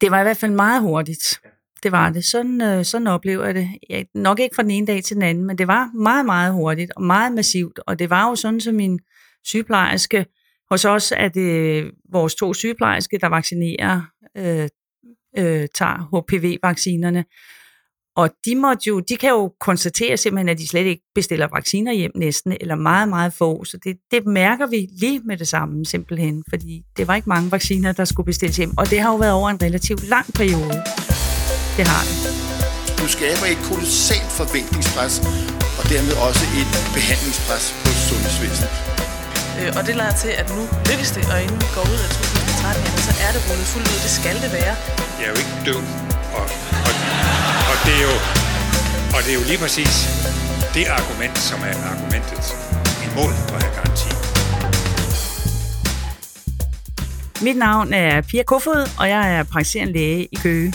Det 0.00 0.10
var 0.10 0.20
i 0.20 0.22
hvert 0.22 0.36
fald 0.36 0.52
meget 0.52 0.82
hurtigt. 0.82 1.40
Det 1.82 1.92
var 1.92 2.10
det. 2.10 2.24
Sådan, 2.24 2.62
øh, 2.62 2.84
sådan 2.84 3.06
oplever 3.06 3.44
jeg 3.44 3.54
det. 3.54 3.68
Jeg, 3.90 4.06
nok 4.14 4.40
ikke 4.40 4.54
fra 4.54 4.62
den 4.62 4.70
ene 4.70 4.86
dag 4.86 5.04
til 5.04 5.14
den 5.14 5.22
anden, 5.22 5.44
men 5.44 5.58
det 5.58 5.66
var 5.66 5.90
meget, 5.94 6.26
meget 6.26 6.52
hurtigt 6.52 6.92
og 6.96 7.02
meget 7.02 7.32
massivt. 7.32 7.80
Og 7.86 7.98
det 7.98 8.10
var 8.10 8.28
jo 8.28 8.34
sådan, 8.34 8.60
som 8.60 8.74
min 8.74 8.98
sygeplejerske, 9.44 10.26
hos 10.70 10.84
os 10.84 11.12
er 11.16 11.28
det 11.28 11.90
vores 12.12 12.34
to 12.34 12.54
sygeplejerske, 12.54 13.18
der 13.18 13.26
vaccinerer, 13.26 14.02
øh, 14.36 14.68
øh, 15.38 15.68
tager 15.74 16.08
HPV-vaccinerne. 16.12 17.24
Og 18.16 18.30
de, 18.44 18.54
måtte 18.54 18.82
jo, 18.88 19.00
de 19.00 19.16
kan 19.16 19.30
jo 19.30 19.52
konstatere 19.60 20.16
simpelthen, 20.16 20.48
at 20.48 20.58
de 20.58 20.68
slet 20.68 20.86
ikke 20.86 21.02
bestiller 21.14 21.48
vacciner 21.56 21.92
hjem 21.92 22.10
næsten, 22.14 22.56
eller 22.60 22.74
meget, 22.74 23.08
meget 23.08 23.32
få. 23.32 23.64
Så 23.64 23.78
det, 23.84 23.96
det 24.10 24.26
mærker 24.26 24.66
vi 24.66 24.80
lige 25.02 25.20
med 25.28 25.36
det 25.36 25.48
samme 25.48 25.84
simpelthen, 25.84 26.44
fordi 26.52 26.82
det 26.96 27.08
var 27.08 27.14
ikke 27.14 27.28
mange 27.28 27.52
vacciner, 27.52 27.92
der 27.92 28.04
skulle 28.04 28.26
bestilles 28.32 28.56
hjem. 28.56 28.72
Og 28.78 28.90
det 28.90 28.98
har 29.00 29.10
jo 29.10 29.16
været 29.16 29.32
over 29.32 29.48
en 29.50 29.62
relativt 29.62 30.08
lang 30.14 30.26
periode. 30.34 30.76
Det 31.78 31.84
har 31.92 32.02
det. 32.08 32.16
Du 33.00 33.06
skaber 33.16 33.46
et 33.54 33.60
kolossalt 33.70 34.30
forventningspres, 34.40 35.14
og 35.78 35.84
dermed 35.92 36.14
også 36.28 36.44
et 36.60 36.70
behandlingspres 36.96 37.64
på 37.82 37.90
sundhedsvæsenet. 38.08 38.72
Øh, 39.58 39.70
og 39.78 39.82
det 39.88 39.94
lader 40.00 40.16
til, 40.24 40.32
at 40.40 40.46
nu 40.56 40.62
lykkes 40.88 41.10
det, 41.16 41.24
og 41.32 41.38
inden 41.44 41.58
vi 41.64 41.68
går 41.76 41.84
ud 41.92 42.00
af 42.06 42.10
2013, 42.10 43.06
så 43.06 43.12
er 43.26 43.30
det 43.34 43.40
rullet 43.48 43.68
fuldt 43.72 43.88
ud. 43.92 43.98
Det 44.06 44.12
skal 44.20 44.36
det 44.44 44.50
være. 44.58 44.74
Jeg 45.18 45.24
er 45.28 45.32
jo 45.34 45.38
ikke 45.42 45.54
død, 45.68 45.82
og, 46.38 46.44
det 47.86 47.94
er 48.00 48.02
jo, 48.10 48.16
og 49.14 49.20
det 49.24 49.30
er 49.34 49.38
jo 49.40 49.44
lige 49.50 49.60
præcis 49.64 49.94
det 50.74 50.84
argument, 50.98 51.38
som 51.38 51.58
er 51.70 51.76
argumentet 51.92 52.44
imod 53.06 53.32
at 53.54 53.58
have 53.62 53.74
garanti. 53.78 54.10
Mit 57.44 57.56
navn 57.56 57.92
er 57.92 58.20
Pia 58.20 58.42
Kofod, 58.42 58.82
og 59.00 59.08
jeg 59.08 59.38
er 59.38 59.42
praktiserende 59.42 59.92
læge 59.92 60.24
i 60.32 60.36
Køge. 60.42 60.74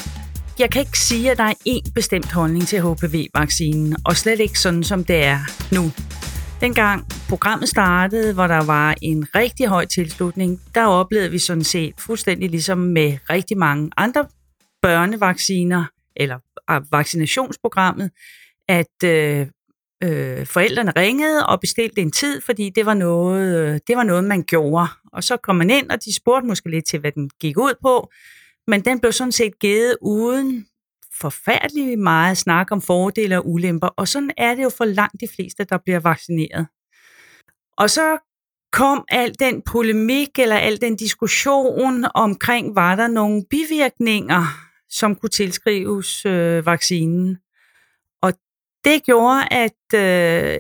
Jeg 0.59 0.69
kan 0.69 0.79
ikke 0.79 0.99
sige, 0.99 1.31
at 1.31 1.37
der 1.37 1.43
er 1.43 1.53
én 1.67 1.91
bestemt 1.95 2.31
holdning 2.31 2.67
til 2.67 2.81
HPV-vaccinen, 2.81 3.95
og 4.05 4.17
slet 4.17 4.39
ikke 4.39 4.59
sådan, 4.59 4.83
som 4.83 5.03
det 5.03 5.23
er 5.25 5.39
nu. 5.71 5.91
Dengang 6.61 7.07
programmet 7.29 7.69
startede, 7.69 8.33
hvor 8.33 8.47
der 8.47 8.63
var 8.63 8.95
en 9.01 9.27
rigtig 9.35 9.67
høj 9.67 9.85
tilslutning, 9.85 10.61
der 10.75 10.85
oplevede 10.85 11.31
vi 11.31 11.39
sådan 11.39 11.63
set 11.63 11.93
fuldstændig 11.99 12.49
ligesom 12.49 12.77
med 12.77 13.17
rigtig 13.29 13.57
mange 13.57 13.91
andre 13.97 14.25
børnevacciner, 14.81 15.85
eller 16.15 16.37
vaccinationsprogrammet, 16.91 18.11
at 18.69 19.03
øh, 19.03 19.47
øh, 20.03 20.45
forældrene 20.45 20.91
ringede 20.95 21.45
og 21.45 21.59
bestilte 21.59 22.01
en 22.01 22.11
tid, 22.11 22.41
fordi 22.41 22.69
det 22.69 22.85
var, 22.85 22.93
noget, 22.93 23.59
øh, 23.59 23.79
det 23.87 23.97
var 23.97 24.03
noget, 24.03 24.23
man 24.23 24.43
gjorde. 24.43 24.87
Og 25.13 25.23
så 25.23 25.37
kom 25.37 25.55
man 25.55 25.69
ind, 25.69 25.89
og 25.89 26.05
de 26.05 26.15
spurgte 26.15 26.47
måske 26.47 26.69
lidt 26.69 26.85
til, 26.85 26.99
hvad 26.99 27.11
den 27.11 27.29
gik 27.39 27.57
ud 27.57 27.73
på, 27.81 28.11
men 28.67 28.85
den 28.85 28.99
blev 28.99 29.11
sådan 29.11 29.31
set 29.31 29.59
givet 29.59 29.97
uden 30.01 30.65
forfærdelig 31.21 31.99
meget 31.99 32.37
snak 32.37 32.71
om 32.71 32.81
fordele 32.81 33.37
og 33.37 33.49
ulemper, 33.49 33.87
og 33.87 34.07
sådan 34.07 34.31
er 34.37 34.55
det 34.55 34.63
jo 34.63 34.69
for 34.69 34.85
langt 34.85 35.21
de 35.21 35.27
fleste, 35.35 35.63
der 35.63 35.77
bliver 35.77 35.99
vaccineret. 35.99 36.67
Og 37.77 37.89
så 37.89 38.17
kom 38.71 39.05
al 39.09 39.35
den 39.39 39.61
polemik 39.61 40.39
eller 40.39 40.55
al 40.55 40.81
den 40.81 40.95
diskussion 40.95 42.05
omkring, 42.15 42.75
var 42.75 42.95
der 42.95 43.07
nogle 43.07 43.43
bivirkninger, 43.49 44.70
som 44.91 45.15
kunne 45.15 45.29
tilskrives 45.29 46.25
øh, 46.25 46.65
vaccinen. 46.65 47.37
Og 48.21 48.33
det 48.85 49.03
gjorde, 49.03 49.47
at 49.51 49.93
øh, 49.93 50.59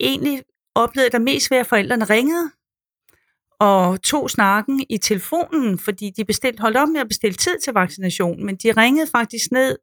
egentlig 0.00 0.42
oplevede 0.74 1.10
der 1.10 1.18
mest 1.18 1.50
ved, 1.50 1.58
at 1.58 1.66
forældrene 1.66 2.04
ringede 2.04 2.50
og 3.60 4.02
tog 4.02 4.30
snakken 4.30 4.84
i 4.88 4.98
telefonen, 4.98 5.78
fordi 5.78 6.10
de 6.16 6.24
bestilt, 6.24 6.60
holdt 6.60 6.76
op 6.76 6.88
med 6.88 7.00
at 7.00 7.08
bestille 7.08 7.34
tid 7.34 7.58
til 7.64 7.72
vaccination, 7.72 8.46
men 8.46 8.56
de 8.56 8.72
ringede 8.72 9.10
faktisk 9.10 9.50
ned, 9.52 9.78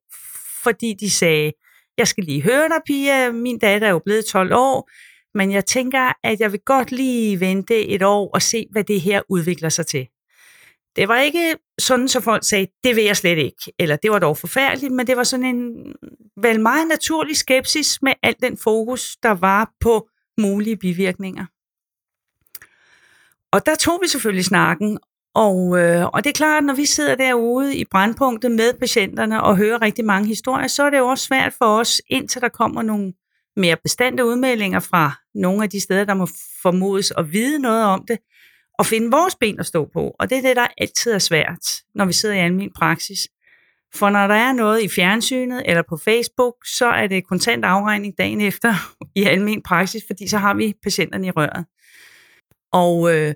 fordi 0.63 0.93
de 0.99 1.09
sagde, 1.09 1.51
jeg 1.97 2.07
skal 2.07 2.23
lige 2.23 2.41
høre 2.41 2.69
dig, 2.69 2.77
Pia, 2.85 3.31
min 3.31 3.59
datter 3.59 3.87
er 3.87 3.91
jo 3.91 4.01
blevet 4.05 4.25
12 4.25 4.53
år, 4.53 4.89
men 5.37 5.51
jeg 5.51 5.65
tænker, 5.65 6.13
at 6.23 6.39
jeg 6.39 6.51
vil 6.51 6.59
godt 6.65 6.91
lige 6.91 7.39
vente 7.39 7.87
et 7.87 8.03
år 8.03 8.29
og 8.33 8.41
se, 8.41 8.67
hvad 8.71 8.83
det 8.83 9.01
her 9.01 9.21
udvikler 9.29 9.69
sig 9.69 9.87
til. 9.87 10.07
Det 10.95 11.07
var 11.07 11.19
ikke 11.19 11.55
sådan, 11.79 12.07
så 12.07 12.21
folk 12.21 12.43
sagde, 12.49 12.67
det 12.83 12.95
vil 12.95 13.03
jeg 13.03 13.17
slet 13.17 13.37
ikke, 13.37 13.73
eller 13.79 13.95
det 13.95 14.11
var 14.11 14.19
dog 14.19 14.37
forfærdeligt, 14.37 14.93
men 14.93 15.07
det 15.07 15.17
var 15.17 15.23
sådan 15.23 15.45
en 15.45 15.93
vel 16.37 16.61
meget 16.61 16.87
naturlig 16.87 17.37
skepsis 17.37 18.01
med 18.01 18.13
al 18.23 18.35
den 18.43 18.57
fokus, 18.57 19.17
der 19.23 19.31
var 19.31 19.71
på 19.79 20.07
mulige 20.37 20.77
bivirkninger. 20.77 21.45
Og 23.51 23.65
der 23.65 23.75
tog 23.75 23.99
vi 24.01 24.07
selvfølgelig 24.07 24.45
snakken, 24.45 24.99
og, 25.35 25.79
øh, 25.79 26.05
og 26.05 26.23
det 26.23 26.29
er 26.29 26.33
klart, 26.33 26.57
at 26.57 26.63
når 26.63 26.75
vi 26.75 26.85
sidder 26.85 27.15
derude 27.15 27.77
i 27.77 27.85
brandpunktet 27.91 28.51
med 28.51 28.73
patienterne 28.79 29.43
og 29.43 29.57
hører 29.57 29.81
rigtig 29.81 30.05
mange 30.05 30.27
historier, 30.27 30.67
så 30.67 30.83
er 30.83 30.89
det 30.89 30.97
jo 30.97 31.07
også 31.07 31.25
svært 31.25 31.53
for 31.53 31.65
os, 31.65 32.01
indtil 32.07 32.41
der 32.41 32.49
kommer 32.49 32.81
nogle 32.81 33.13
mere 33.55 33.77
bestandte 33.83 34.25
udmeldinger 34.25 34.79
fra 34.79 35.11
nogle 35.35 35.63
af 35.63 35.69
de 35.69 35.79
steder, 35.79 36.05
der 36.05 36.13
må 36.13 36.27
formodes 36.61 37.13
at 37.17 37.33
vide 37.33 37.59
noget 37.59 37.83
om 37.85 38.05
det, 38.07 38.17
at 38.83 38.87
finde 38.87 39.11
vores 39.11 39.35
ben 39.35 39.59
at 39.59 39.65
stå 39.65 39.89
på. 39.93 40.15
Og 40.19 40.29
det 40.29 40.37
er 40.37 40.41
det, 40.41 40.55
der 40.55 40.67
altid 40.77 41.11
er 41.11 41.19
svært, 41.19 41.81
når 41.95 42.05
vi 42.05 42.13
sidder 42.13 42.35
i 42.35 42.39
almindelig 42.39 42.73
praksis. 42.75 43.27
For 43.95 44.09
når 44.09 44.27
der 44.27 44.35
er 44.35 44.53
noget 44.53 44.83
i 44.83 44.89
fjernsynet 44.89 45.63
eller 45.65 45.83
på 45.89 45.97
Facebook, 45.97 46.53
så 46.65 46.85
er 46.85 47.07
det 47.07 47.27
kontant 47.27 47.65
afregning 47.65 48.17
dagen 48.17 48.41
efter 48.41 48.73
i 49.15 49.23
almen 49.23 49.61
praksis, 49.61 50.03
fordi 50.07 50.27
så 50.27 50.37
har 50.37 50.53
vi 50.53 50.73
patienterne 50.83 51.27
i 51.27 51.31
røret. 51.31 51.65
Og 52.71 53.15
øh, 53.15 53.33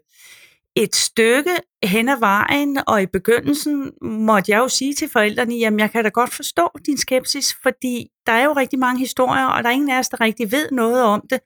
et 0.75 0.95
stykke 0.95 1.51
hen 1.83 2.09
ad 2.09 2.19
vejen, 2.19 2.77
og 2.87 3.01
i 3.01 3.05
begyndelsen 3.05 3.91
måtte 4.01 4.51
jeg 4.51 4.57
jo 4.57 4.67
sige 4.67 4.93
til 4.93 5.09
forældrene, 5.09 5.55
jamen 5.55 5.79
jeg 5.79 5.91
kan 5.91 6.03
da 6.03 6.09
godt 6.09 6.33
forstå 6.33 6.69
din 6.85 6.97
skepsis, 6.97 7.55
fordi 7.63 8.07
der 8.25 8.31
er 8.33 8.43
jo 8.43 8.53
rigtig 8.53 8.79
mange 8.79 8.99
historier, 8.99 9.45
og 9.45 9.63
der 9.63 9.69
er 9.69 9.73
ingen 9.73 9.89
af 9.89 9.99
os, 9.99 10.09
der 10.09 10.21
rigtig 10.21 10.51
ved 10.51 10.71
noget 10.71 11.03
om 11.03 11.23
det. 11.29 11.39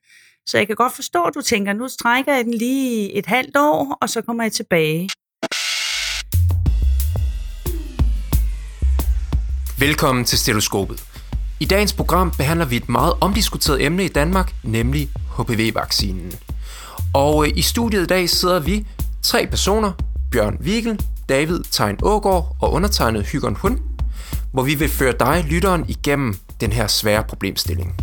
Så 0.52 0.58
jeg 0.58 0.68
kan 0.68 0.76
godt 0.76 0.96
forstå, 0.96 1.24
at 1.24 1.34
du 1.36 1.42
tænker, 1.42 1.74
nu 1.74 1.88
strækker 1.88 2.36
jeg 2.36 2.46
den 2.46 2.54
lige 2.54 3.14
et 3.14 3.26
halvt 3.26 3.58
år, 3.58 3.98
og 4.02 4.10
så 4.10 4.22
kommer 4.22 4.44
jeg 4.44 4.52
tilbage. 4.52 5.10
Velkommen 9.80 10.26
til 10.26 10.40
Stetoskopet. 10.40 11.04
I 11.60 11.66
dagens 11.66 11.94
program 11.94 12.32
behandler 12.32 12.66
vi 12.66 12.76
et 12.76 12.90
meget 12.90 13.14
omdiskuteret 13.22 13.86
emne 13.86 14.06
i 14.06 14.08
Danmark, 14.08 14.54
nemlig 14.64 15.10
HPV-vaccinen. 15.38 16.32
Og 17.14 17.46
øh, 17.46 17.52
i 17.56 17.62
studiet 17.62 18.04
i 18.04 18.08
dag 18.08 18.30
sidder 18.30 18.60
vi 18.60 18.88
tre 19.22 19.48
personer, 19.48 19.92
Bjørn 20.32 20.58
Vigel, 20.60 21.02
David 21.30 21.60
Tegn 21.72 21.98
Ågård 22.04 22.56
og 22.62 22.74
undertegnet 22.74 23.26
Hygon 23.26 23.56
Hund, 23.56 23.80
hvor 24.54 24.64
vi 24.64 24.76
vil 24.76 24.90
føre 24.90 25.14
dig, 25.20 25.46
lytteren, 25.50 25.86
igennem 25.88 26.36
den 26.62 26.72
her 26.72 26.88
svære 26.88 27.24
problemstilling. 27.24 27.96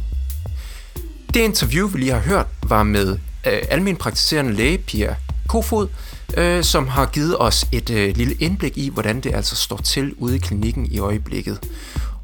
Det 1.35 1.41
interview, 1.41 1.89
vi 1.89 1.99
lige 1.99 2.13
har 2.13 2.21
hørt, 2.21 2.47
var 2.63 2.83
med 2.83 3.19
øh, 3.47 3.63
almen 3.71 3.97
praktiserende 3.97 4.53
læge 4.53 4.79
Pia 4.79 5.17
Kofod, 5.49 5.89
øh, 6.37 6.65
som 6.65 6.89
har 6.89 7.07
givet 7.07 7.37
os 7.41 7.67
et 7.73 7.91
øh, 7.91 8.17
lille 8.17 8.35
indblik 8.35 8.79
i, 8.79 8.89
hvordan 8.89 9.21
det 9.21 9.35
altså 9.35 9.57
står 9.57 9.77
til 9.77 10.15
ude 10.19 10.37
i 10.37 10.39
klinikken 10.39 10.87
i 10.87 10.99
øjeblikket. 10.99 11.59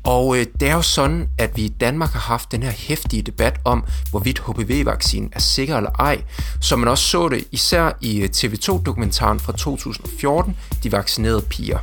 Og 0.05 0.39
øh, 0.39 0.47
det 0.61 0.69
er 0.69 0.75
jo 0.75 0.83
sådan, 0.83 1.29
at 1.39 1.57
vi 1.57 1.63
i 1.63 1.69
Danmark 1.69 2.11
har 2.11 2.21
haft 2.21 2.53
den 2.53 2.63
her 2.63 2.71
hæftige 2.71 3.23
debat 3.23 3.61
om, 3.65 3.85
hvorvidt 4.11 4.39
HPV-vaccinen 4.39 5.31
er 5.33 5.41
sikker 5.41 5.77
eller 5.77 5.91
ej, 5.91 6.23
som 6.61 6.79
man 6.79 6.89
også 6.89 7.05
så 7.05 7.29
det 7.29 7.45
især 7.53 7.93
i 8.01 8.21
øh, 8.21 8.29
TV2-dokumentaren 8.37 9.41
fra 9.41 9.53
2014, 9.53 10.57
De 10.83 10.93
vaccinerede 10.93 11.43
piger. 11.51 11.79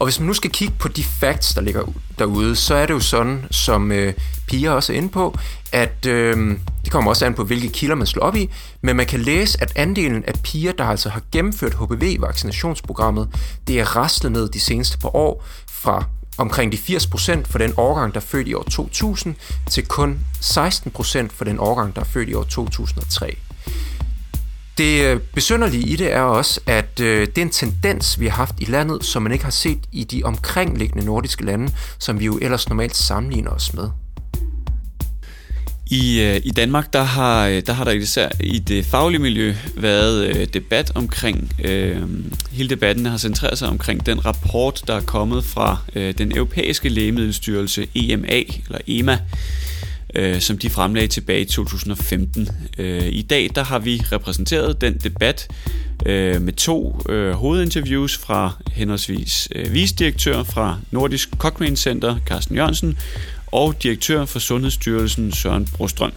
Og 0.00 0.06
hvis 0.06 0.20
man 0.20 0.26
nu 0.26 0.34
skal 0.34 0.50
kigge 0.50 0.74
på 0.78 0.88
de 0.88 1.04
facts, 1.04 1.54
der 1.54 1.60
ligger 1.60 1.82
derude, 2.18 2.56
så 2.56 2.74
er 2.74 2.86
det 2.86 2.94
jo 2.94 3.00
sådan, 3.00 3.44
som 3.50 3.92
øh, 3.92 4.14
piger 4.48 4.70
også 4.70 4.92
er 4.92 4.96
inde 4.96 5.08
på, 5.08 5.38
at 5.72 6.06
øh, 6.06 6.58
det 6.84 6.92
kommer 6.92 7.10
også 7.10 7.26
an 7.26 7.34
på, 7.34 7.44
hvilke 7.44 7.68
kilder 7.68 7.94
man 7.94 8.06
slår 8.06 8.22
op 8.22 8.36
i, 8.36 8.50
men 8.80 8.96
man 8.96 9.06
kan 9.06 9.20
læse, 9.20 9.62
at 9.62 9.72
andelen 9.76 10.24
af 10.24 10.34
piger, 10.42 10.72
der 10.72 10.84
altså 10.84 11.08
har 11.08 11.22
gennemført 11.32 11.74
HPV-vaccinationsprogrammet, 11.74 13.28
det 13.66 13.80
er 13.80 13.96
rastet 13.96 14.32
ned 14.32 14.48
de 14.48 14.60
seneste 14.60 14.98
par 14.98 15.16
år 15.16 15.44
fra 15.70 16.04
omkring 16.38 16.72
de 16.72 16.76
80% 16.76 17.44
for 17.44 17.58
den 17.58 17.72
årgang, 17.76 18.14
der 18.14 18.20
er 18.20 18.24
født 18.24 18.48
i 18.48 18.54
år 18.54 18.62
2000, 18.62 19.34
til 19.70 19.86
kun 19.86 20.20
16% 20.40 21.28
for 21.34 21.44
den 21.44 21.58
årgang, 21.58 21.94
der 21.94 22.00
er 22.00 22.04
født 22.04 22.28
i 22.28 22.34
år 22.34 22.44
2003. 22.44 23.36
Det 24.78 25.04
øh, 25.04 25.20
besynderlige 25.34 25.86
i 25.86 25.96
det 25.96 26.12
er 26.12 26.20
også, 26.20 26.60
at 26.66 27.00
øh, 27.00 27.26
det 27.26 27.38
er 27.38 27.42
en 27.42 27.50
tendens, 27.50 28.20
vi 28.20 28.26
har 28.26 28.36
haft 28.36 28.54
i 28.58 28.64
landet, 28.64 29.04
som 29.04 29.22
man 29.22 29.32
ikke 29.32 29.44
har 29.44 29.50
set 29.50 29.78
i 29.92 30.04
de 30.04 30.22
omkringliggende 30.24 31.04
nordiske 31.04 31.44
lande, 31.44 31.72
som 31.98 32.20
vi 32.20 32.24
jo 32.24 32.38
ellers 32.42 32.68
normalt 32.68 32.96
sammenligner 32.96 33.50
os 33.50 33.74
med. 33.74 33.88
I, 35.90 36.20
øh, 36.20 36.40
I 36.44 36.50
Danmark, 36.50 36.92
der 36.92 37.02
har, 37.02 37.46
øh, 37.46 37.62
der 37.66 37.72
har 37.72 37.84
der 37.84 37.90
især 37.90 38.28
i 38.40 38.58
det 38.58 38.86
faglige 38.86 39.20
miljø 39.20 39.54
været 39.76 40.26
øh, 40.26 40.46
debat 40.54 40.92
omkring, 40.94 41.52
øh, 41.64 42.02
hele 42.50 42.68
debatten 42.68 43.06
har 43.06 43.16
centreret 43.16 43.58
sig 43.58 43.68
omkring 43.68 44.06
den 44.06 44.26
rapport, 44.26 44.82
der 44.86 44.94
er 44.94 45.00
kommet 45.00 45.44
fra 45.44 45.78
øh, 45.94 46.14
den 46.18 46.36
europæiske 46.36 46.88
lægemiddelstyrelse 46.88 47.86
EMA, 47.94 48.42
eller 48.66 48.78
EMA, 48.86 49.18
øh, 50.14 50.40
som 50.40 50.58
de 50.58 50.70
fremlagde 50.70 51.08
tilbage 51.08 51.40
i 51.40 51.44
2015. 51.44 52.48
Øh, 52.78 53.06
I 53.06 53.22
dag 53.22 53.50
der 53.54 53.64
har 53.64 53.78
vi 53.78 54.02
repræsenteret 54.12 54.80
den 54.80 54.98
debat 54.98 55.48
øh, 56.06 56.42
med 56.42 56.52
to 56.52 57.02
øh, 57.08 57.32
hovedinterviews 57.32 58.18
fra 58.18 58.52
henholdsvis 58.72 59.48
øh, 59.54 59.72
visdirektør 59.72 60.42
fra 60.42 60.78
Nordisk 60.90 61.28
Cochrane 61.38 61.76
Center, 61.76 62.16
Carsten 62.26 62.56
Jørgensen, 62.56 62.98
og 63.46 63.82
direktør 63.82 64.24
for 64.24 64.38
Sundhedsstyrelsen, 64.38 65.32
Søren 65.32 65.68
Brostrøm. 65.76 66.12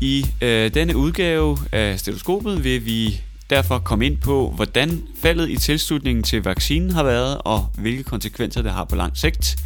I 0.00 0.26
øh, 0.40 0.74
denne 0.74 0.96
udgave 0.96 1.58
af 1.72 1.98
stetoskopet 2.00 2.64
vil 2.64 2.86
vi 2.86 3.20
derfor 3.50 3.78
komme 3.78 4.06
ind 4.06 4.16
på, 4.16 4.52
hvordan 4.56 5.02
faldet 5.22 5.50
i 5.50 5.56
tilslutningen 5.56 6.22
til 6.22 6.42
vaccinen 6.42 6.90
har 6.90 7.02
været, 7.02 7.38
og 7.40 7.66
hvilke 7.78 8.02
konsekvenser 8.02 8.62
det 8.62 8.72
har 8.72 8.84
på 8.84 8.96
lang 8.96 9.16
sigt, 9.16 9.56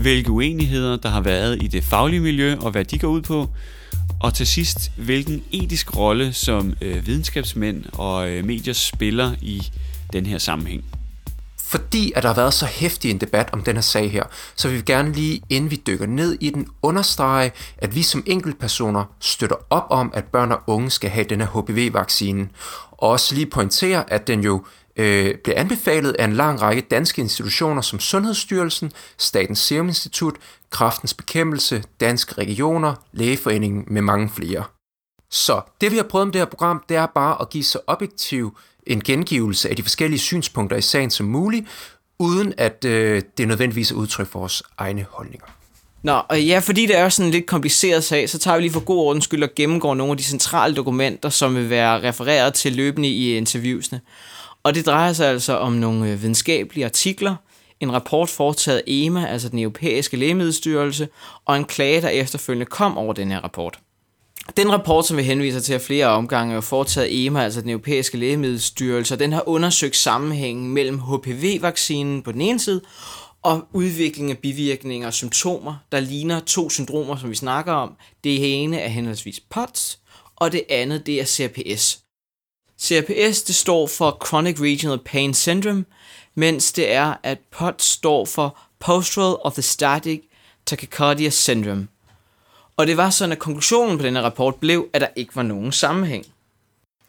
hvilke 0.00 0.30
uenigheder 0.30 0.96
der 0.96 1.08
har 1.08 1.20
været 1.20 1.62
i 1.62 1.66
det 1.66 1.84
faglige 1.84 2.20
miljø, 2.20 2.56
og 2.60 2.70
hvad 2.70 2.84
de 2.84 2.98
går 2.98 3.08
ud 3.08 3.22
på, 3.22 3.48
og 4.20 4.34
til 4.34 4.46
sidst, 4.46 4.92
hvilken 4.96 5.44
etisk 5.52 5.96
rolle 5.96 6.32
som 6.32 6.74
øh, 6.80 7.06
videnskabsmænd 7.06 7.84
og 7.92 8.30
øh, 8.30 8.44
medier 8.44 8.74
spiller 8.74 9.32
i 9.40 9.62
den 10.12 10.26
her 10.26 10.38
sammenhæng. 10.38 10.84
Fordi 11.74 12.12
at 12.16 12.22
der 12.22 12.28
har 12.28 12.36
været 12.36 12.54
så 12.54 12.66
hæftig 12.66 13.10
en 13.10 13.20
debat 13.20 13.48
om 13.52 13.62
den 13.62 13.74
her 13.76 13.80
sag 13.80 14.10
her, 14.10 14.22
så 14.56 14.68
vil 14.68 14.76
vi 14.76 14.82
gerne 14.82 15.12
lige, 15.12 15.40
inden 15.50 15.70
vi 15.70 15.82
dykker 15.86 16.06
ned 16.06 16.36
i 16.40 16.50
den, 16.50 16.66
understrege, 16.82 17.52
at 17.78 17.94
vi 17.94 18.02
som 18.02 18.22
enkeltpersoner 18.26 19.04
støtter 19.20 19.56
op 19.70 19.86
om, 19.90 20.12
at 20.14 20.24
børn 20.24 20.52
og 20.52 20.60
unge 20.66 20.90
skal 20.90 21.10
have 21.10 21.26
den 21.28 21.40
her 21.40 21.46
HPV-vaccine. 21.46 22.48
Og 22.90 23.08
også 23.08 23.34
lige 23.34 23.46
pointere, 23.46 24.12
at 24.12 24.26
den 24.26 24.40
jo 24.40 24.64
øh, 24.96 25.34
bliver 25.44 25.60
anbefalet 25.60 26.12
af 26.12 26.24
en 26.24 26.32
lang 26.32 26.62
række 26.62 26.82
danske 26.82 27.22
institutioner 27.22 27.82
som 27.82 28.00
Sundhedsstyrelsen, 28.00 28.92
Statens 29.18 29.58
Serum 29.58 29.88
Institut, 29.88 30.34
Kraftens 30.70 31.14
Bekæmpelse, 31.14 31.84
Danske 32.00 32.34
Regioner, 32.38 32.94
Lægeforeningen 33.12 33.84
med 33.86 34.02
mange 34.02 34.30
flere. 34.36 34.64
Så 35.30 35.60
det 35.80 35.92
vi 35.92 35.96
har 35.96 36.04
prøvet 36.04 36.26
med 36.26 36.32
det 36.32 36.40
her 36.40 36.46
program, 36.46 36.84
det 36.88 36.96
er 36.96 37.06
bare 37.06 37.36
at 37.40 37.50
give 37.50 37.64
så 37.64 37.78
objektiv 37.86 38.58
en 38.86 39.00
gengivelse 39.00 39.70
af 39.70 39.76
de 39.76 39.82
forskellige 39.82 40.20
synspunkter 40.20 40.76
i 40.76 40.82
sagen 40.82 41.10
som 41.10 41.26
muligt, 41.26 41.66
uden 42.18 42.54
at 42.58 42.84
øh, 42.84 43.22
det 43.38 43.48
nødvendigvis 43.48 43.90
er 43.90 43.94
udtryk 43.94 44.26
for 44.26 44.38
vores 44.38 44.62
egne 44.78 45.06
holdninger. 45.10 45.46
Nå, 46.02 46.20
og 46.28 46.42
ja, 46.42 46.58
fordi 46.58 46.86
det 46.86 46.96
er 46.96 47.08
sådan 47.08 47.26
en 47.26 47.32
lidt 47.32 47.46
kompliceret 47.46 48.04
sag, 48.04 48.30
så 48.30 48.38
tager 48.38 48.56
vi 48.56 48.62
lige 48.62 48.72
for 48.72 48.80
god 48.80 48.98
ordens 48.98 49.24
skyld 49.24 49.42
og 49.42 49.48
gennemgår 49.56 49.94
nogle 49.94 50.10
af 50.10 50.16
de 50.16 50.22
centrale 50.22 50.74
dokumenter, 50.74 51.28
som 51.28 51.54
vil 51.54 51.70
være 51.70 52.08
refereret 52.08 52.54
til 52.54 52.72
løbende 52.72 53.08
i 53.08 53.36
interviewsene. 53.36 54.00
Og 54.64 54.74
det 54.74 54.86
drejer 54.86 55.12
sig 55.12 55.28
altså 55.28 55.56
om 55.56 55.72
nogle 55.72 56.10
øh, 56.10 56.22
videnskabelige 56.22 56.84
artikler, 56.84 57.36
en 57.80 57.92
rapport 57.92 58.28
foretaget 58.28 58.78
af 58.78 58.82
EMA, 58.86 59.26
altså 59.26 59.48
den 59.48 59.58
europæiske 59.58 60.16
lægemiddelstyrelse, 60.16 61.08
og 61.44 61.56
en 61.56 61.64
klage, 61.64 62.02
der 62.02 62.08
efterfølgende 62.08 62.66
kom 62.66 62.98
over 62.98 63.12
den 63.12 63.30
her 63.30 63.40
rapport. 63.40 63.78
Den 64.56 64.72
rapport, 64.72 65.06
som 65.06 65.16
vi 65.16 65.22
henviser 65.22 65.60
til 65.60 65.80
flere 65.80 66.06
omgange, 66.06 66.56
er 66.56 66.60
foretaget 66.60 67.06
af 67.06 67.10
EMA, 67.12 67.44
altså 67.44 67.60
den 67.60 67.70
europæiske 67.70 68.18
lægemiddelstyrelse, 68.18 69.14
og 69.14 69.18
den 69.18 69.32
har 69.32 69.48
undersøgt 69.48 69.96
sammenhængen 69.96 70.68
mellem 70.68 70.98
HPV-vaccinen 70.98 72.22
på 72.22 72.32
den 72.32 72.40
ene 72.40 72.58
side, 72.58 72.80
og 73.42 73.64
udvikling 73.72 74.30
af 74.30 74.38
bivirkninger 74.38 75.06
og 75.06 75.14
symptomer, 75.14 75.74
der 75.92 76.00
ligner 76.00 76.40
to 76.40 76.70
syndromer, 76.70 77.16
som 77.16 77.30
vi 77.30 77.34
snakker 77.34 77.72
om. 77.72 77.96
Det 78.24 78.62
ene 78.62 78.80
er 78.80 78.88
henholdsvis 78.88 79.40
POTS, 79.50 79.98
og 80.36 80.52
det 80.52 80.62
andet 80.68 81.06
det 81.06 81.20
er 81.20 81.24
CRPS. 81.24 82.03
CRPS 82.84 83.42
det 83.42 83.54
står 83.54 83.86
for 83.86 84.26
Chronic 84.26 84.60
Regional 84.60 84.98
Pain 84.98 85.34
Syndrome, 85.34 85.84
mens 86.34 86.72
det 86.72 86.92
er, 86.92 87.14
at 87.22 87.38
POT 87.50 87.82
står 87.82 88.24
for 88.24 88.58
Postural 88.78 89.36
Orthostatic 89.44 90.20
Tachycardia 90.66 91.30
Syndrome. 91.30 91.88
Og 92.76 92.86
det 92.86 92.96
var 92.96 93.10
sådan, 93.10 93.32
at 93.32 93.38
konklusionen 93.38 93.98
på 93.98 94.04
denne 94.04 94.22
rapport 94.22 94.54
blev, 94.54 94.88
at 94.92 95.00
der 95.00 95.08
ikke 95.16 95.36
var 95.36 95.42
nogen 95.42 95.72
sammenhæng. 95.72 96.26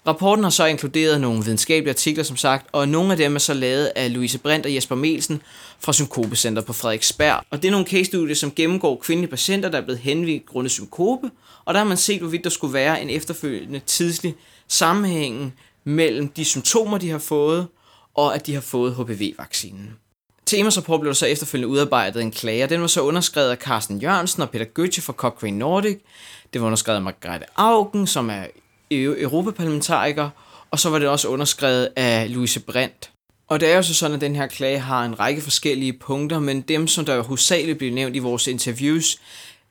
Rapporten 0.07 0.43
har 0.43 0.51
så 0.51 0.65
inkluderet 0.65 1.21
nogle 1.21 1.43
videnskabelige 1.43 1.89
artikler, 1.89 2.23
som 2.23 2.37
sagt, 2.37 2.67
og 2.71 2.89
nogle 2.89 3.11
af 3.11 3.17
dem 3.17 3.35
er 3.35 3.39
så 3.39 3.53
lavet 3.53 3.91
af 3.95 4.13
Louise 4.13 4.37
Brandt 4.37 4.65
og 4.65 4.75
Jesper 4.75 4.95
Melsen 4.95 5.41
fra 5.79 5.93
Synkopecenter 5.93 6.61
på 6.61 6.73
Frederiksberg. 6.73 7.43
Og 7.49 7.61
det 7.61 7.67
er 7.67 7.71
nogle 7.71 7.87
case-studier, 7.87 8.35
som 8.35 8.51
gennemgår 8.51 8.95
kvindelige 9.03 9.29
patienter, 9.29 9.69
der 9.69 9.77
er 9.77 9.81
blevet 9.81 9.99
henvist 9.99 10.45
grundet 10.45 10.71
synkope, 10.71 11.31
og 11.65 11.73
der 11.73 11.79
har 11.79 11.87
man 11.87 11.97
set, 11.97 12.19
hvorvidt 12.19 12.43
der 12.43 12.49
skulle 12.49 12.73
være 12.73 13.01
en 13.01 13.09
efterfølgende 13.09 13.81
tidslig 13.85 14.35
sammenhæng 14.67 15.53
mellem 15.83 16.27
de 16.27 16.45
symptomer, 16.45 16.97
de 16.97 17.09
har 17.09 17.19
fået, 17.19 17.67
og 18.15 18.35
at 18.35 18.47
de 18.47 18.53
har 18.53 18.61
fået 18.61 18.95
HPV-vaccinen. 18.95 19.95
Til 20.45 20.59
Emmas 20.59 20.77
rapport 20.77 20.99
blev 21.01 21.09
der 21.09 21.15
så 21.15 21.25
efterfølgende 21.25 21.67
udarbejdet 21.67 22.21
en 22.21 22.31
klage, 22.31 22.63
og 22.63 22.69
den 22.69 22.81
var 22.81 22.87
så 22.87 23.01
underskrevet 23.01 23.49
af 23.49 23.57
Carsten 23.57 23.97
Jørgensen 23.97 24.41
og 24.41 24.49
Peter 24.49 24.65
Götze 24.79 25.01
fra 25.01 25.13
Cochrane 25.13 25.57
Nordic. 25.57 25.97
Det 26.53 26.61
var 26.61 26.67
underskrevet 26.67 26.97
af 26.97 27.03
Margrethe 27.03 27.45
Augen, 27.55 28.07
som 28.07 28.29
er 28.29 28.45
Øh, 28.95 29.21
europaparlamentariker, 29.21 30.29
og 30.71 30.79
så 30.79 30.89
var 30.89 30.99
det 30.99 31.07
også 31.07 31.27
underskrevet 31.27 31.89
af 31.95 32.33
Louise 32.33 32.59
Brandt. 32.59 33.11
Og 33.47 33.59
det 33.59 33.71
er 33.71 33.75
jo 33.75 33.83
så 33.83 33.93
sådan, 33.93 34.15
at 34.15 34.21
den 34.21 34.35
her 34.35 34.47
klage 34.47 34.79
har 34.79 35.05
en 35.05 35.19
række 35.19 35.41
forskellige 35.41 35.93
punkter, 35.93 36.39
men 36.39 36.61
dem, 36.61 36.87
som 36.87 37.05
der 37.05 37.23
hovedsageligt 37.23 37.77
bliver 37.77 37.93
nævnt 37.93 38.15
i 38.15 38.19
vores 38.19 38.47
interviews, 38.47 39.17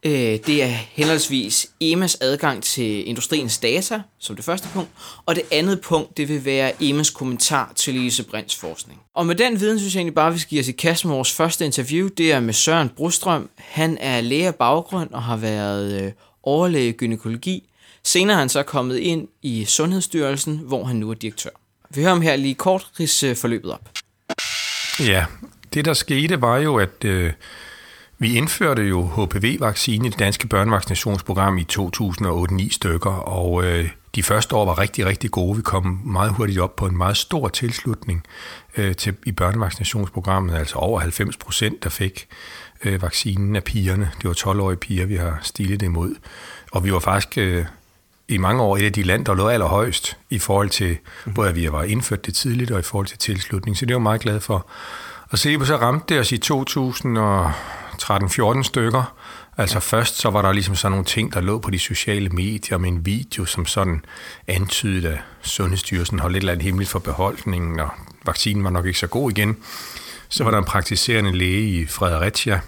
øh, 0.03 0.13
det 0.47 0.63
er 0.63 0.67
henholdsvis 0.67 1.71
EMAs 1.81 2.17
adgang 2.21 2.63
til 2.63 3.09
industriens 3.09 3.59
data, 3.59 4.03
som 4.19 4.37
det 4.37 4.45
første 4.45 4.69
punkt, 4.75 4.91
og 5.27 5.35
det 5.35 5.43
andet 5.53 5.81
punkt, 5.81 6.17
det 6.17 6.29
vil 6.29 6.45
være 6.45 6.73
EMAs 6.81 7.11
kommentar 7.11 7.73
til 7.77 7.95
Lise 7.95 8.23
Brinds 8.23 8.57
forskning. 8.57 9.01
Og 9.15 9.27
med 9.27 9.35
den 9.35 9.61
viden, 9.61 9.79
synes 9.79 9.95
jeg 9.95 10.01
egentlig 10.01 10.15
bare, 10.15 10.29
at 10.29 10.35
vi 10.35 10.39
skal 10.39 10.51
give 10.51 10.61
os 10.61 10.69
i 10.69 10.73
kast 10.73 11.05
med 11.05 11.15
vores 11.15 11.33
første 11.33 11.65
interview. 11.65 12.09
Det 12.09 12.33
er 12.33 12.41
med 12.41 12.55
Søren 12.55 12.89
Brostrøm. 12.89 13.51
Han 13.57 13.99
er 14.01 14.21
læge 14.21 14.47
af 14.47 14.55
baggrund 14.55 15.11
og 15.11 15.23
har 15.23 15.37
været 15.37 16.03
øh, 16.03 16.13
overlæge 16.43 16.89
i 16.89 16.93
gynækologi 16.93 17.69
Senere 18.07 18.35
er 18.37 18.39
han 18.39 18.49
så 18.49 18.63
kommet 18.63 18.97
ind 18.97 19.29
i 19.43 19.65
Sundhedsstyrelsen, 19.65 20.61
hvor 20.65 20.85
han 20.85 20.97
nu 20.97 21.11
er 21.11 21.15
direktør. 21.15 21.51
Vi 21.91 22.01
hører 22.01 22.13
ham 22.13 22.23
her 22.23 22.37
lige 22.37 22.55
kort 22.55 22.91
rise 23.01 23.27
øh, 23.27 23.37
forløbet 23.37 23.73
op. 23.73 23.91
Ja, 25.01 25.27
det 25.75 25.85
der 25.85 25.95
skete 25.95 26.41
var 26.41 26.57
jo, 26.59 26.77
at 26.77 27.05
øh, 27.05 27.33
vi 28.19 28.37
indførte 28.37 28.83
jo 28.83 29.07
HPV-vaccine 29.07 30.07
i 30.07 30.11
det 30.11 30.19
danske 30.19 30.49
børnevaccinationsprogram 30.49 31.59
i 31.59 31.67
2008-9 31.73 32.71
stykker, 32.71 33.11
og 33.11 33.65
øh, 33.65 33.91
de 34.15 34.23
første 34.23 34.57
år 34.57 34.65
var 34.65 34.79
rigtig, 34.79 35.07
rigtig 35.07 35.31
gode. 35.31 35.57
Vi 35.57 35.63
kom 35.63 36.01
meget 36.05 36.33
hurtigt 36.33 36.59
op 36.59 36.77
på 36.77 36.87
en 36.87 36.97
meget 36.97 37.17
stor 37.17 37.49
tilslutning 37.49 38.25
øh, 38.77 38.97
til, 38.97 39.15
i 39.27 39.33
børnevaccinationsprogrammet, 39.33 40.55
altså 40.55 40.77
over 40.77 41.01
90 41.01 41.37
procent, 41.37 41.85
der 41.85 41.91
fik 41.91 42.27
øh, 42.85 43.03
vaccinen 43.03 43.57
af 43.57 43.65
pigerne. 43.65 44.11
Det 44.23 44.29
var 44.29 44.35
12-årige 44.35 44.77
piger, 44.77 45.07
vi 45.07 45.17
har 45.17 45.39
stilet 45.43 45.81
det 45.81 45.87
imod. 45.87 46.15
Og 46.73 46.85
vi 46.85 46.93
var 46.93 46.99
faktisk... 46.99 47.39
Øh, 47.39 47.65
i 48.29 48.39
mange 48.39 48.63
år 48.63 48.77
et 48.77 48.85
af 48.85 48.93
de 48.93 49.03
lande, 49.03 49.25
der 49.25 49.35
lå 49.35 49.49
allerhøjst 49.49 50.17
i 50.31 50.39
forhold 50.39 50.71
til, 50.71 50.99
både 51.35 51.49
at 51.49 51.55
vi 51.55 51.73
var 51.73 51.83
indført 51.83 52.27
det 52.27 52.35
tidligt 52.35 52.71
og 52.71 52.79
i 52.79 52.83
forhold 52.83 53.07
til 53.07 53.19
tilslutning. 53.19 53.77
Så 53.77 53.87
det 53.87 53.95
var 53.95 53.99
jeg 53.99 54.03
meget 54.03 54.21
glad 54.21 54.41
for. 54.41 54.67
Og 55.31 55.39
se, 55.39 55.67
så 55.67 55.77
ramte 55.77 56.15
det 56.15 56.21
os 56.21 56.33
i 56.33 56.41
2013-14 56.45 58.63
stykker. 58.63 59.15
Altså 59.57 59.81
først 59.81 60.17
så 60.17 60.31
var 60.31 60.43
der 60.43 60.53
ligesom 60.53 60.77
sådan 60.77 60.93
nogle 60.93 61.05
ting, 61.05 61.35
der 61.35 61.41
lå 61.41 61.59
på 61.59 61.71
de 61.71 61.79
sociale 61.79 62.29
medier 62.29 62.79
med 62.79 62.89
en 62.89 63.07
video, 63.07 63.45
som 63.45 63.67
sådan 63.67 64.05
antydede, 64.47 65.13
at 65.13 65.19
Sundhedsstyrelsen 65.43 66.19
holdt 66.19 66.33
lidt 66.33 66.43
eller 66.43 66.53
andet 66.53 66.65
hemmeligt 66.65 66.91
for 66.91 66.99
beholdningen, 66.99 67.81
og 67.81 67.89
vaccinen 68.27 68.65
var 68.65 68.71
nok 68.71 68.87
ikke 68.87 68.99
så 68.99 69.07
god 69.07 69.31
igen. 69.31 69.57
Så 70.29 70.45
var 70.45 70.51
der 70.51 70.59
en 70.59 70.65
praktiserende 70.65 71.33
læge 71.33 71.69
i 71.69 71.87
Fredericia, 71.87 72.61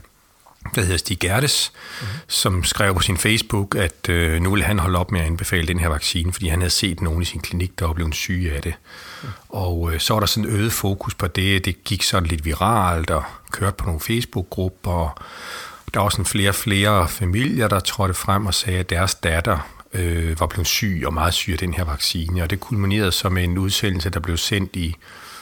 der 0.75 0.81
hedder 0.81 0.97
Stig 0.97 1.19
Gertes, 1.19 1.73
mm. 2.01 2.07
som 2.29 2.65
skrev 2.65 2.95
på 2.95 3.01
sin 3.01 3.17
Facebook, 3.17 3.75
at 3.75 4.09
øh, 4.09 4.43
nu 4.43 4.51
ville 4.51 4.65
han 4.65 4.79
holde 4.79 4.99
op 4.99 5.13
med 5.13 5.21
at 5.21 5.27
anbefale 5.27 5.69
den 5.69 5.79
her 5.79 5.89
vaccine, 5.89 6.33
fordi 6.33 6.49
han 6.49 6.61
havde 6.61 6.71
set 6.71 7.01
nogen 7.01 7.23
i 7.23 7.25
sin 7.25 7.41
klinik, 7.41 7.79
der 7.79 7.93
blevet 7.93 8.15
syge 8.15 8.53
af 8.53 8.63
det. 8.63 8.75
Mm. 9.23 9.29
Og 9.49 9.93
øh, 9.93 10.01
så 10.01 10.15
var 10.15 10.21
der 10.21 10.27
sådan 10.27 10.51
øget 10.51 10.73
fokus 10.73 11.15
på 11.15 11.27
det. 11.27 11.65
Det 11.65 11.85
gik 11.85 12.03
sådan 12.03 12.29
lidt 12.29 12.45
viralt 12.45 13.11
og 13.11 13.25
kørte 13.51 13.77
på 13.77 13.85
nogle 13.85 14.01
Facebook-grupper. 14.01 14.91
Og 14.91 15.19
der 15.95 16.01
var 16.01 16.09
sådan 16.09 16.25
flere 16.25 16.51
og 16.51 16.55
flere 16.55 17.09
familier, 17.09 17.69
der 17.69 17.81
trådte 17.81 18.15
frem 18.15 18.47
og 18.47 18.55
sagde, 18.55 18.79
at 18.79 18.91
deres 18.91 19.15
datter 19.15 19.59
øh, 19.93 20.41
var 20.41 20.47
blevet 20.47 20.67
syg 20.67 21.03
og 21.07 21.15
meget 21.15 21.35
syg 21.35 21.53
af 21.53 21.59
den 21.59 21.75
her 21.75 21.85
vaccine. 21.85 22.43
Og 22.43 22.51
det 22.51 22.61
kulminerede 22.61 23.13
så 23.13 23.29
med 23.29 23.45
en 23.45 23.59
udsendelse, 23.59 24.11
der 24.11 24.21
blev 24.21 24.37
sendt 24.37 24.77
i 24.77 24.97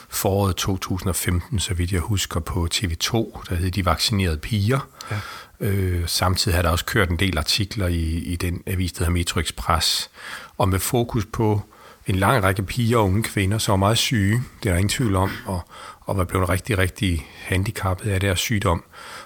foråret 0.09 0.55
2015, 0.55 1.59
så 1.59 1.73
vidt 1.73 1.91
jeg 1.91 2.01
husker, 2.01 2.39
på 2.39 2.67
TV2, 2.73 3.13
der 3.49 3.55
hed 3.55 3.71
De 3.71 3.85
Vaccinerede 3.85 4.37
Piger. 4.37 4.87
Ja. 5.11 5.17
Øh, 5.59 6.07
samtidig 6.07 6.55
har 6.57 6.61
der 6.61 6.69
også 6.69 6.85
kørt 6.85 7.09
en 7.09 7.19
del 7.19 7.37
artikler 7.37 7.87
i, 7.87 8.03
i 8.03 8.35
den 8.35 8.63
avis, 8.67 8.91
der 8.91 8.99
hedder 8.99 9.13
Metro 9.13 9.39
Express, 9.39 10.09
og 10.57 10.69
med 10.69 10.79
fokus 10.79 11.25
på 11.25 11.61
en 12.07 12.15
lang 12.15 12.43
række 12.43 12.63
piger 12.63 12.97
og 12.97 13.05
unge 13.05 13.23
kvinder, 13.23 13.57
som 13.57 13.71
var 13.71 13.77
meget 13.77 13.97
syge, 13.97 14.43
det 14.63 14.69
er 14.69 14.73
der 14.73 14.77
ingen 14.77 14.89
tvivl 14.89 15.15
om, 15.15 15.31
og, 15.45 15.61
og 16.01 16.17
var 16.17 16.23
blevet 16.23 16.49
rigtig, 16.49 16.77
rigtig 16.77 17.27
handicappet 17.37 18.09
af 18.09 18.19
deres 18.19 18.39
sygdom, 18.39 18.83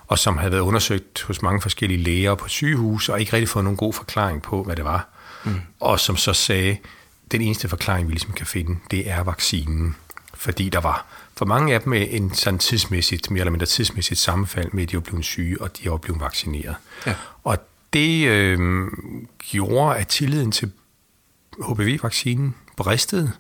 og 0.08 0.20
som 0.20 0.38
havde 0.38 0.52
været 0.52 0.62
undersøgt 0.62 1.22
hos 1.22 1.42
mange 1.42 1.62
forskellige 1.62 2.04
læger 2.04 2.36
på 2.36 2.48
sygehus, 2.48 3.10
og 3.10 3.20
ikke 3.20 3.34
rigtig 3.34 3.50
fået 3.50 3.64
nogen 3.64 3.78
god 3.78 3.94
forklaring 3.94 4.42
på, 4.42 4.64
hvad 4.64 4.76
det 4.76 4.86
var. 4.86 5.10
Mm. 5.44 5.62
Og 5.80 6.00
som 6.00 6.18
så 6.18 6.34
sagde, 6.34 6.78
den 7.32 7.42
eneste 7.42 7.70
forklaring, 7.70 8.08
vi 8.08 8.14
ligesom 8.14 8.34
kan 8.34 8.46
finde, 8.46 8.80
det 8.92 9.10
er 9.10 9.24
vaccinen 9.24 9.96
fordi 10.40 10.70
der 10.70 10.80
var 10.80 11.06
for 11.38 11.46
mange 11.46 11.74
af 11.74 11.82
dem 11.82 11.94
en 11.94 12.34
sådan 12.34 12.60
tidsmæssigt, 12.60 13.32
mere 13.32 13.40
eller 13.40 13.52
mindre 13.52 13.66
tidsmæssigt 13.66 14.20
sammenfald 14.20 14.70
med, 14.72 14.84
at 14.84 14.92
de 14.92 14.96
var 14.96 15.02
blevet 15.02 15.26
syge, 15.26 15.62
og 15.62 15.78
de 15.78 15.90
var 15.90 15.98
blevet 15.98 16.22
vaccineret. 16.22 16.76
Ja. 17.08 17.16
Og 17.44 17.58
det 17.94 18.28
øh, 18.28 18.88
gjorde, 19.40 19.98
at 19.98 20.08
tilliden 20.08 20.52
til 20.52 20.72
HPV-vaccinen 21.64 22.56
bristede. 22.78 23.32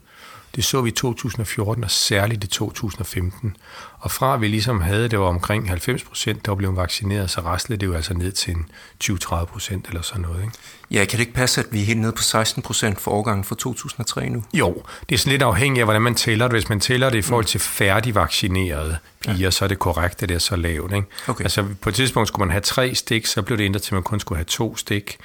Det 0.55 0.63
så 0.63 0.81
vi 0.81 0.89
i 0.89 0.91
2014 0.91 1.83
og 1.83 1.91
særligt 1.91 2.43
i 2.43 2.47
2015. 2.47 3.57
Og 3.99 4.11
fra 4.11 4.37
vi 4.37 4.47
ligesom 4.47 4.81
havde, 4.81 5.07
det 5.07 5.19
var 5.19 5.25
omkring 5.25 5.69
90 5.69 6.03
procent, 6.03 6.45
der 6.45 6.55
blev 6.55 6.75
vaccineret, 6.75 7.29
så 7.29 7.41
rastlede 7.41 7.79
det 7.79 7.87
jo 7.87 7.93
altså 7.93 8.13
ned 8.13 8.31
til 8.31 8.53
en 8.53 8.65
20-30 9.03 9.45
procent 9.45 9.87
eller 9.87 10.01
sådan 10.01 10.21
noget. 10.21 10.41
Ikke? 10.41 10.53
Ja, 10.91 11.05
kan 11.05 11.17
det 11.17 11.19
ikke 11.19 11.33
passe, 11.33 11.61
at 11.61 11.67
vi 11.71 11.81
er 11.81 11.85
helt 11.85 11.99
nede 11.99 12.11
på 12.11 12.23
16 12.23 12.63
procent 12.63 13.01
for 13.01 13.11
årgangen 13.11 13.43
for 13.43 13.55
2003 13.55 14.29
nu? 14.29 14.43
Jo, 14.53 14.83
det 15.09 15.15
er 15.15 15.19
sådan 15.19 15.31
lidt 15.31 15.41
afhængigt 15.41 15.81
af, 15.81 15.85
hvordan 15.85 16.01
man 16.01 16.15
tæller 16.15 16.47
det. 16.47 16.53
Hvis 16.53 16.69
man 16.69 16.79
tæller 16.79 17.09
det 17.09 17.17
i 17.17 17.21
forhold 17.21 17.45
til 17.45 17.59
færdigvaccinerede 17.59 18.97
piger, 19.21 19.37
ja. 19.37 19.51
så 19.51 19.65
er 19.65 19.69
det 19.69 19.79
korrekt, 19.79 20.23
at 20.23 20.29
det 20.29 20.35
er 20.35 20.39
så 20.39 20.55
lavt. 20.55 20.93
Ikke? 20.93 21.07
Okay. 21.27 21.43
Altså 21.43 21.65
på 21.81 21.89
et 21.89 21.95
tidspunkt 21.95 22.27
skulle 22.27 22.45
man 22.45 22.51
have 22.51 22.61
tre 22.61 22.95
stik, 22.95 23.25
så 23.25 23.41
blev 23.41 23.57
det 23.57 23.63
ændret 23.63 23.81
til, 23.81 23.89
at 23.89 23.93
man 23.93 24.03
kun 24.03 24.19
skulle 24.19 24.37
have 24.37 24.45
to 24.45 24.75
stik. 24.75 25.17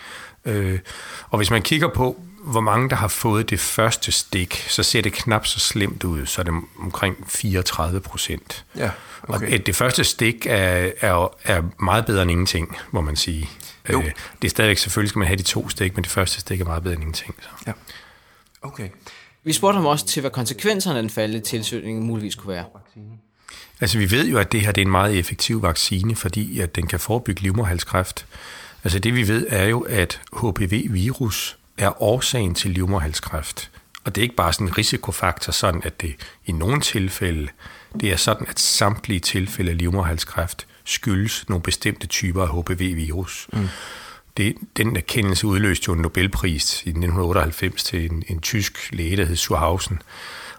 Øh, 0.45 0.79
og 1.31 1.37
hvis 1.37 1.51
man 1.51 1.63
kigger 1.63 1.89
på, 1.89 2.21
hvor 2.45 2.61
mange 2.61 2.91
der 2.91 2.97
har 2.97 3.09
fået 3.09 3.51
det 3.51 3.61
første 3.61 4.13
stik, 4.13 4.67
så 4.69 4.83
ser 4.83 5.03
det 5.03 5.13
knap 5.13 5.47
så 5.47 5.61
slemt 5.61 6.05
ud, 6.05 6.27
så 6.27 6.41
er 6.41 6.43
det 6.43 6.55
omkring 6.79 7.17
34 7.27 8.01
procent. 8.01 8.65
Ja, 8.77 8.91
okay. 9.23 9.61
Og 9.61 9.67
det 9.67 9.77
første 9.77 10.05
stik 10.05 10.47
er, 10.47 10.91
er, 11.01 11.35
er 11.45 11.63
meget 11.81 12.07
bedre 12.07 12.23
end 12.23 12.31
ingenting, 12.31 12.77
må 12.91 13.01
man 13.01 13.17
sige. 13.17 13.49
Jo. 13.93 14.03
Øh, 14.03 14.13
det 14.43 14.49
er 14.49 14.51
stadigvæk, 14.51 14.79
selvfølgelig 14.79 15.09
skal 15.09 15.19
man 15.19 15.29
have 15.29 15.37
de 15.37 15.43
to 15.43 15.69
stik, 15.69 15.97
men 15.97 16.05
det 16.05 16.13
første 16.13 16.41
stik 16.41 16.61
er 16.61 16.65
meget 16.65 16.83
bedre 16.83 16.95
end 16.95 17.03
ingenting. 17.03 17.35
Så. 17.41 17.49
Ja. 17.67 17.73
Okay. 18.63 18.89
Vi 19.45 19.53
spurgte 19.53 19.77
ham 19.77 19.87
også 19.87 20.07
til, 20.07 20.21
hvad 20.21 20.31
konsekvenserne 20.31 20.97
af 20.97 21.03
den 21.03 21.11
faldende 21.11 21.45
tilslutning 21.45 22.03
muligvis 22.03 22.35
kunne 22.35 22.55
være. 22.55 22.65
Altså 23.81 23.99
vi 23.99 24.11
ved 24.11 24.29
jo, 24.29 24.39
at 24.39 24.53
det 24.53 24.61
her 24.61 24.73
det 24.73 24.81
er 24.81 24.87
en 24.87 24.91
meget 24.91 25.19
effektiv 25.19 25.63
vaccine, 25.63 26.17
fordi 26.17 26.61
at 26.61 26.77
den 26.77 26.87
kan 26.87 27.01
forebygge 27.01 27.43
livmoderhalskræft. 27.43 28.27
Altså 28.85 28.99
det 28.99 29.15
vi 29.15 29.29
ved 29.29 29.47
er 29.49 29.65
jo, 29.65 29.81
at 29.81 30.21
HPV-virus 30.33 31.59
er 31.79 32.03
årsagen 32.03 32.55
til 32.55 32.71
livmoderhalskræft. 32.71 33.71
Og 34.05 34.15
det 34.15 34.21
er 34.21 34.23
ikke 34.23 34.35
bare 34.35 34.53
sådan 34.53 34.67
en 34.67 34.79
risikofaktor, 34.79 35.53
sådan 35.53 35.83
at 35.85 36.01
det 36.01 36.15
i 36.47 36.53
nogle 36.53 36.81
tilfælde, 36.81 37.49
det 38.01 38.13
er 38.13 38.17
sådan, 38.17 38.47
at 38.49 38.61
samtlige 38.61 39.21
tilfælde 39.21 39.71
af 39.71 39.79
livmoderhalskræft 39.79 40.67
skyldes 40.85 41.49
nogle 41.49 41.63
bestemte 41.63 42.07
typer 42.07 42.43
af 42.43 42.49
HPV-virus. 42.49 43.49
Mm. 43.53 43.69
Det, 44.37 44.55
den 44.77 44.97
erkendelse 44.97 45.47
udløste 45.47 45.85
jo 45.89 45.93
en 45.93 46.01
Nobelpris 46.01 46.73
i 46.75 46.89
1998 46.89 47.85
til 47.85 48.11
en, 48.11 48.23
en 48.29 48.41
tysk 48.41 48.89
læge, 48.93 49.17
der 49.17 49.25
hed 49.25 49.37
Surhausen. 49.37 50.03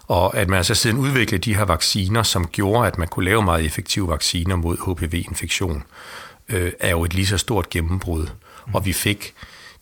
Og 0.06 0.36
at 0.36 0.48
man 0.48 0.56
altså 0.56 0.74
siden 0.74 0.96
udviklede 0.96 1.42
de 1.42 1.54
her 1.54 1.64
vacciner, 1.64 2.22
som 2.22 2.46
gjorde, 2.46 2.86
at 2.86 2.98
man 2.98 3.08
kunne 3.08 3.24
lave 3.24 3.42
meget 3.42 3.64
effektive 3.64 4.08
vacciner 4.08 4.56
mod 4.56 4.76
HPV-infektion, 4.76 5.82
øh, 6.48 6.72
er 6.80 6.90
jo 6.90 7.04
et 7.04 7.14
lige 7.14 7.26
så 7.26 7.38
stort 7.38 7.70
gennembrud. 7.70 8.26
Mm. 8.66 8.74
Og 8.74 8.86
vi 8.86 8.92
fik 8.92 9.34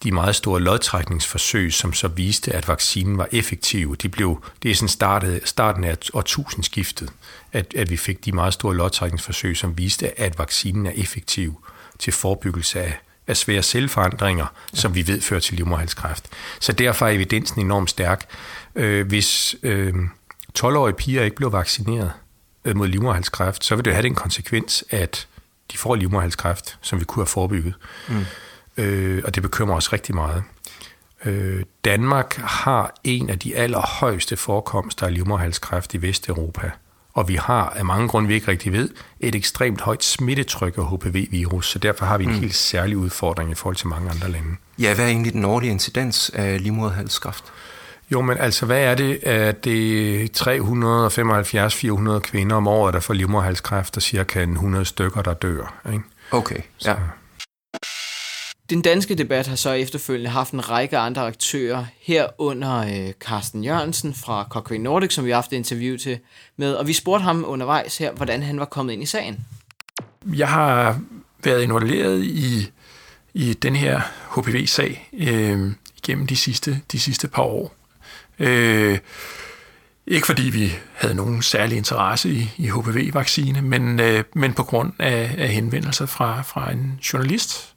de 0.04 0.12
meget 0.12 0.36
store 0.36 0.60
lodtrækningsforsøg, 0.60 1.72
som 1.72 1.92
så 1.92 2.08
viste, 2.08 2.52
at 2.52 2.68
vaccinen 2.68 3.18
var 3.18 3.28
effektiv. 3.32 3.96
De 3.96 4.08
blev, 4.08 4.44
det 4.62 4.70
er 4.70 4.74
sådan 4.74 4.88
startet, 4.88 5.40
starten 5.44 5.84
af 5.84 5.98
årtusindskiftet, 6.12 7.10
at, 7.52 7.74
at 7.76 7.90
vi 7.90 7.96
fik 7.96 8.24
de 8.24 8.32
meget 8.32 8.54
store 8.54 8.76
lodtrækningsforsøg, 8.76 9.56
som 9.56 9.78
viste, 9.78 10.20
at 10.20 10.38
vaccinen 10.38 10.86
er 10.86 10.92
effektiv 10.94 11.64
til 11.98 12.12
forebyggelse 12.12 12.80
af, 12.80 13.00
af 13.26 13.36
svære 13.36 13.62
celleforandringer, 13.62 14.46
ja. 14.72 14.78
som 14.78 14.94
vi 14.94 15.06
ved 15.06 15.20
fører 15.20 15.40
til 15.40 15.56
livmoderhalskræft. 15.56 16.28
Så 16.60 16.72
derfor 16.72 17.06
er 17.06 17.10
evidensen 17.10 17.60
enormt 17.60 17.90
stærk. 17.90 18.26
Øh, 18.74 19.06
hvis 19.06 19.56
øh, 19.62 19.94
12-årige 20.58 20.94
piger 20.94 21.22
ikke 21.22 21.36
blev 21.36 21.52
vaccineret 21.52 22.12
øh, 22.64 22.76
mod 22.76 22.88
livmoderhalskræft, 22.88 23.64
så 23.64 23.76
vil 23.76 23.84
det 23.84 23.92
have 23.92 24.02
den 24.02 24.14
konsekvens, 24.14 24.84
at 24.90 25.26
de 25.72 25.78
får 25.78 25.94
livmoderhalskræft, 25.94 26.78
som 26.80 27.00
vi 27.00 27.04
kunne 27.04 27.20
have 27.20 27.26
forebygget. 27.26 27.74
Mm 28.08 28.24
øh, 28.76 29.22
og 29.24 29.34
det 29.34 29.42
bekymrer 29.42 29.76
os 29.76 29.92
rigtig 29.92 30.14
meget. 30.14 30.42
Øh, 31.24 31.62
Danmark 31.84 32.36
har 32.36 32.94
en 33.04 33.30
af 33.30 33.38
de 33.38 33.56
allerhøjeste 33.56 34.36
forekomster 34.36 35.06
af 35.06 35.14
livmoderhalskræft 35.14 35.94
i 35.94 36.02
Vesteuropa, 36.02 36.70
og 37.12 37.28
vi 37.28 37.34
har 37.34 37.72
af 37.76 37.84
mange 37.84 38.08
grunde, 38.08 38.28
vi 38.28 38.34
ikke 38.34 38.48
rigtig 38.48 38.72
ved, 38.72 38.88
et 39.20 39.34
ekstremt 39.34 39.80
højt 39.80 40.04
smittetryk 40.04 40.78
af 40.78 40.90
HPV-virus, 40.90 41.70
så 41.70 41.78
derfor 41.78 42.06
har 42.06 42.18
vi 42.18 42.24
en 42.24 42.30
mm. 42.30 42.40
helt 42.40 42.54
særlig 42.54 42.96
udfordring 42.96 43.50
i 43.50 43.54
forhold 43.54 43.76
til 43.76 43.88
mange 43.88 44.10
andre 44.10 44.30
lande. 44.30 44.56
Ja, 44.78 44.94
hvad 44.94 45.04
er 45.04 45.08
egentlig 45.08 45.32
den 45.32 45.44
årlige 45.44 45.70
incidens 45.70 46.30
af 46.34 46.62
livmoderhalskræft? 46.62 47.44
Jo, 48.12 48.20
men 48.20 48.38
altså, 48.38 48.66
hvad 48.66 48.80
er 48.80 48.94
det? 48.94 49.18
Er 49.22 49.52
det 49.52 50.40
375-400 52.16 52.18
kvinder 52.18 52.56
om 52.56 52.66
året, 52.66 52.94
der 52.94 53.00
får 53.00 53.14
livmoderhalskræft, 53.14 53.96
og 53.96 54.02
cirka 54.02 54.42
100 54.42 54.84
stykker, 54.84 55.22
der 55.22 55.34
dør? 55.34 55.74
Ikke? 55.92 56.04
Okay, 56.30 56.56
ja. 56.56 56.60
Så. 56.78 56.96
Den 58.70 58.82
danske 58.82 59.14
debat 59.14 59.46
har 59.46 59.56
så 59.56 59.72
efterfølgende 59.72 60.30
haft 60.30 60.52
en 60.52 60.70
række 60.70 60.98
andre 60.98 61.26
aktører, 61.26 61.84
herunder 62.00 62.78
øh, 62.78 63.12
Carsten 63.12 63.64
Jørgensen 63.64 64.14
fra 64.14 64.46
Cochrane 64.50 64.82
Nordic, 64.82 65.12
som 65.12 65.24
vi 65.24 65.30
har 65.30 65.36
haft 65.36 65.52
et 65.52 65.56
interview 65.56 65.96
til 65.96 66.18
med, 66.56 66.74
og 66.74 66.86
vi 66.86 66.92
spurgte 66.92 67.22
ham 67.22 67.44
undervejs 67.46 67.98
her, 67.98 68.12
hvordan 68.12 68.42
han 68.42 68.60
var 68.60 68.64
kommet 68.64 68.92
ind 68.92 69.02
i 69.02 69.06
sagen. 69.06 69.44
Jeg 70.26 70.48
har 70.48 71.00
været 71.44 71.62
involveret 71.62 72.24
i, 72.24 72.70
i 73.34 73.52
den 73.52 73.76
her 73.76 74.00
HPV-sag 74.36 75.10
øh, 75.12 75.72
gennem 76.02 76.26
de 76.26 76.36
sidste, 76.36 76.80
de 76.92 77.00
sidste 77.00 77.28
par 77.28 77.42
år. 77.42 77.74
Øh, 78.38 78.98
ikke 80.06 80.26
fordi 80.26 80.42
vi 80.42 80.72
havde 80.94 81.14
nogen 81.14 81.42
særlig 81.42 81.78
interesse 81.78 82.30
i, 82.30 82.50
i 82.56 82.68
HPV-vaccine, 82.68 83.62
men, 83.62 84.00
øh, 84.00 84.24
men 84.34 84.52
på 84.52 84.62
grund 84.62 84.92
af, 84.98 85.34
af 85.38 85.48
henvendelser 85.48 86.06
fra, 86.06 86.42
fra 86.42 86.72
en 86.72 87.00
journalist, 87.12 87.73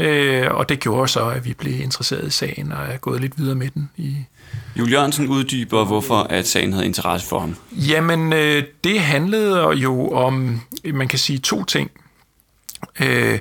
Øh, 0.00 0.46
og 0.50 0.68
det 0.68 0.80
gjorde 0.80 1.08
så, 1.08 1.28
at 1.28 1.44
vi 1.44 1.54
blev 1.54 1.80
interesseret 1.80 2.26
i 2.26 2.30
sagen 2.30 2.72
og 2.72 2.84
er 2.86 2.96
gået 2.96 3.20
lidt 3.20 3.38
videre 3.38 3.54
med 3.54 3.70
den. 3.70 3.90
I 3.96 4.16
Julie 4.78 4.92
Jørgensen 4.92 5.28
uddyber, 5.28 5.84
hvorfor 5.84 6.16
at 6.16 6.48
sagen 6.48 6.72
havde 6.72 6.86
interesse 6.86 7.26
for 7.26 7.40
ham. 7.40 7.56
Jamen, 7.72 8.32
øh, 8.32 8.64
det 8.84 9.00
handlede 9.00 9.68
jo 9.68 10.10
om, 10.10 10.60
man 10.84 11.08
kan 11.08 11.18
sige, 11.18 11.38
to 11.38 11.64
ting. 11.64 11.90
Øh, 13.00 13.38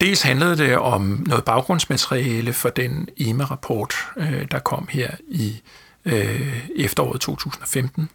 dels 0.00 0.22
handlede 0.22 0.56
det 0.56 0.78
om 0.78 1.24
noget 1.26 1.44
baggrundsmateriale 1.44 2.52
for 2.52 2.68
den 2.68 3.08
EMA-rapport, 3.16 3.94
øh, 4.16 4.46
der 4.50 4.58
kom 4.58 4.88
her 4.90 5.10
i 5.28 5.60
øh, 6.04 6.64
efteråret 6.76 7.20
2015. 7.20 8.08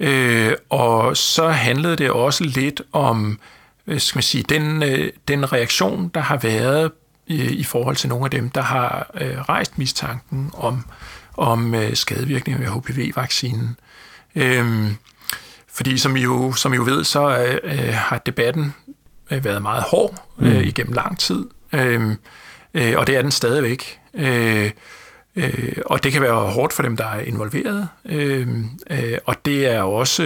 Øh, 0.00 0.52
og 0.70 1.16
så 1.16 1.48
handlede 1.48 1.96
det 1.96 2.10
også 2.10 2.44
lidt 2.44 2.82
om 2.92 3.38
skal 3.86 4.16
man 4.16 4.22
sige, 4.22 4.44
den, 4.48 4.82
øh, 4.82 5.12
den 5.28 5.52
reaktion, 5.52 6.08
der 6.14 6.20
har 6.20 6.36
været 6.36 6.92
i, 7.26 7.42
i 7.42 7.64
forhold 7.64 7.96
til 7.96 8.08
nogle 8.08 8.24
af 8.24 8.30
dem, 8.30 8.50
der 8.50 8.62
har 8.62 9.10
øh, 9.20 9.40
rejst 9.40 9.78
mistanken 9.78 10.50
om, 10.54 10.84
om 11.36 11.74
øh, 11.74 11.96
skadevirkninger 11.96 12.60
ved 12.60 12.80
HPV-vaccinen. 12.80 13.76
Øhm, 14.34 14.96
fordi 15.72 15.98
som 15.98 16.16
I 16.16 16.20
jo, 16.20 16.52
som 16.52 16.72
I 16.72 16.76
jo 16.76 16.84
ved, 16.84 17.04
så 17.04 17.58
øh, 17.62 17.94
har 17.94 18.18
debatten 18.18 18.74
øh, 19.30 19.44
været 19.44 19.62
meget 19.62 19.82
hård 19.82 20.28
øh, 20.38 20.52
mm. 20.52 20.60
igennem 20.60 20.92
lang 20.92 21.18
tid, 21.18 21.44
øh, 21.72 22.16
øh, 22.74 22.94
og 22.96 23.06
det 23.06 23.16
er 23.16 23.22
den 23.22 23.30
stadigvæk. 23.30 23.98
Øh, 24.14 24.70
Øh, 25.36 25.76
og 25.86 26.04
det 26.04 26.12
kan 26.12 26.22
være 26.22 26.34
hårdt 26.34 26.72
for 26.72 26.82
dem, 26.82 26.96
der 26.96 27.06
er 27.06 27.20
involveret, 27.20 27.88
øh, 28.04 28.48
øh, 28.90 29.18
og 29.24 29.44
det 29.44 29.66
er 29.66 29.82
også 29.82 30.22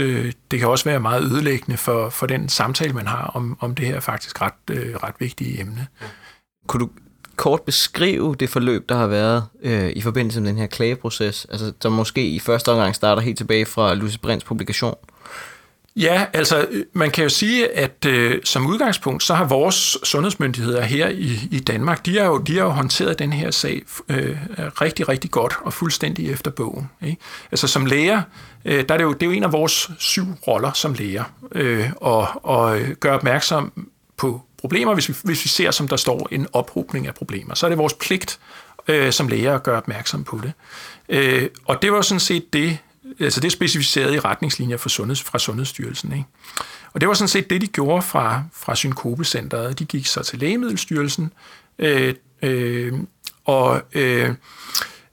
det 0.50 0.58
kan 0.58 0.68
også 0.68 0.84
være 0.84 1.00
meget 1.00 1.24
ødelæggende 1.24 1.76
for, 1.76 2.10
for 2.10 2.26
den 2.26 2.48
samtale, 2.48 2.92
man 2.92 3.06
har 3.06 3.30
om, 3.34 3.56
om 3.60 3.74
det 3.74 3.86
her 3.86 4.00
faktisk 4.00 4.42
ret, 4.42 4.52
øh, 4.70 4.96
ret 4.96 5.14
vigtige 5.18 5.60
emne. 5.60 5.86
Kunne 6.66 6.80
du 6.80 6.90
kort 7.36 7.62
beskrive 7.62 8.34
det 8.40 8.50
forløb, 8.50 8.88
der 8.88 8.96
har 8.96 9.06
været 9.06 9.44
øh, 9.62 9.90
i 9.96 10.00
forbindelse 10.00 10.40
med 10.40 10.48
den 10.48 10.58
her 10.58 10.66
klageproces, 10.66 11.46
altså, 11.50 11.72
som 11.80 11.92
måske 11.92 12.28
i 12.28 12.38
første 12.38 12.72
omgang 12.72 12.94
starter 12.94 13.22
helt 13.22 13.38
tilbage 13.38 13.66
fra 13.66 13.94
Lucy 13.94 14.16
Brinds 14.22 14.44
publikation? 14.44 14.94
Ja, 15.96 16.26
altså 16.32 16.66
øh, 16.70 16.84
man 16.92 17.10
kan 17.10 17.22
jo 17.22 17.28
sige, 17.28 17.76
at 17.76 18.04
øh, 18.06 18.40
som 18.44 18.66
udgangspunkt, 18.66 19.22
så 19.22 19.34
har 19.34 19.44
vores 19.44 19.98
sundhedsmyndigheder 20.02 20.82
her 20.82 21.08
i, 21.08 21.48
i 21.50 21.60
Danmark, 21.60 22.06
de 22.06 22.18
har, 22.18 22.24
jo, 22.24 22.38
de 22.38 22.56
har 22.56 22.64
jo 22.64 22.70
håndteret 22.70 23.18
den 23.18 23.32
her 23.32 23.50
sag 23.50 23.82
øh, 24.08 24.36
rigtig, 24.58 25.08
rigtig 25.08 25.30
godt 25.30 25.56
og 25.62 25.72
fuldstændig 25.72 26.30
efter 26.30 26.50
bogen. 26.50 26.90
Ikke? 27.02 27.16
Altså 27.50 27.68
som 27.68 27.86
læger, 27.86 28.22
øh, 28.64 28.88
der 28.88 28.94
er 28.94 28.98
det, 28.98 29.04
jo, 29.04 29.12
det 29.12 29.22
er 29.22 29.26
jo 29.26 29.32
en 29.32 29.44
af 29.44 29.52
vores 29.52 29.90
syv 29.98 30.26
roller 30.46 30.72
som 30.72 30.94
læger, 30.94 31.24
øh, 31.52 31.90
og, 31.96 32.28
og 32.44 32.80
øh, 32.80 32.90
gøre 32.90 33.14
opmærksom 33.14 33.86
på 34.16 34.42
problemer, 34.58 34.94
hvis 34.94 35.08
vi, 35.08 35.14
hvis 35.24 35.44
vi 35.44 35.48
ser, 35.48 35.70
som 35.70 35.88
der 35.88 35.96
står, 35.96 36.28
en 36.30 36.46
ophobning 36.52 37.06
af 37.06 37.14
problemer. 37.14 37.54
Så 37.54 37.66
er 37.66 37.70
det 37.70 37.78
vores 37.78 37.94
pligt 37.94 38.38
øh, 38.88 39.12
som 39.12 39.28
læger 39.28 39.54
at 39.54 39.62
gøre 39.62 39.76
opmærksom 39.76 40.24
på 40.24 40.40
det. 40.42 40.52
Øh, 41.08 41.48
og 41.64 41.82
det 41.82 41.90
var 41.90 41.96
jo 41.96 42.02
sådan 42.02 42.20
set 42.20 42.52
det, 42.52 42.78
altså 43.20 43.40
det 43.40 43.46
er 43.46 43.50
specificeret 43.50 44.14
i 44.14 44.20
retningslinjer 44.20 44.76
for 44.76 44.88
sundheds, 44.88 45.22
fra 45.22 45.38
Sundhedsstyrelsen. 45.38 46.12
Ikke? 46.12 46.24
Og 46.92 47.00
det 47.00 47.08
var 47.08 47.14
sådan 47.14 47.28
set 47.28 47.50
det, 47.50 47.60
de 47.60 47.66
gjorde 47.66 48.02
fra, 48.02 48.42
fra 48.52 48.74
Synkopecenteret. 48.74 49.78
De 49.78 49.84
gik 49.84 50.06
så 50.06 50.22
til 50.22 50.38
Lægemiddelstyrelsen, 50.38 51.32
øh, 51.78 52.14
øh, 52.42 52.92
og 53.44 53.82
øh, 53.92 54.34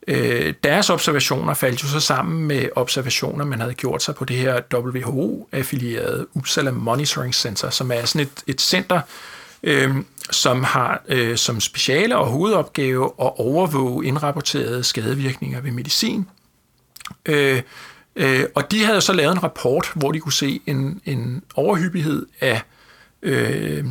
øh, 0.08 0.54
deres 0.64 0.90
observationer 0.90 1.54
faldt 1.54 1.84
jo 1.84 1.88
så 1.88 2.00
sammen 2.00 2.48
med 2.48 2.70
observationer, 2.76 3.46
man 3.46 3.60
havde 3.60 3.74
gjort 3.74 4.04
sig 4.04 4.16
på 4.16 4.26
det 4.26 4.36
her 4.36 4.62
WHO-affilierede 4.74 6.28
Uppsala 6.34 6.72
Monitoring 6.72 7.36
Center, 7.36 7.70
som 7.70 7.92
er 7.92 8.06
sådan 8.06 8.28
et, 8.28 8.44
et 8.48 8.62
center, 8.62 9.02
øh, 9.64 9.96
som 10.32 10.64
har 10.64 11.04
øh, 11.08 11.38
som 11.38 11.60
speciale 11.60 12.18
og 12.18 12.28
hovedopgave 12.28 13.06
at 13.06 13.32
overvåge 13.38 14.06
indrapporterede 14.06 14.84
skadevirkninger 14.84 15.62
ved 15.62 15.72
medicin. 15.72 16.28
Øh, 17.26 17.62
øh, 18.16 18.46
og 18.56 18.72
de 18.72 18.86
havde 18.86 19.02
så 19.02 19.14
lavet 19.14 19.32
en 19.32 19.44
rapport, 19.44 19.92
hvor 19.96 20.12
de 20.12 20.20
kunne 20.20 20.34
se 20.34 20.62
en, 20.66 21.02
en 21.06 21.44
overhyppighed 21.56 22.26
af 22.42 22.62
øh, 23.22 23.86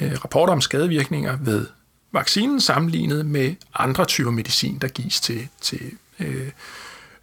øh, 0.00 0.12
rapporter 0.12 0.52
om 0.52 0.60
skadevirkninger 0.60 1.38
ved 1.40 1.66
vaccinen 2.12 2.60
sammenlignet 2.60 3.26
med 3.26 3.54
andre 3.74 4.04
typer 4.04 4.30
medicin, 4.30 4.78
der 4.78 4.88
gives 4.88 5.20
til, 5.20 5.48
til 5.60 5.80
øh, 6.20 6.50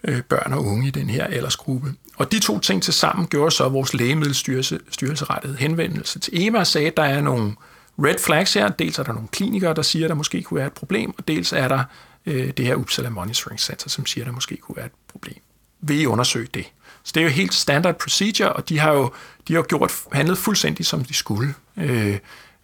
øh, 0.03 0.21
børn 0.21 0.53
og 0.53 0.65
unge 0.65 0.87
i 0.87 0.91
den 0.91 1.09
her 1.09 1.25
aldersgruppe. 1.25 1.93
Og 2.17 2.31
de 2.31 2.39
to 2.39 2.59
ting 2.59 2.83
til 2.83 2.93
sammen 2.93 3.27
gjorde 3.27 3.51
så, 3.51 3.65
at 3.65 3.73
vores 3.73 3.93
lægemiddelstyrelse 3.93 4.79
rettede 5.05 5.55
henvendelse 5.55 6.19
til 6.19 6.41
EMA 6.41 6.59
og 6.59 6.67
sagde, 6.67 6.87
at 6.87 6.97
der 6.97 7.03
er 7.03 7.21
nogle 7.21 7.55
red 7.99 8.15
flags 8.19 8.53
her. 8.53 8.69
Dels 8.69 8.99
er 8.99 9.03
der 9.03 9.13
nogle 9.13 9.27
klinikere, 9.27 9.73
der 9.73 9.81
siger, 9.81 10.05
at 10.05 10.09
der 10.09 10.15
måske 10.15 10.43
kunne 10.43 10.57
være 10.57 10.67
et 10.67 10.73
problem, 10.73 11.13
og 11.17 11.27
dels 11.27 11.53
er 11.53 11.67
der 11.67 11.83
øh, 12.25 12.51
det 12.57 12.65
her 12.65 12.75
Uppsala 12.75 13.09
Monitoring 13.09 13.59
Center, 13.59 13.89
som 13.89 14.05
siger, 14.05 14.23
at 14.23 14.27
der 14.27 14.33
måske 14.33 14.57
kunne 14.57 14.75
være 14.75 14.85
et 14.85 14.91
problem. 15.07 15.41
Vil 15.81 16.01
I 16.01 16.05
undersøge 16.05 16.47
det? 16.53 16.65
Så 17.03 17.11
det 17.15 17.19
er 17.21 17.23
jo 17.23 17.29
helt 17.29 17.53
standard 17.53 17.99
procedure, 17.99 18.53
og 18.53 18.69
de 18.69 18.79
har 18.79 18.93
jo 18.93 19.11
de 19.47 19.53
har 19.53 19.61
gjort, 19.61 19.91
handlet 20.11 20.37
fuldstændig, 20.37 20.85
som 20.85 21.03
de 21.03 21.13
skulle 21.13 21.53
øh, 21.77 22.17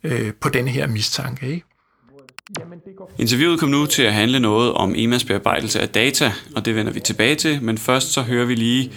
øh, 0.03 0.33
på 0.33 0.49
denne 0.49 0.71
her 0.71 0.87
mistanke. 0.87 1.47
Ikke? 1.47 1.63
Interviewet 3.19 3.59
kom 3.59 3.69
nu 3.69 3.85
til 3.85 4.03
at 4.03 4.13
handle 4.13 4.39
noget 4.39 4.73
om 4.73 4.93
EMAs 4.95 5.23
bearbejdelse 5.23 5.79
af 5.79 5.89
data, 5.89 6.33
og 6.55 6.65
det 6.65 6.75
vender 6.75 6.93
vi 6.93 6.99
tilbage 6.99 7.35
til, 7.35 7.63
men 7.63 7.77
først 7.77 8.13
så 8.13 8.21
hører 8.21 8.45
vi 8.45 8.55
lige 8.55 8.91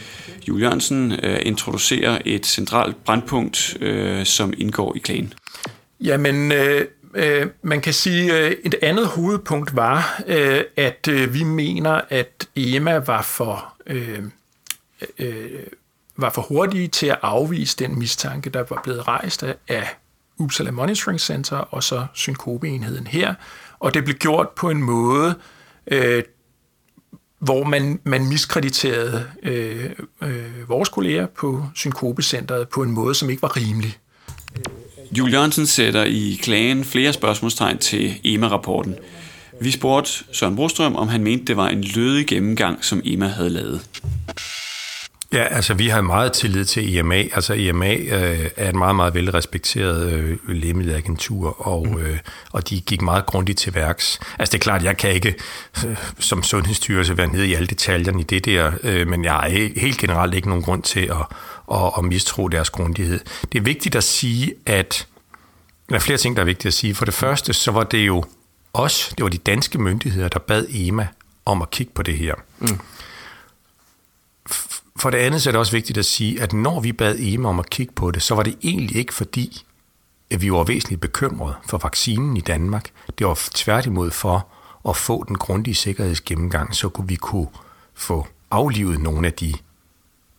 Julie 0.48 0.64
Jørgensen 0.64 1.12
uh, 1.12 1.18
introducere 1.42 2.28
et 2.28 2.46
centralt 2.46 3.04
brandpunkt, 3.04 3.76
uh, 3.82 4.24
som 4.24 4.52
indgår 4.58 4.96
i 4.96 4.98
klagen. 4.98 5.32
Jamen, 6.00 6.52
øh, 6.52 6.86
øh, 7.14 7.46
man 7.62 7.80
kan 7.80 7.92
sige, 7.92 8.32
at 8.32 8.54
et 8.64 8.74
andet 8.82 9.06
hovedpunkt 9.06 9.76
var, 9.76 10.22
øh, 10.26 10.60
at 10.76 11.08
øh, 11.10 11.34
vi 11.34 11.44
mener, 11.44 12.00
at 12.08 12.48
EMA 12.56 12.98
var 12.98 13.22
for, 13.22 13.74
øh, 13.90 14.22
øh, 15.18 15.50
var 16.16 16.30
for 16.30 16.42
hurtige 16.42 16.88
til 16.88 17.06
at 17.06 17.18
afvise 17.22 17.76
den 17.76 17.98
mistanke, 17.98 18.50
der 18.50 18.64
var 18.68 18.80
blevet 18.84 19.08
rejst 19.08 19.44
af 19.68 19.96
Uppsala 20.38 20.70
Monitoring 20.70 21.20
Center 21.20 21.56
og 21.56 21.82
så 21.82 22.06
synkopeenheden 22.14 23.06
her. 23.06 23.34
Og 23.78 23.94
det 23.94 24.04
blev 24.04 24.16
gjort 24.16 24.48
på 24.48 24.70
en 24.70 24.82
måde, 24.82 25.34
øh, 25.86 26.22
hvor 27.38 27.64
man, 27.64 28.00
man 28.04 28.28
miskrediterede 28.28 29.26
øh, 29.42 29.90
øh, 30.22 30.68
vores 30.68 30.88
kolleger 30.88 31.26
på 31.26 31.64
synkopecenteret 31.74 32.68
på 32.68 32.82
en 32.82 32.90
måde, 32.90 33.14
som 33.14 33.30
ikke 33.30 33.42
var 33.42 33.56
rimelig. 33.56 33.98
Julie 35.12 35.34
Jørgensen 35.34 35.66
sætter 35.66 36.04
i 36.04 36.38
klagen 36.42 36.84
flere 36.84 37.12
spørgsmålstegn 37.12 37.78
til 37.78 38.20
EMA-rapporten. 38.24 38.94
Vi 39.60 39.70
spurgte 39.70 40.10
Søren 40.32 40.56
Brostrøm, 40.56 40.96
om 40.96 41.08
han 41.08 41.22
mente, 41.22 41.44
det 41.44 41.56
var 41.56 41.68
en 41.68 41.84
lødig 41.84 42.26
gennemgang, 42.26 42.84
som 42.84 43.02
EMA 43.04 43.26
havde 43.26 43.50
lavet. 43.50 43.80
Ja, 45.32 45.42
altså 45.44 45.74
vi 45.74 45.88
har 45.88 46.00
meget 46.00 46.32
tillid 46.32 46.64
til 46.64 46.96
EMA. 46.96 47.14
Altså 47.14 47.54
EMA 47.54 47.94
øh, 47.94 48.50
er 48.56 48.68
et 48.68 48.74
meget, 48.74 48.96
meget 48.96 49.14
velrespekteret 49.14 50.12
øh, 50.12 50.38
lægemiddelagentur, 50.48 51.66
og, 51.66 51.88
mm. 51.88 51.98
øh, 51.98 52.18
og 52.52 52.68
de 52.70 52.80
gik 52.80 53.02
meget 53.02 53.26
grundigt 53.26 53.58
til 53.58 53.74
værks. 53.74 54.20
Altså 54.38 54.52
det 54.52 54.58
er 54.58 54.62
klart, 54.62 54.84
jeg 54.84 54.96
kan 54.96 55.10
ikke 55.10 55.34
øh, 55.86 55.96
som 56.18 56.42
sundhedsstyrelse 56.42 57.16
være 57.16 57.32
nede 57.32 57.48
i 57.48 57.54
alle 57.54 57.66
detaljerne 57.66 58.20
i 58.20 58.24
det 58.24 58.44
der, 58.44 58.72
øh, 58.82 59.08
men 59.08 59.24
jeg 59.24 59.32
har 59.32 59.48
helt 59.80 59.98
generelt 59.98 60.34
ikke 60.34 60.48
nogen 60.48 60.64
grund 60.64 60.82
til 60.82 61.00
at, 61.00 61.36
at, 61.72 61.92
at 61.98 62.04
mistro 62.04 62.48
deres 62.48 62.70
grundighed. 62.70 63.20
Det 63.52 63.58
er 63.58 63.62
vigtigt 63.62 63.96
at 63.96 64.04
sige, 64.04 64.54
at 64.66 65.06
der 65.88 65.94
er 65.94 66.00
flere 66.00 66.18
ting, 66.18 66.36
der 66.36 66.42
er 66.42 66.46
vigtigt 66.46 66.66
at 66.66 66.74
sige. 66.74 66.94
For 66.94 67.04
det 67.04 67.14
første, 67.14 67.52
så 67.52 67.70
var 67.70 67.84
det 67.84 68.06
jo 68.06 68.24
os, 68.72 69.12
det 69.18 69.22
var 69.22 69.28
de 69.28 69.38
danske 69.38 69.78
myndigheder, 69.78 70.28
der 70.28 70.38
bad 70.38 70.66
EMA 70.68 71.08
om 71.44 71.62
at 71.62 71.70
kigge 71.70 71.92
på 71.92 72.02
det 72.02 72.18
her. 72.18 72.34
Mm. 72.58 72.80
For 74.96 75.10
det 75.10 75.18
andet 75.18 75.42
så 75.42 75.50
er 75.50 75.52
det 75.52 75.58
også 75.58 75.72
vigtigt 75.72 75.98
at 75.98 76.04
sige, 76.04 76.42
at 76.42 76.52
når 76.52 76.80
vi 76.80 76.92
bad 76.92 77.16
EMA 77.18 77.48
om 77.48 77.58
at 77.58 77.70
kigge 77.70 77.92
på 77.92 78.10
det, 78.10 78.22
så 78.22 78.34
var 78.34 78.42
det 78.42 78.58
egentlig 78.62 78.96
ikke 78.96 79.14
fordi, 79.14 79.64
at 80.30 80.42
vi 80.42 80.52
var 80.52 80.64
væsentligt 80.64 81.00
bekymrede 81.00 81.54
for 81.66 81.78
vaccinen 81.78 82.36
i 82.36 82.40
Danmark. 82.40 82.90
Det 83.18 83.26
var 83.26 83.40
tværtimod 83.54 84.10
for 84.10 84.46
at 84.88 84.96
få 84.96 85.24
den 85.28 85.38
grundige 85.38 85.74
sikkerhedsgennemgang, 85.74 86.74
så 86.74 86.88
kunne 86.88 87.08
vi 87.08 87.16
kunne 87.16 87.48
få 87.94 88.26
aflivet 88.50 89.00
nogle 89.00 89.26
af 89.26 89.32
de 89.32 89.54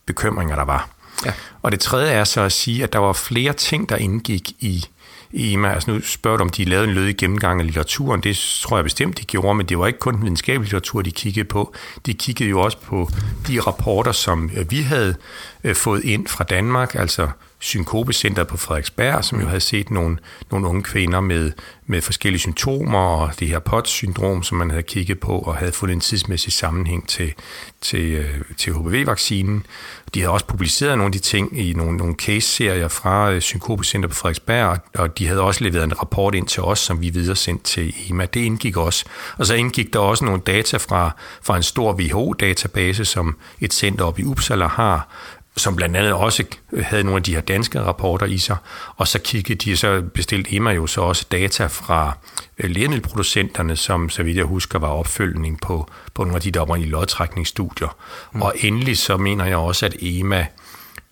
bekymringer, 0.05 0.55
der 0.55 0.63
var. 0.63 0.89
Ja. 1.25 1.33
Og 1.61 1.71
det 1.71 1.79
tredje 1.79 2.11
er 2.11 2.23
så 2.23 2.41
at 2.41 2.51
sige, 2.51 2.83
at 2.83 2.93
der 2.93 2.99
var 2.99 3.13
flere 3.13 3.53
ting, 3.53 3.89
der 3.89 3.95
indgik 3.95 4.51
i 4.59 4.85
EMA. 5.33 5.73
Altså 5.73 5.91
nu 5.91 6.01
spørger 6.01 6.37
du, 6.37 6.43
om 6.43 6.49
de 6.49 6.65
lavede 6.65 6.87
en 6.87 6.93
lødig 6.93 7.17
gennemgang 7.17 7.59
af 7.59 7.65
litteraturen. 7.65 8.21
Det 8.21 8.59
tror 8.61 8.77
jeg 8.77 8.83
bestemt, 8.83 9.17
de 9.17 9.25
gjorde, 9.25 9.55
men 9.55 9.65
det 9.65 9.79
var 9.79 9.87
ikke 9.87 9.99
kun 9.99 10.13
den 10.13 10.23
videnskabelige 10.23 10.63
litteratur, 10.63 11.01
de 11.01 11.11
kiggede 11.11 11.47
på. 11.47 11.73
De 12.05 12.13
kiggede 12.13 12.49
jo 12.49 12.61
også 12.61 12.77
på 12.77 13.09
de 13.47 13.59
rapporter, 13.59 14.11
som 14.11 14.51
øh, 14.57 14.71
vi 14.71 14.81
havde 14.81 15.15
øh, 15.63 15.75
fået 15.75 16.03
ind 16.03 16.27
fra 16.27 16.43
Danmark, 16.43 16.95
altså 16.95 17.29
Synkopecenteret 17.63 18.47
på 18.47 18.57
Frederiksberg, 18.57 19.23
som 19.23 19.39
jo 19.39 19.47
havde 19.47 19.59
set 19.59 19.91
nogle, 19.91 20.17
nogle 20.51 20.67
unge 20.67 20.83
kvinder 20.83 21.19
med, 21.19 21.51
med 21.85 22.01
forskellige 22.01 22.39
symptomer 22.39 22.99
og 22.99 23.39
det 23.39 23.47
her 23.47 23.59
POTS-syndrom, 23.59 24.43
som 24.43 24.57
man 24.57 24.69
havde 24.69 24.83
kigget 24.83 25.19
på 25.19 25.39
og 25.39 25.55
havde 25.55 25.71
fundet 25.71 25.95
en 25.95 26.01
tidsmæssig 26.01 26.53
sammenhæng 26.53 27.07
til, 27.07 27.33
til, 27.81 28.11
øh, 28.11 28.41
til 28.57 28.73
HPV-vaccinen. 28.73 29.65
De 30.13 30.19
havde 30.19 30.31
også 30.31 30.45
publiceret 30.45 30.97
nogle 30.97 31.07
af 31.07 31.11
de 31.11 31.19
ting 31.19 31.59
i 31.59 31.73
nogle, 31.73 31.97
nogle 31.97 32.15
case-serier 32.15 32.87
fra 32.87 33.31
øh, 33.31 33.41
Synkopecenter 33.41 34.09
på 34.09 34.15
Frederiksberg, 34.15 34.79
og 34.95 35.17
de 35.17 35.27
havde 35.27 35.41
også 35.41 35.63
leveret 35.63 35.83
en 35.83 35.99
rapport 35.99 36.35
ind 36.35 36.47
til 36.47 36.63
os, 36.63 36.79
som 36.79 37.01
vi 37.01 37.09
videre 37.09 37.35
sendte 37.35 37.63
til 37.63 37.93
EMA. 38.09 38.25
Det 38.25 38.39
indgik 38.39 38.77
også. 38.77 39.05
Og 39.37 39.45
så 39.45 39.53
indgik 39.53 39.93
der 39.93 39.99
også 39.99 40.25
nogle 40.25 40.41
data 40.41 40.77
fra, 40.77 41.11
fra 41.41 41.57
en 41.57 41.63
stor 41.63 41.93
WHO-database, 41.93 43.05
som 43.05 43.37
et 43.59 43.73
center 43.73 44.05
op 44.05 44.19
i 44.19 44.23
Uppsala 44.23 44.67
har, 44.67 45.07
som 45.57 45.75
blandt 45.75 45.97
andet 45.97 46.13
også 46.13 46.43
havde 46.83 47.03
nogle 47.03 47.17
af 47.17 47.23
de 47.23 47.33
her 47.33 47.41
danske 47.41 47.81
rapporter 47.81 48.25
i 48.25 48.37
sig, 48.37 48.57
og 48.95 49.07
så 49.07 49.19
kiggede 49.19 49.69
de, 49.69 49.77
så 49.77 50.01
bestilte 50.13 50.55
EMA 50.55 50.71
jo 50.71 50.87
så 50.87 51.01
også 51.01 51.25
data 51.31 51.65
fra 51.65 52.17
øh, 52.57 52.69
lægemiddelproducenterne, 52.69 53.75
som 53.75 54.09
så 54.09 54.23
vidt 54.23 54.37
jeg 54.37 54.45
husker 54.45 54.79
var 54.79 54.87
opfølgning 54.87 55.61
på, 55.61 55.91
på 56.13 56.23
nogle 56.23 56.35
af 56.35 56.41
de 56.41 56.51
der 56.51 56.59
oprindelige 56.59 56.91
lodtrækningsstudier. 56.91 57.95
Mm. 58.33 58.41
Og 58.41 58.53
endelig 58.59 58.97
så 58.97 59.17
mener 59.17 59.45
jeg 59.45 59.57
også, 59.57 59.85
at 59.85 59.95
EMA 59.99 60.45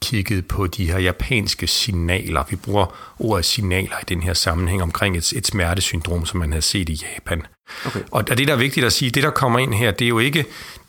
kiggede 0.01 0.41
på 0.41 0.67
de 0.67 0.91
her 0.91 0.99
japanske 0.99 1.67
signaler. 1.67 2.43
Vi 2.49 2.55
bruger 2.55 3.13
ordet 3.19 3.45
signaler 3.45 3.95
i 4.01 4.05
den 4.09 4.23
her 4.23 4.33
sammenhæng 4.33 4.81
omkring 4.81 5.17
et, 5.17 5.33
et 5.33 5.47
smertesyndrom, 5.47 6.25
som 6.25 6.39
man 6.39 6.51
havde 6.51 6.61
set 6.61 6.89
i 6.89 7.05
Japan. 7.15 7.43
Okay. 7.85 7.99
Og 8.11 8.37
det, 8.37 8.47
der 8.47 8.53
er 8.53 8.57
vigtigt 8.57 8.85
at 8.85 8.93
sige, 8.93 9.11
det 9.11 9.23
der 9.23 9.29
kommer 9.29 9.59
ind 9.59 9.73
her, 9.73 9.91
det 9.91 10.05
er 10.05 10.09
jo 10.09 10.19
ikke, 10.19 10.39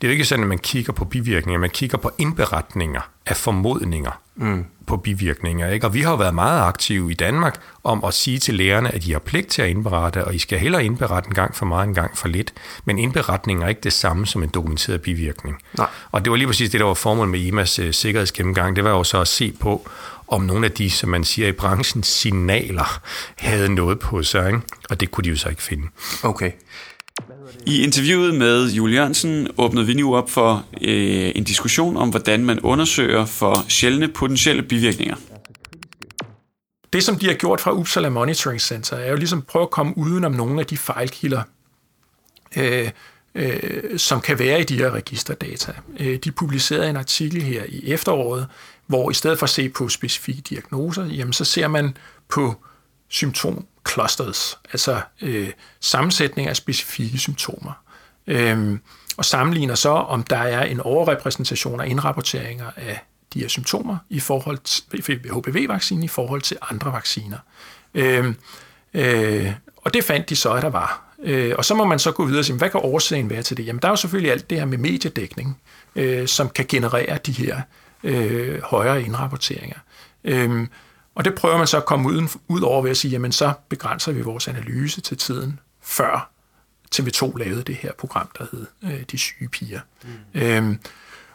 det 0.01 0.07
er 0.07 0.07
jo 0.07 0.11
ikke 0.11 0.25
sådan, 0.25 0.43
at 0.43 0.49
man 0.49 0.59
kigger 0.59 0.93
på 0.93 1.05
bivirkninger, 1.05 1.59
man 1.59 1.69
kigger 1.69 1.97
på 1.97 2.11
indberetninger 2.17 3.01
af 3.25 3.37
formodninger 3.37 4.11
mm. 4.35 4.65
på 4.87 4.97
bivirkninger. 4.97 5.69
Ikke? 5.69 5.85
Og 5.87 5.93
vi 5.93 6.01
har 6.01 6.11
jo 6.11 6.17
været 6.17 6.35
meget 6.35 6.61
aktive 6.61 7.11
i 7.11 7.13
Danmark 7.13 7.61
om 7.83 8.03
at 8.03 8.13
sige 8.13 8.39
til 8.39 8.53
lærerne, 8.53 8.95
at 8.95 9.03
de 9.03 9.11
har 9.11 9.19
pligt 9.19 9.47
til 9.47 9.61
at 9.61 9.69
indberette, 9.69 10.25
og 10.25 10.35
I 10.35 10.39
skal 10.39 10.59
hellere 10.59 10.85
indberette 10.85 11.27
en 11.27 11.35
gang 11.35 11.55
for 11.55 11.65
meget, 11.65 11.87
en 11.87 11.93
gang 11.93 12.17
for 12.17 12.27
lidt. 12.27 12.53
Men 12.85 12.99
indberetning 12.99 13.63
er 13.63 13.67
ikke 13.67 13.81
det 13.81 13.93
samme 13.93 14.27
som 14.27 14.43
en 14.43 14.49
dokumenteret 14.49 15.01
bivirkning. 15.01 15.57
Nej. 15.77 15.87
Og 16.11 16.25
det 16.25 16.31
var 16.31 16.37
lige 16.37 16.47
præcis 16.47 16.69
det, 16.69 16.79
der 16.79 16.85
var 16.85 16.93
formålet 16.93 17.31
med 17.31 17.39
IMAs 17.39 17.79
uh, 17.79 17.91
sikkerhedsgennemgang. 17.91 18.75
Det 18.75 18.83
var 18.83 18.89
jo 18.89 19.03
så 19.03 19.21
at 19.21 19.27
se 19.27 19.53
på, 19.59 19.89
om 20.31 20.41
nogle 20.41 20.65
af 20.65 20.71
de, 20.71 20.89
som 20.89 21.09
man 21.09 21.23
siger 21.23 21.47
i 21.47 21.51
branchen, 21.51 22.03
signaler 22.03 23.01
havde 23.35 23.75
noget 23.75 23.99
på 23.99 24.23
sig. 24.23 24.47
Ikke? 24.47 24.61
Og 24.89 24.99
det 24.99 25.11
kunne 25.11 25.23
de 25.23 25.29
jo 25.29 25.35
så 25.35 25.49
ikke 25.49 25.63
finde. 25.63 25.87
Okay. 26.23 26.51
I 27.65 27.83
interviewet 27.83 28.35
med 28.35 28.71
Julie 28.71 28.95
Jørgensen 28.95 29.47
åbnede 29.57 29.85
vi 29.85 29.93
nu 29.93 30.15
op 30.15 30.29
for 30.29 30.65
øh, 30.81 31.31
en 31.35 31.43
diskussion 31.43 31.97
om, 31.97 32.09
hvordan 32.09 32.45
man 32.45 32.59
undersøger 32.59 33.25
for 33.25 33.65
sjældne 33.67 34.07
potentielle 34.07 34.63
bivirkninger. 34.63 35.15
Det, 36.93 37.03
som 37.03 37.15
de 37.15 37.27
har 37.27 37.33
gjort 37.33 37.61
fra 37.61 37.71
Uppsala 37.71 38.09
Monitoring 38.09 38.61
Center, 38.61 38.97
er 38.97 39.09
jo 39.09 39.15
ligesom 39.15 39.41
prøve 39.41 39.63
at 39.63 39.69
komme 39.69 39.97
uden 39.97 40.23
om 40.23 40.31
nogle 40.31 40.59
af 40.59 40.65
de 40.65 40.77
fejlkilder, 40.77 41.41
øh, 42.57 42.89
øh, 43.35 43.99
som 43.99 44.21
kan 44.21 44.39
være 44.39 44.61
i 44.61 44.63
de 44.63 44.77
her 44.77 44.91
registerdata. 44.91 45.73
Øh, 45.99 46.19
de 46.23 46.31
publicerede 46.31 46.89
en 46.89 46.97
artikel 46.97 47.41
her 47.41 47.63
i 47.67 47.91
efteråret, 47.91 48.47
hvor 48.91 49.11
i 49.11 49.13
stedet 49.13 49.39
for 49.39 49.43
at 49.43 49.49
se 49.49 49.69
på 49.69 49.89
specifikke 49.89 50.41
diagnoser, 50.41 51.05
jamen 51.05 51.33
så 51.33 51.45
ser 51.45 51.67
man 51.67 51.97
på 52.29 52.55
symptomclusters, 53.09 54.57
altså 54.71 55.01
øh, 55.21 55.49
sammensætning 55.79 56.47
af 56.47 56.55
specifikke 56.55 57.17
symptomer. 57.17 57.71
Øhm, 58.27 58.79
og 59.17 59.25
sammenligner 59.25 59.75
så, 59.75 59.89
om 59.89 60.23
der 60.23 60.37
er 60.37 60.63
en 60.63 60.79
overrepræsentation 60.79 61.81
af 61.81 61.87
indrapporteringer 61.87 62.71
af 62.75 63.05
de 63.33 63.39
her 63.39 63.47
symptomer 63.47 63.97
i 64.09 64.19
forhold 64.19 64.57
til 64.57 65.29
HPV-vaccinen 65.31 66.03
i 66.03 66.07
forhold 66.07 66.41
til 66.41 66.57
andre 66.69 66.93
vacciner. 66.93 67.37
Øhm, 67.93 68.35
øh, 68.93 69.51
og 69.77 69.93
det 69.93 70.03
fandt 70.03 70.29
de 70.29 70.35
så, 70.35 70.51
at 70.51 70.61
der 70.61 70.69
var. 70.69 71.15
Øh, 71.23 71.53
og 71.57 71.65
så 71.65 71.75
må 71.75 71.85
man 71.85 71.99
så 71.99 72.11
gå 72.11 72.25
videre 72.25 72.41
og 72.41 72.45
sige, 72.45 72.57
hvad 72.57 72.69
kan 72.69 72.79
årsagen 72.83 73.29
være 73.29 73.43
til 73.43 73.57
det? 73.57 73.65
Jamen, 73.65 73.81
der 73.81 73.87
er 73.87 73.91
jo 73.91 73.95
selvfølgelig 73.95 74.31
alt 74.31 74.49
det 74.49 74.57
her 74.57 74.65
med 74.65 74.77
mediedækning, 74.77 75.61
øh, 75.95 76.27
som 76.27 76.49
kan 76.49 76.65
generere 76.69 77.17
de 77.25 77.31
her 77.31 77.61
øh, 78.03 78.61
højere 78.61 79.03
indrapporteringer. 79.03 79.77
Øh, 80.23 80.67
Og 81.15 81.25
det 81.25 81.35
prøver 81.35 81.57
man 81.57 81.67
så 81.67 81.77
at 81.77 81.85
komme 81.85 82.09
uden, 82.09 82.29
ud 82.47 82.61
over 82.61 82.81
ved 82.81 82.91
at 82.91 82.97
sige, 82.97 83.11
jamen 83.11 83.31
så 83.31 83.53
begrænser 83.69 84.11
vi 84.11 84.21
vores 84.21 84.47
analyse 84.47 85.01
til 85.01 85.17
tiden 85.17 85.59
før 85.81 86.29
TV2 86.95 87.37
lavede 87.37 87.63
det 87.63 87.75
her 87.75 87.91
program, 87.97 88.29
der 88.39 88.45
hed 88.51 88.65
øh, 88.83 89.03
De 89.11 89.17
syge 89.17 89.47
piger. 89.49 89.79
Mm. 90.03 90.41
Øhm, 90.41 90.79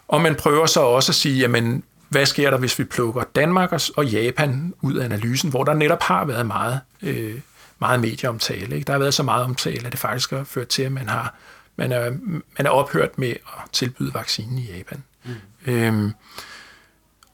og 0.08 0.20
man 0.20 0.34
prøver 0.34 0.66
så 0.66 0.80
også 0.80 1.12
at 1.12 1.16
sige, 1.16 1.38
jamen 1.38 1.82
hvad 2.08 2.26
sker 2.26 2.50
der, 2.50 2.58
hvis 2.58 2.78
vi 2.78 2.84
plukker 2.84 3.22
Danmark 3.34 3.72
og 3.96 4.06
Japan 4.06 4.74
ud 4.80 4.94
af 4.94 5.04
analysen, 5.04 5.50
hvor 5.50 5.64
der 5.64 5.74
netop 5.74 6.02
har 6.02 6.24
været 6.24 6.46
meget, 6.46 6.80
øh, 7.02 7.40
meget 7.78 8.00
medieomtale. 8.00 8.74
Ikke? 8.76 8.86
Der 8.86 8.92
har 8.92 8.98
været 8.98 9.14
så 9.14 9.22
meget 9.22 9.44
omtale, 9.44 9.86
at 9.86 9.92
det 9.92 10.00
faktisk 10.00 10.30
har 10.30 10.44
ført 10.44 10.68
til, 10.68 10.82
at 10.82 10.92
man, 10.92 11.08
har, 11.08 11.34
man, 11.76 11.92
er, 11.92 12.10
man 12.30 12.66
er 12.66 12.70
ophørt 12.70 13.18
med 13.18 13.28
at 13.30 13.70
tilbyde 13.72 14.14
vaccinen 14.14 14.58
i 14.58 14.72
Japan. 14.76 15.02
Mm. 15.24 15.34
Øhm, 15.66 16.12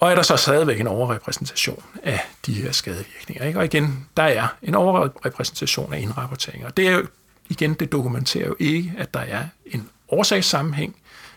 og 0.03 0.11
er 0.11 0.15
der 0.15 0.23
så 0.23 0.37
stadigvæk 0.37 0.81
en 0.81 0.87
overrepræsentation 0.87 1.83
af 2.03 2.21
de 2.47 2.53
her 2.55 2.73
skadevirkninger. 2.73 3.45
Ikke? 3.45 3.59
Og 3.59 3.65
igen, 3.65 4.09
der 4.17 4.23
er 4.23 4.49
en 4.63 4.75
overrepræsentation 4.75 5.95
af 5.95 6.01
indrapporteringer. 6.01 6.69
Det 6.69 6.89
er 6.89 6.93
jo, 6.93 7.07
igen, 7.49 7.75
det 7.75 7.93
dokumenterer 7.93 8.47
jo 8.47 8.57
ikke, 8.59 8.93
at 8.99 9.15
der 9.15 9.21
er 9.21 9.45
en 9.67 9.89
årsagssammenhæng, 10.09 10.97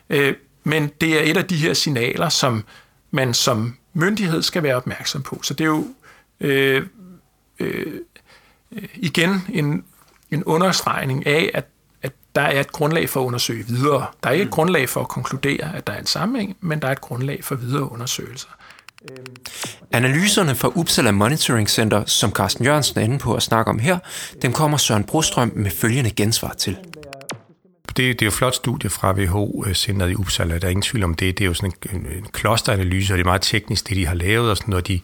øh, 0.10 0.36
men 0.64 0.92
det 1.02 1.20
er 1.20 1.32
et 1.32 1.38
af 1.38 1.46
de 1.46 1.56
her 1.56 1.74
signaler, 1.74 2.30
som 2.30 2.64
man 3.12 3.34
som 3.34 3.78
myndighed 3.94 4.42
skal 4.42 4.64
være 4.64 4.76
opmærksom 4.76 5.24
på. 5.24 5.40
Så 5.44 5.54
det 5.54 5.64
er 5.64 5.68
jo 5.68 5.88
øh, 6.40 6.88
øh, 7.60 7.86
øh 8.72 8.90
igen 8.96 9.44
en, 9.54 9.84
en 10.32 10.44
understregning 10.44 11.28
af, 11.28 11.52
at, 11.54 11.56
at 11.56 11.66
der 12.36 12.42
er 12.42 12.60
et 12.60 12.72
grundlag 12.72 13.10
for 13.10 13.22
at 13.22 13.26
undersøge 13.26 13.66
videre. 13.68 14.06
Der 14.24 14.30
er 14.30 14.34
ikke 14.34 14.46
et 14.46 14.52
grundlag 14.52 14.90
for 14.90 15.02
at 15.02 15.08
konkludere, 15.08 15.76
at 15.76 15.88
der 15.88 15.94
er 15.94 16.00
en 16.00 16.06
sammenhæng, 16.06 16.58
men 16.62 16.82
der 16.82 16.88
er 16.88 16.92
et 16.92 17.02
grundlag 17.02 17.44
for 17.44 17.56
videre 17.56 17.92
undersøgelser. 17.92 18.48
Analyserne 19.92 20.56
fra 20.56 20.72
Uppsala 20.76 21.12
Monitoring 21.12 21.70
Center, 21.70 22.06
som 22.06 22.32
Carsten 22.32 22.66
Jørgensen 22.66 23.00
er 23.00 23.04
inde 23.04 23.20
på 23.20 23.34
at 23.34 23.44
snakke 23.44 23.70
om 23.70 23.80
her, 23.80 24.00
dem 24.42 24.54
kommer 24.54 24.78
Søren 24.78 25.04
Brostrøm 25.04 25.52
med 25.56 25.72
følgende 25.72 26.12
gensvar 26.12 26.54
til 26.58 26.78
det, 27.98 28.20
det 28.20 28.22
er 28.22 28.26
jo 28.26 28.30
et 28.30 28.34
flot 28.34 28.56
studie 28.56 28.90
fra 28.90 29.14
WHO-centret 29.14 30.12
i 30.12 30.16
Uppsala, 30.16 30.58
der 30.58 30.66
er 30.66 30.72
ingen 30.72 30.82
tvivl 30.82 31.04
om 31.04 31.14
det. 31.14 31.38
Det 31.38 31.44
er 31.44 31.48
jo 31.48 31.54
sådan 31.54 31.72
en, 31.94 32.00
en 32.00 32.28
klosteranalyse, 32.32 33.14
og 33.14 33.18
det 33.18 33.24
er 33.24 33.28
meget 33.28 33.42
teknisk, 33.42 33.90
det 33.90 33.98
de 33.98 34.06
har 34.06 34.14
lavet, 34.14 34.50
og 34.50 34.58
sådan 34.58 34.70
noget. 34.70 34.88
De, 34.88 35.00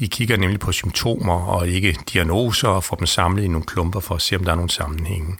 de 0.00 0.08
kigger 0.08 0.36
nemlig 0.36 0.60
på 0.60 0.72
symptomer 0.72 1.46
og 1.46 1.68
ikke 1.68 1.96
diagnoser, 2.12 2.68
og 2.68 2.84
får 2.84 2.96
dem 2.96 3.06
samlet 3.06 3.44
i 3.44 3.48
nogle 3.48 3.66
klumper 3.66 4.00
for 4.00 4.14
at 4.14 4.22
se, 4.22 4.36
om 4.36 4.44
der 4.44 4.50
er 4.52 4.56
nogle 4.56 4.70
sammenhænge. 4.70 5.36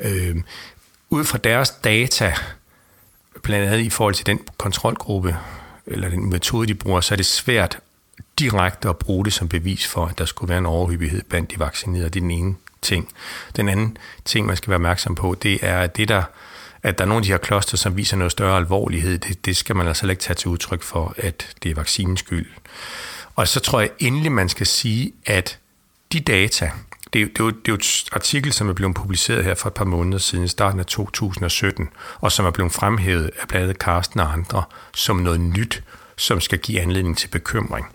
Øh, 0.00 0.36
ud 1.12 1.24
fra 1.24 1.38
deres 1.38 1.70
data, 1.70 2.34
blandt 3.42 3.66
andet 3.66 3.84
i 3.84 3.90
forhold 3.90 4.14
til 4.14 4.26
den 4.26 4.40
kontrolgruppe, 4.58 5.36
eller 5.86 6.08
den 6.08 6.30
metode, 6.30 6.66
de 6.66 6.74
bruger, 6.74 7.00
så 7.00 7.14
er 7.14 7.16
det 7.16 7.26
svært 7.26 7.78
direkte 8.38 8.88
at 8.88 8.96
bruge 8.96 9.24
det 9.24 9.32
som 9.32 9.48
bevis 9.48 9.86
for, 9.86 10.06
at 10.06 10.18
der 10.18 10.24
skulle 10.24 10.48
være 10.48 10.58
en 10.58 10.66
overhyppighed 10.66 11.22
blandt 11.22 11.50
de 11.50 11.58
vaccinerede. 11.58 12.10
Det 12.10 12.16
er 12.16 12.20
den 12.20 12.30
ene 12.30 12.54
ting. 12.82 13.08
Den 13.56 13.68
anden 13.68 13.96
ting, 14.24 14.46
man 14.46 14.56
skal 14.56 14.70
være 14.70 14.76
opmærksom 14.76 15.14
på, 15.14 15.36
det 15.42 15.58
er, 15.62 15.80
at 15.80 15.96
det 15.96 16.08
der 16.08 16.22
at 16.82 16.98
der 16.98 17.04
er 17.04 17.08
nogle 17.08 17.18
af 17.18 17.22
de 17.22 17.28
her 17.28 17.38
kloster, 17.38 17.76
som 17.76 17.96
viser 17.96 18.16
noget 18.16 18.32
større 18.32 18.56
alvorlighed, 18.56 19.18
det, 19.18 19.46
det 19.46 19.56
skal 19.56 19.76
man 19.76 19.86
altså 19.86 20.06
ikke 20.06 20.22
tage 20.22 20.34
til 20.34 20.48
udtryk 20.48 20.82
for, 20.82 21.14
at 21.16 21.56
det 21.62 21.70
er 21.70 21.74
vaccinens 21.74 22.20
skyld. 22.20 22.46
Og 23.36 23.48
så 23.48 23.60
tror 23.60 23.80
jeg 23.80 23.90
endelig, 23.98 24.32
man 24.32 24.48
skal 24.48 24.66
sige, 24.66 25.12
at 25.26 25.58
de 26.12 26.20
data, 26.20 26.70
det 27.12 27.22
er, 27.22 27.26
det, 27.26 27.40
er 27.40 27.44
jo, 27.44 27.50
det 27.50 27.68
er 27.68 27.72
jo 27.72 27.74
et 27.74 28.04
artikel, 28.12 28.52
som 28.52 28.68
er 28.68 28.72
blevet 28.72 28.94
publiceret 28.94 29.44
her 29.44 29.54
for 29.54 29.68
et 29.68 29.74
par 29.74 29.84
måneder 29.84 30.18
siden, 30.18 30.44
i 30.44 30.48
starten 30.48 30.80
af 30.80 30.86
2017, 30.86 31.88
og 32.20 32.32
som 32.32 32.46
er 32.46 32.50
blevet 32.50 32.72
fremhævet 32.72 33.30
af 33.42 33.48
bladet 33.48 33.78
Karsten 33.78 34.20
og 34.20 34.32
andre, 34.32 34.64
som 34.94 35.16
noget 35.16 35.40
nyt, 35.40 35.82
som 36.16 36.40
skal 36.40 36.58
give 36.58 36.80
anledning 36.80 37.18
til 37.18 37.28
bekymring. 37.28 37.86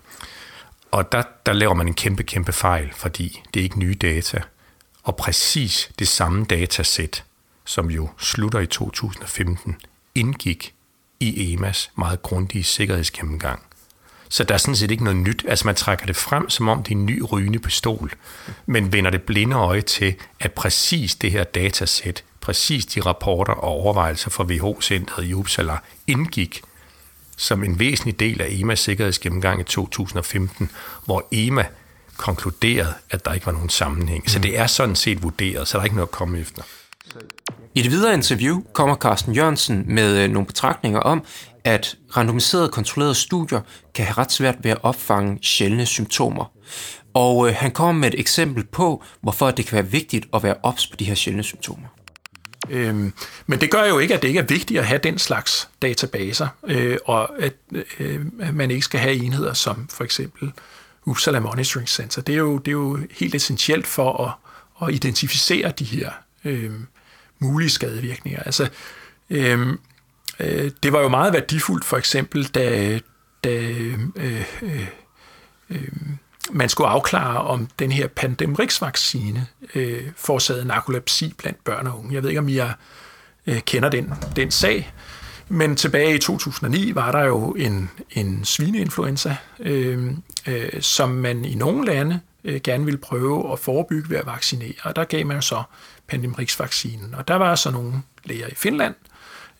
Og 0.90 1.12
der, 1.12 1.22
der 1.46 1.52
laver 1.52 1.74
man 1.74 1.88
en 1.88 1.94
kæmpe, 1.94 2.22
kæmpe 2.22 2.52
fejl, 2.52 2.92
fordi 2.96 3.42
det 3.54 3.60
er 3.60 3.64
ikke 3.64 3.78
nye 3.78 3.94
data 3.94 4.42
og 5.02 5.16
præcis 5.16 5.90
det 5.98 6.08
samme 6.08 6.44
datasæt, 6.44 7.24
som 7.64 7.90
jo 7.90 8.08
slutter 8.18 8.58
i 8.58 8.66
2015, 8.66 9.76
indgik 10.14 10.74
i 11.20 11.52
EMAs 11.52 11.90
meget 11.96 12.22
grundige 12.22 12.64
sikkerhedsgennemgang. 12.64 13.67
Så 14.28 14.44
der 14.44 14.54
er 14.54 14.58
sådan 14.58 14.76
set 14.76 14.90
ikke 14.90 15.04
noget 15.04 15.18
nyt. 15.18 15.44
Altså 15.48 15.66
man 15.66 15.74
trækker 15.74 16.06
det 16.06 16.16
frem, 16.16 16.50
som 16.50 16.68
om 16.68 16.82
det 16.82 16.92
er 16.92 16.96
en 16.96 17.06
ny 17.06 17.22
rygende 17.32 17.58
pistol, 17.58 18.12
men 18.66 18.92
vender 18.92 19.10
det 19.10 19.22
blinde 19.22 19.56
øje 19.56 19.80
til, 19.80 20.14
at 20.40 20.52
præcis 20.52 21.14
det 21.14 21.32
her 21.32 21.44
datasæt, 21.44 22.24
præcis 22.40 22.86
de 22.86 23.00
rapporter 23.00 23.52
og 23.52 23.70
overvejelser 23.70 24.30
fra 24.30 24.44
WHO-centret 24.44 25.24
i 25.24 25.34
Uppsala 25.34 25.76
indgik 26.06 26.62
som 27.38 27.64
en 27.64 27.78
væsentlig 27.78 28.20
del 28.20 28.42
af 28.42 28.48
EMAs 28.50 28.80
sikkerhedsgennemgang 28.80 29.60
i 29.60 29.64
2015, 29.64 30.70
hvor 31.04 31.28
EMA 31.30 31.64
konkluderet, 32.16 32.94
at 33.10 33.24
der 33.24 33.32
ikke 33.32 33.46
var 33.46 33.52
nogen 33.52 33.68
sammenhæng. 33.68 34.22
Mm. 34.22 34.28
Så 34.28 34.38
det 34.38 34.58
er 34.58 34.66
sådan 34.66 34.96
set 34.96 35.22
vurderet, 35.22 35.68
så 35.68 35.78
der 35.78 35.82
er 35.82 35.84
ikke 35.84 35.96
noget 35.96 36.08
at 36.08 36.12
komme 36.12 36.38
efter. 36.38 36.62
I 37.74 37.82
det 37.82 37.90
videre 37.90 38.14
interview 38.14 38.62
kommer 38.72 38.96
Carsten 38.96 39.34
Jørgensen 39.34 39.84
med 39.86 40.16
øh, 40.16 40.30
nogle 40.30 40.46
betragtninger 40.46 41.00
om, 41.00 41.24
at 41.68 41.96
randomiserede 42.16 42.68
kontrollerede 42.68 43.14
studier 43.14 43.60
kan 43.94 44.04
have 44.04 44.18
ret 44.18 44.32
svært 44.32 44.56
ved 44.62 44.70
at 44.70 44.78
opfange 44.82 45.38
sjældne 45.42 45.86
symptomer. 45.86 46.52
Og 47.14 47.48
øh, 47.48 47.54
han 47.54 47.70
kommer 47.70 47.92
med 47.92 48.08
et 48.08 48.20
eksempel 48.20 48.64
på, 48.64 49.04
hvorfor 49.20 49.50
det 49.50 49.66
kan 49.66 49.76
være 49.76 49.90
vigtigt 49.90 50.26
at 50.34 50.42
være 50.42 50.54
ops 50.62 50.86
på 50.86 50.96
de 50.96 51.04
her 51.04 51.14
sjældne 51.14 51.42
symptomer. 51.42 51.86
Øhm, 52.70 53.12
men 53.46 53.60
det 53.60 53.70
gør 53.70 53.84
jo 53.84 53.98
ikke, 53.98 54.14
at 54.14 54.22
det 54.22 54.28
ikke 54.28 54.40
er 54.40 54.44
vigtigt 54.44 54.80
at 54.80 54.86
have 54.86 55.00
den 55.02 55.18
slags 55.18 55.68
databaser, 55.82 56.48
øh, 56.64 56.98
og 57.04 57.42
at 57.42 57.54
øh, 57.98 58.20
man 58.54 58.70
ikke 58.70 58.84
skal 58.84 59.00
have 59.00 59.14
enheder 59.14 59.52
som 59.52 59.88
for 59.88 60.04
eksempel 60.04 60.52
Uppsala 61.04 61.40
Monitoring 61.40 61.88
Center. 61.88 62.22
Det 62.22 62.32
er 62.32 62.38
jo, 62.38 62.58
det 62.58 62.68
er 62.68 62.72
jo 62.72 62.98
helt 63.10 63.34
essentielt 63.34 63.86
for 63.86 64.24
at, 64.24 64.88
at 64.88 64.94
identificere 64.94 65.72
de 65.78 65.84
her 65.84 66.10
øh, 66.44 66.72
mulige 67.38 67.70
skadevirkninger. 67.70 68.42
Altså, 68.42 68.68
øh, 69.30 69.78
øh, 70.40 70.70
det 70.82 70.92
var 70.92 71.00
jo 71.00 71.08
meget 71.08 71.32
værdifuldt 71.32 71.84
for 71.84 71.96
eksempel, 71.96 72.44
da, 72.44 72.98
da 73.44 73.50
øh, 73.50 73.98
øh, 74.16 74.86
øh, 75.70 75.88
man 76.50 76.68
skulle 76.68 76.88
afklare, 76.88 77.42
om 77.42 77.68
den 77.78 77.92
her 77.92 78.06
Pandemrix-vaccine 78.06 79.46
øh, 79.74 80.02
forårsagede 80.16 80.64
narkolepsi 80.64 81.34
blandt 81.38 81.64
børn 81.64 81.86
og 81.86 81.98
unge. 81.98 82.14
Jeg 82.14 82.22
ved 82.22 82.30
ikke, 82.30 82.40
om 82.40 82.48
I 82.48 82.58
er, 82.58 82.72
øh, 83.46 83.60
kender 83.60 83.88
den, 83.88 84.12
den 84.36 84.50
sag, 84.50 84.92
men 85.48 85.76
tilbage 85.76 86.14
i 86.14 86.18
2009 86.18 86.94
var 86.94 87.12
der 87.12 87.24
jo 87.24 87.50
en, 87.50 87.90
en 88.10 88.44
svineinfluenza, 88.44 89.36
øh, 89.60 90.12
øh, 90.46 90.80
som 90.80 91.10
man 91.10 91.44
i 91.44 91.54
nogle 91.54 91.86
lande 91.86 92.20
øh, 92.44 92.60
gerne 92.64 92.84
ville 92.84 92.98
prøve 92.98 93.52
at 93.52 93.58
forebygge 93.58 94.10
ved 94.10 94.16
at 94.16 94.26
vaccinere. 94.26 94.74
Og 94.82 94.96
der 94.96 95.04
gav 95.04 95.26
man 95.26 95.36
jo 95.36 95.40
så 95.40 95.62
Pandemrix-vaccinen. 96.08 97.14
Og 97.14 97.28
der 97.28 97.34
var 97.34 97.54
så 97.54 97.70
nogle 97.70 97.92
læger 98.24 98.46
i 98.46 98.54
Finland, 98.54 98.94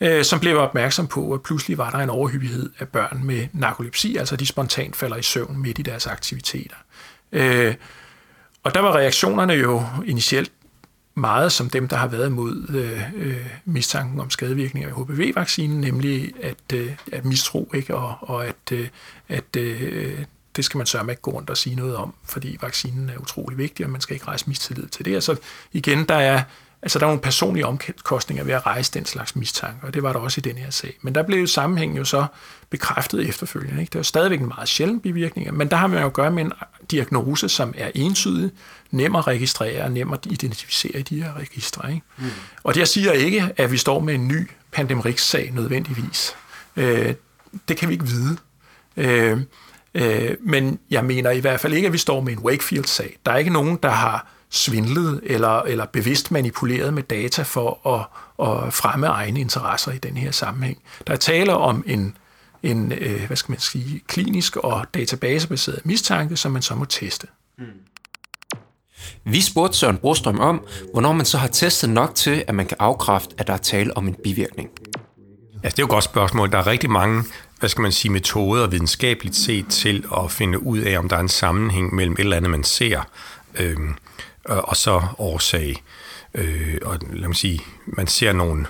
øh, 0.01 0.25
som 0.25 0.41
blev 0.41 0.59
opmærksom 0.59 1.07
på, 1.07 1.33
at 1.33 1.43
pludselig 1.43 1.79
var 1.79 1.91
der 1.91 1.99
en 1.99 2.11
overhyppighed 2.11 2.71
af 2.79 2.89
børn 2.89 3.21
med 3.25 3.47
narkolepsi, 3.53 4.17
altså 4.17 4.37
de 4.37 4.47
spontant 4.47 4.97
falder 4.97 5.17
i 5.17 5.23
søvn 5.23 5.59
midt 5.59 5.79
i 5.79 5.83
deres 5.83 6.07
aktiviteter. 6.07 6.77
Øh, 7.33 7.75
og 8.63 8.75
der 8.75 8.81
var 8.81 8.97
reaktionerne 8.97 9.53
jo 9.53 9.83
initielt 10.07 10.53
meget 11.15 11.53
som 11.53 11.71
dem, 11.71 11.89
der 11.89 11.97
har 11.97 12.09
været 12.09 12.33
mod 12.33 12.67
øh, 12.69 13.03
øh, 13.15 13.47
mistanken 13.65 14.21
om 14.21 14.31
skadevirkninger 14.31 14.89
af 14.89 14.95
HPV-vaccinen, 14.95 15.81
nemlig 15.81 16.33
at, 16.43 16.73
øh, 16.75 16.93
at 17.13 17.25
mistro, 17.25 17.71
ikke? 17.75 17.95
og, 17.95 18.17
og 18.21 18.47
at, 18.47 18.73
øh, 18.73 18.89
at 19.29 19.57
øh, 19.57 20.19
det 20.57 20.65
skal 20.65 20.79
man 20.79 20.87
sørge 20.87 21.11
ikke 21.11 21.23
gå 21.23 21.31
rundt 21.31 21.51
og 21.51 21.57
sige 21.57 21.77
noget 21.77 21.97
om, 21.97 22.15
fordi 22.25 22.59
vaccinen 22.61 23.11
er 23.11 23.19
utrolig 23.19 23.59
vigtig, 23.59 23.87
og 23.87 23.91
man 23.91 24.01
skal 24.01 24.15
ikke 24.15 24.27
rejse 24.27 24.45
mistillid 24.49 24.87
til 24.87 25.05
det. 25.05 25.15
Altså 25.15 25.37
igen, 25.73 26.05
der 26.05 26.15
er, 26.15 26.43
altså, 26.83 26.99
der 26.99 27.05
er 27.05 27.09
nogle 27.09 27.23
personlige 27.23 27.67
omkostninger 27.67 28.45
ved 28.45 28.55
at 28.55 28.67
rejse 28.67 28.93
den 28.95 29.05
slags 29.05 29.37
mistanke, 29.37 29.87
og 29.87 29.95
det 29.95 30.03
var 30.03 30.13
der 30.13 30.21
også 30.21 30.41
i 30.41 30.43
den 30.43 30.57
her 30.57 30.71
sag. 30.71 30.99
Men 31.03 31.15
der 31.15 31.23
blev 31.23 31.47
sammenhængen 31.47 31.99
jo 31.99 32.05
så 32.05 32.27
bekræftet 32.71 33.29
efterfølgende. 33.29 33.81
Ikke? 33.81 33.91
Det 33.91 33.95
er 33.95 34.01
jo 34.01 34.05
stadigvæk 34.05 34.41
en 34.41 34.49
meget 34.49 34.69
sjælden 34.69 35.01
bivirkning, 35.01 35.57
men 35.57 35.71
der 35.71 35.77
har 35.77 35.87
man 35.87 36.01
jo 36.01 36.07
at 36.07 36.13
gøre 36.13 36.31
med 36.31 36.45
en 36.45 36.53
diagnose, 36.91 37.49
som 37.49 37.75
er 37.77 37.91
entydig, 37.95 38.51
nem 38.91 39.17
at 39.17 39.27
registrere, 39.27 39.91
nem 39.91 40.13
at 40.13 40.27
identificere 40.27 40.99
i 41.01 41.03
de 41.03 41.23
her 41.23 41.37
registre. 41.37 41.93
Ikke? 41.93 42.07
Mm. 42.19 42.25
Og 42.63 42.75
det 42.75 42.81
jeg 42.81 42.89
siger 42.89 43.13
ikke, 43.13 43.53
at 43.57 43.73
vi 43.73 43.77
står 43.77 44.01
med 44.01 44.15
en 44.15 44.29
ny 44.29 44.51
Pandemrix-sag 44.73 45.51
nødvendigvis. 45.55 46.35
Øh, 46.77 47.15
det 47.69 47.77
kan 47.77 47.89
vi 47.89 47.95
ikke 47.95 48.07
vide. 48.07 48.37
Øh, 48.97 49.41
øh, 49.95 50.37
men 50.41 50.79
jeg 50.91 51.05
mener 51.05 51.31
i 51.31 51.41
hvert 51.41 51.61
fald 51.61 51.73
ikke, 51.73 51.87
at 51.87 51.93
vi 51.93 51.99
står 51.99 52.21
med 52.21 52.33
en 52.33 52.39
Wakefield-sag. 52.39 53.19
Der 53.27 53.33
er 53.33 53.37
ikke 53.37 53.53
nogen, 53.53 53.79
der 53.83 53.91
har 53.91 54.27
svindlet 54.51 55.21
eller, 55.23 55.63
eller 55.63 55.87
bevidst 55.87 56.31
manipuleret 56.31 56.95
med 56.95 57.03
data 57.03 57.43
for 57.43 57.89
at, 57.89 58.07
at 58.49 58.75
fremme 58.75 59.07
egne 59.07 59.41
interesser 59.41 59.93
i 59.93 59.99
den 59.99 60.17
her 60.17 60.31
sammenhæng. 60.31 60.83
Der 61.07 61.13
er 61.13 61.17
tale 61.17 61.55
om 61.55 61.85
en, 61.87 62.17
en 62.63 62.93
øh, 62.93 63.27
hvad 63.27 63.37
skal 63.37 63.53
man 63.53 63.61
sige, 63.61 64.01
klinisk 64.07 64.57
og 64.57 64.87
databasebaseret 64.95 65.87
mistanke, 65.87 66.37
som 66.37 66.53
man 66.53 66.63
så 66.63 66.75
må 66.75 66.85
teste. 66.85 67.27
Mm. 67.59 67.65
Vi 69.25 69.41
spurgte 69.41 69.79
Søren 69.79 69.97
Brostrøm 69.97 70.41
om, 70.41 70.67
hvornår 70.93 71.13
man 71.13 71.27
så 71.27 71.39
har 71.39 71.49
testet 71.49 71.91
nok 71.91 72.15
til, 72.15 72.45
at 72.47 72.55
man 72.55 72.67
kan 72.67 72.77
afkræfte, 72.81 73.35
at 73.39 73.47
der 73.47 73.53
er 73.53 73.59
tale 73.59 73.97
om 73.97 74.09
en 74.09 74.17
bivirkning. 74.25 74.69
Altså, 75.63 75.77
det 75.77 75.79
er 75.79 75.83
jo 75.83 75.87
et 75.87 75.91
godt 75.91 76.05
spørgsmål. 76.05 76.53
Der 76.53 76.59
er 76.59 76.67
rigtig 76.67 76.91
mange 76.91 77.25
hvad 77.59 77.69
skal 77.69 77.83
man 77.83 77.93
sige, 77.93 78.13
metoder 78.13 78.67
videnskabeligt 78.67 79.37
set 79.37 79.67
til 79.69 80.05
at 80.17 80.31
finde 80.31 80.63
ud 80.63 80.79
af, 80.79 80.99
om 80.99 81.09
der 81.09 81.17
er 81.17 81.21
en 81.21 81.29
sammenhæng 81.29 81.95
mellem 81.95 82.13
et 82.13 82.21
eller 82.21 82.37
andet, 82.37 82.51
man 82.51 82.65
ser, 82.65 83.01
øh, 83.59 83.77
og 84.49 84.77
så 84.77 85.03
årsag. 85.19 85.83
Øh, 86.35 86.79
og 86.83 86.99
lad 87.13 87.29
mig 87.29 87.37
sige, 87.37 87.61
man 87.87 88.07
ser 88.07 88.33
nogle 88.33 88.67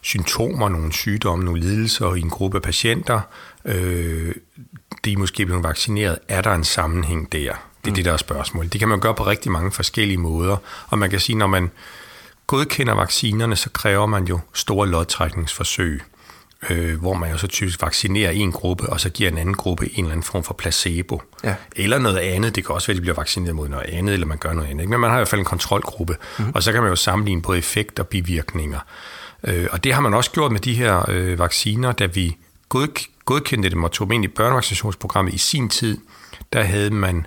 symptomer, 0.00 0.68
nogle 0.68 0.92
sygdomme, 0.92 1.44
nogle 1.44 1.60
lidelser 1.60 2.14
i 2.14 2.20
en 2.20 2.30
gruppe 2.30 2.58
af 2.58 2.62
patienter. 2.62 3.20
Øh, 3.64 4.34
de 5.04 5.12
er 5.12 5.16
måske 5.16 5.46
blevet 5.46 5.62
vaccineret. 5.62 6.18
Er 6.28 6.40
der 6.40 6.52
en 6.52 6.64
sammenhæng 6.64 7.32
der? 7.32 7.38
Det 7.38 7.88
er 7.88 7.90
mm. 7.90 7.94
det, 7.94 8.04
der 8.04 8.12
er 8.12 8.16
spørgsmålet. 8.16 8.72
Det 8.72 8.78
kan 8.78 8.88
man 8.88 9.00
gøre 9.00 9.14
på 9.14 9.26
rigtig 9.26 9.52
mange 9.52 9.72
forskellige 9.72 10.18
måder. 10.18 10.56
Og 10.88 10.98
man 10.98 11.10
kan 11.10 11.20
sige, 11.20 11.36
når 11.36 11.46
man 11.46 11.70
godkender 12.46 12.94
vaccinerne, 12.94 13.56
så 13.56 13.70
kræver 13.70 14.06
man 14.06 14.24
jo 14.24 14.40
store 14.52 14.88
lodtrækningsforsøg 14.88 16.02
øh, 16.70 17.00
hvor 17.00 17.14
man 17.14 17.30
jo 17.30 17.38
så 17.38 17.46
typisk 17.46 17.82
vaccinerer 17.82 18.30
en 18.30 18.52
gruppe, 18.52 18.88
og 18.88 19.00
så 19.00 19.10
giver 19.10 19.30
en 19.30 19.38
anden 19.38 19.54
gruppe 19.54 19.98
en 19.98 20.04
eller 20.04 20.12
anden 20.12 20.24
form 20.24 20.44
for 20.44 20.54
placebo. 20.54 21.22
Ja. 21.44 21.54
Eller 21.76 21.98
noget 21.98 22.18
andet. 22.18 22.56
Det 22.56 22.66
kan 22.66 22.74
også 22.74 22.86
være, 22.86 22.94
at 22.94 22.96
de 22.96 23.00
bliver 23.00 23.14
vaccineret 23.14 23.54
mod 23.54 23.68
noget 23.68 23.86
andet, 23.86 24.12
eller 24.12 24.26
man 24.26 24.38
gør 24.38 24.52
noget 24.52 24.68
andet. 24.68 24.88
Men 24.88 25.00
man 25.00 25.10
har 25.10 25.16
i 25.16 25.20
hvert 25.20 25.28
fald 25.28 25.38
en 25.38 25.44
kontrolgruppe, 25.44 26.16
mm-hmm. 26.38 26.52
og 26.54 26.62
så 26.62 26.72
kan 26.72 26.82
man 26.82 26.90
jo 26.90 26.96
sammenligne 26.96 27.42
både 27.42 27.58
effekt 27.58 27.98
og 27.98 28.06
bivirkninger. 28.06 28.78
Øh, 29.44 29.66
og 29.72 29.84
det 29.84 29.94
har 29.94 30.00
man 30.00 30.14
også 30.14 30.30
gjort 30.30 30.52
med 30.52 30.60
de 30.60 30.74
her 30.74 31.10
øh, 31.10 31.38
vacciner, 31.38 31.92
da 31.92 32.06
vi 32.06 32.36
god, 32.68 33.06
godkendte 33.24 33.70
dem 33.70 33.84
og 33.84 33.92
tog 33.92 34.06
dem 34.06 34.12
ind 34.12 34.24
i 34.24 34.28
børnevaccinationsprogrammet 34.28 35.34
i 35.34 35.38
sin 35.38 35.68
tid. 35.68 35.98
Der 36.52 36.62
havde 36.62 36.90
man 36.90 37.26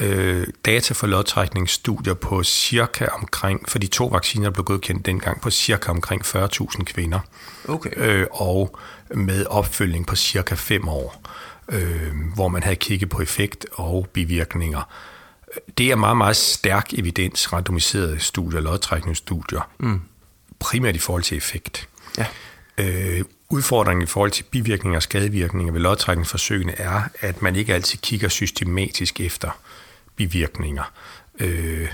øh, 0.00 0.46
data 0.64 0.94
for 0.94 1.06
lodtrækningsstudier 1.06 2.14
på 2.14 2.42
cirka 2.42 3.06
omkring, 3.06 3.68
for 3.68 3.78
de 3.78 3.86
to 3.86 4.06
vacciner 4.06 4.50
blev 4.50 4.64
godkendt 4.64 5.06
dengang, 5.06 5.40
på 5.40 5.50
cirka 5.50 5.90
omkring 5.90 6.22
40.000 6.24 6.84
kvinder. 6.84 7.18
Okay. 7.68 7.90
Øh, 7.96 8.26
og 8.30 8.78
med 9.14 9.46
opfølgning 9.46 10.06
på 10.06 10.16
cirka 10.16 10.54
5 10.54 10.88
år, 10.88 11.22
øh, 11.68 12.12
hvor 12.34 12.48
man 12.48 12.62
havde 12.62 12.76
kigget 12.76 13.08
på 13.08 13.22
effekt 13.22 13.66
og 13.72 14.08
bivirkninger. 14.12 14.82
Det 15.78 15.90
er 15.90 15.96
meget, 15.96 16.16
meget 16.16 16.36
stærk 16.36 16.94
evidens, 16.94 17.52
randomiserede 17.52 18.20
studier, 18.20 18.60
lodtrækningsstudier, 18.60 19.70
mm. 19.78 20.00
primært 20.58 20.96
i 20.96 20.98
forhold 20.98 21.22
til 21.22 21.36
effekt. 21.36 21.88
Ja. 22.18 22.26
Øh, 22.78 23.24
udfordringen 23.48 24.02
i 24.02 24.06
forhold 24.06 24.30
til 24.30 24.42
bivirkninger 24.42 24.96
og 24.96 25.02
skadevirkninger 25.02 25.72
ved 25.72 25.80
lodtrækningsforsøgene 25.80 26.80
er, 26.80 27.02
at 27.20 27.42
man 27.42 27.56
ikke 27.56 27.74
altid 27.74 27.98
kigger 27.98 28.28
systematisk 28.28 29.20
efter 29.20 29.50
bivirkninger. 30.26 30.92
Øh, 31.40 31.88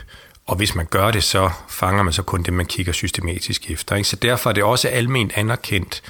og 0.46 0.56
hvis 0.56 0.74
man 0.74 0.86
gør 0.86 1.10
det, 1.10 1.24
så 1.24 1.50
fanger 1.68 2.02
man 2.02 2.12
så 2.12 2.22
kun 2.22 2.42
det, 2.42 2.52
man 2.52 2.66
kigger 2.66 2.92
systematisk 2.92 3.70
efter. 3.70 3.96
Ikke? 3.96 4.08
Så 4.08 4.16
derfor 4.16 4.50
er 4.50 4.54
det 4.54 4.64
også 4.64 4.88
alment 4.88 5.32
anerkendt 5.34 6.02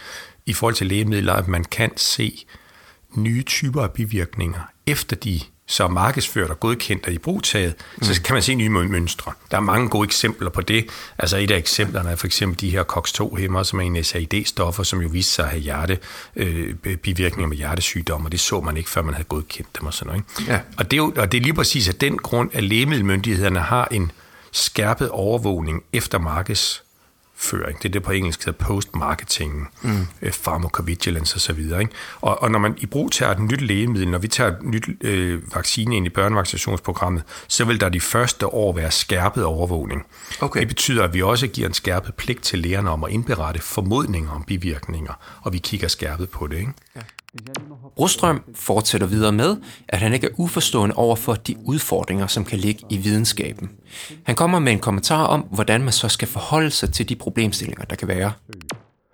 i 0.46 0.52
forhold 0.52 0.74
til 0.74 0.86
lægemidler, 0.86 1.32
at 1.32 1.48
man 1.48 1.64
kan 1.64 1.96
se 1.96 2.46
nye 3.14 3.42
typer 3.42 3.82
af 3.82 3.92
bivirkninger, 3.92 4.60
efter 4.86 5.16
de 5.16 5.40
så 5.70 5.88
markedsført 5.88 6.50
og 6.50 6.60
godkendt 6.60 7.06
og 7.06 7.12
i 7.12 7.18
brugtaget, 7.18 7.74
mm. 7.96 8.04
så 8.04 8.22
kan 8.22 8.34
man 8.34 8.42
se 8.42 8.54
nye 8.54 8.68
mønstre. 8.68 9.32
Der 9.50 9.56
er 9.56 9.60
mange 9.60 9.88
gode 9.88 10.04
eksempler 10.04 10.50
på 10.50 10.60
det. 10.60 10.86
Altså 11.18 11.36
et 11.36 11.50
af 11.50 11.56
eksemplerne 11.56 12.10
er 12.10 12.16
for 12.16 12.26
eksempel 12.26 12.60
de 12.60 12.70
her 12.70 12.84
COX-2-hæmmer, 12.84 13.62
som 13.62 13.80
er 13.80 13.84
en 13.84 14.04
SAID-stoffer, 14.04 14.82
som 14.82 15.00
jo 15.00 15.08
viste 15.08 15.32
sig 15.32 15.44
at 15.44 15.50
have 15.50 15.60
hjerte, 15.60 15.98
øh, 16.36 16.74
bivirkninger 16.96 17.48
med 17.48 17.56
hjertesygdom, 17.56 18.24
og 18.24 18.32
det 18.32 18.40
så 18.40 18.60
man 18.60 18.76
ikke, 18.76 18.90
før 18.90 19.02
man 19.02 19.14
havde 19.14 19.28
godkendt 19.28 19.78
dem 19.78 19.86
og 19.86 19.94
sådan 19.94 20.06
noget. 20.06 20.24
Ikke? 20.40 20.52
Ja. 20.52 20.60
Og, 20.76 20.90
det 20.90 20.92
er 20.92 20.96
jo, 20.96 21.12
og 21.16 21.32
det 21.32 21.38
er 21.38 21.42
lige 21.42 21.54
præcis 21.54 21.88
af 21.88 21.94
den 21.94 22.18
grund, 22.18 22.50
at 22.52 22.64
lægemiddelmyndighederne 22.64 23.60
har 23.60 23.88
en 23.90 24.12
skærpet 24.52 25.08
overvågning 25.10 25.82
efter 25.92 26.18
markeds 26.18 26.82
føring. 27.38 27.78
Det 27.78 27.88
er 27.88 27.92
det 27.92 28.02
på 28.02 28.12
engelsk 28.12 28.44
hedder 28.44 28.64
post-marketing, 28.64 29.68
mm. 29.82 30.06
Øh, 30.22 30.32
pharmacovigilance 30.32 31.36
osv. 31.36 31.72
Og, 31.72 31.88
og, 32.20 32.42
og 32.42 32.50
når 32.50 32.58
man 32.58 32.74
i 32.78 32.86
brug 32.86 33.12
tager 33.12 33.32
et 33.32 33.38
nyt 33.38 33.60
lægemiddel, 33.60 34.08
når 34.08 34.18
vi 34.18 34.28
tager 34.28 34.50
et 34.50 34.62
nyt 34.62 34.88
øh, 35.00 35.54
vaccine 35.54 35.96
ind 35.96 36.06
i 36.06 36.08
børnevaccinationsprogrammet, 36.08 37.22
så 37.48 37.64
vil 37.64 37.80
der 37.80 37.88
de 37.88 38.00
første 38.00 38.46
år 38.46 38.72
være 38.72 38.90
skærpet 38.90 39.44
overvågning. 39.44 40.06
Okay. 40.40 40.60
Det 40.60 40.68
betyder, 40.68 41.04
at 41.04 41.14
vi 41.14 41.22
også 41.22 41.46
giver 41.46 41.68
en 41.68 41.74
skærpet 41.74 42.14
pligt 42.14 42.42
til 42.42 42.58
lægerne 42.58 42.90
om 42.90 43.04
at 43.04 43.10
indberette 43.10 43.60
formodninger 43.60 44.30
om 44.30 44.44
bivirkninger, 44.44 45.12
og 45.42 45.52
vi 45.52 45.58
kigger 45.58 45.88
skærpet 45.88 46.30
på 46.30 46.46
det. 46.46 46.58
Ikke? 46.58 46.72
Ja. 46.96 47.00
Brostrøm 47.96 48.42
fortsætter 48.54 49.06
videre 49.06 49.32
med, 49.32 49.56
at 49.88 49.98
han 49.98 50.12
ikke 50.14 50.26
er 50.26 50.30
uforstående 50.36 50.94
over 50.94 51.16
for 51.16 51.34
de 51.34 51.56
udfordringer, 51.64 52.26
som 52.26 52.44
kan 52.44 52.58
ligge 52.58 52.84
i 52.90 52.96
videnskaben. 52.96 53.70
Han 54.22 54.34
kommer 54.34 54.58
med 54.58 54.72
en 54.72 54.78
kommentar 54.78 55.24
om, 55.24 55.40
hvordan 55.40 55.82
man 55.82 55.92
så 55.92 56.08
skal 56.08 56.28
forholde 56.28 56.70
sig 56.70 56.92
til 56.92 57.08
de 57.08 57.16
problemstillinger, 57.16 57.84
der 57.84 57.96
kan 57.96 58.08
være. 58.08 58.32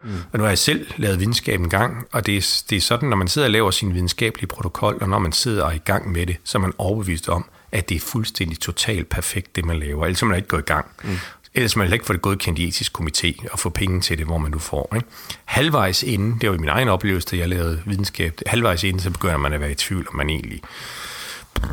Mm. 0.05 0.11
Og 0.33 0.39
nu 0.39 0.43
har 0.43 0.51
jeg 0.51 0.59
selv 0.59 0.87
lavet 0.97 1.21
videnskab 1.21 1.61
en 1.61 1.71
gang, 1.71 2.07
og 2.13 2.27
det 2.27 2.37
er, 2.37 2.63
det 2.71 2.77
er 2.77 2.81
sådan, 2.81 3.09
når 3.09 3.17
man 3.17 3.29
sidder 3.29 3.49
og 3.49 3.53
laver 3.53 3.71
sin 3.71 3.95
videnskabelige 3.95 4.47
protokol, 4.47 4.99
og 5.01 5.09
når 5.09 5.19
man 5.19 5.33
sidder 5.33 5.67
er 5.67 5.73
i 5.73 5.79
gang 5.79 6.13
med 6.13 6.27
det, 6.27 6.37
så 6.45 6.59
er 6.59 6.63
man 6.63 6.73
overbevist 6.79 7.29
om, 7.29 7.45
at 7.73 7.89
det 7.89 7.95
er 7.95 8.01
fuldstændig 8.01 8.61
totalt 8.61 9.09
perfekt, 9.09 9.57
det 9.57 9.65
man 9.65 9.79
laver. 9.79 10.05
Ellers 10.05 10.23
er 10.23 10.27
man 10.27 10.37
ikke 10.37 10.49
gået 10.49 10.63
i 10.63 10.73
gang. 10.73 10.87
Mm. 11.05 11.17
Ellers 11.55 11.77
man 11.77 11.93
ikke 11.93 12.07
få 12.07 12.13
det 12.13 12.23
godkendt 12.23 12.59
i 12.59 12.69
etisk 12.69 12.99
komité 13.01 13.53
og 13.53 13.59
få 13.59 13.71
penge 13.71 14.01
til 14.01 14.19
det, 14.19 14.27
hvor 14.27 14.39
man 14.39 14.51
nu 14.51 14.59
får. 14.59 14.93
Ikke? 14.95 15.07
Halvvejs 15.45 16.03
inden, 16.03 16.39
det 16.41 16.51
var 16.51 16.59
min 16.59 16.69
egen 16.69 16.89
oplevelse, 16.89 17.29
da 17.31 17.37
jeg 17.37 17.49
lavede 17.49 17.83
videnskab, 17.87 18.41
halvvejs 18.47 18.85
inden, 18.85 19.03
så 19.03 19.11
begynder 19.11 19.37
man 19.37 19.53
at 19.53 19.61
være 19.61 19.71
i 19.71 19.75
tvivl, 19.75 20.07
om 20.09 20.17
man 20.17 20.31
egentlig 20.31 20.61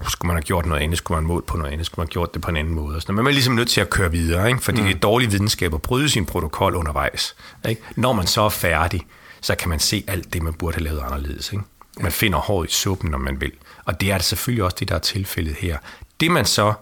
skulle 0.07 0.27
man 0.27 0.35
have 0.35 0.43
gjort 0.43 0.65
noget 0.65 0.81
andet, 0.81 0.97
skulle 0.97 1.15
man 1.15 1.23
have 1.23 1.33
målt 1.33 1.45
på 1.45 1.57
noget 1.57 1.71
andet, 1.71 1.85
skulle 1.85 1.99
man 1.99 2.07
have 2.07 2.11
gjort 2.11 2.33
det 2.33 2.41
på 2.41 2.51
en 2.51 2.57
anden 2.57 2.73
måde. 2.73 3.01
Men 3.07 3.15
man 3.15 3.27
er 3.27 3.31
ligesom 3.31 3.55
nødt 3.55 3.69
til 3.69 3.81
at 3.81 3.89
køre 3.89 4.11
videre, 4.11 4.49
ikke? 4.49 4.61
fordi 4.61 4.81
mm. 4.81 4.87
det 4.87 4.95
er 4.95 4.99
dårlig 4.99 5.31
videnskab 5.31 5.73
at 5.73 5.81
bryde 5.81 6.09
sin 6.09 6.25
protokol 6.25 6.75
undervejs. 6.75 7.35
Ikke? 7.69 7.81
Når 7.95 8.13
man 8.13 8.27
så 8.27 8.41
er 8.41 8.49
færdig, 8.49 9.01
så 9.41 9.55
kan 9.55 9.69
man 9.69 9.79
se 9.79 10.03
alt 10.07 10.33
det, 10.33 10.43
man 10.43 10.53
burde 10.53 10.75
have 10.75 10.83
lavet 10.83 10.99
anderledes. 10.99 11.51
Ikke? 11.51 11.63
Man 11.99 12.11
finder 12.11 12.39
håret 12.39 12.69
i 12.69 12.73
suppen, 12.73 13.11
når 13.11 13.17
man 13.17 13.41
vil. 13.41 13.51
Og 13.85 14.01
det 14.01 14.11
er 14.11 14.17
det 14.17 14.25
selvfølgelig 14.25 14.63
også 14.63 14.77
det, 14.79 14.89
der 14.89 14.95
er 14.95 14.99
tilfældet 14.99 15.55
her. 15.55 15.77
Det 16.19 16.31
man 16.31 16.45
så, 16.45 16.73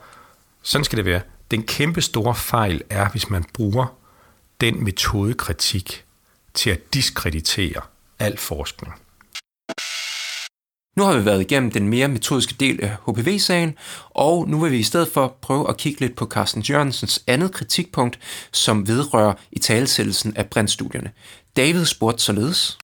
sådan 0.63 0.85
skal 0.85 0.97
det 0.97 1.05
være, 1.05 1.21
den 1.51 1.63
kæmpe 1.63 2.01
store 2.01 2.35
fejl 2.35 2.81
er, 2.89 3.09
hvis 3.09 3.29
man 3.29 3.45
bruger 3.53 3.85
den 4.62 4.83
metodekritik 4.83 6.05
til 6.53 6.69
at 6.69 6.93
diskreditere 6.93 7.81
al 8.19 8.38
forskning. 8.38 8.93
Nu 10.97 11.03
har 11.03 11.17
vi 11.17 11.25
været 11.25 11.41
igennem 11.41 11.71
den 11.71 11.88
mere 11.88 12.07
metodiske 12.07 12.55
del 12.59 12.83
af 12.83 12.95
HPV-sagen, 13.07 13.75
og 14.09 14.49
nu 14.49 14.59
vil 14.59 14.71
vi 14.71 14.79
i 14.79 14.83
stedet 14.83 15.07
for 15.07 15.38
prøve 15.41 15.69
at 15.69 15.77
kigge 15.77 15.99
lidt 15.99 16.15
på 16.15 16.25
Carsten 16.25 16.62
Jørgensens 16.62 17.23
andet 17.27 17.51
kritikpunkt, 17.51 18.19
som 18.51 18.88
vedrører 18.88 19.33
i 19.51 19.59
talesættelsen 19.59 20.38
af 20.38 20.45
brintstudierne. 20.45 21.12
David 21.57 21.85
spurgte 21.85 22.23
således. 22.23 22.77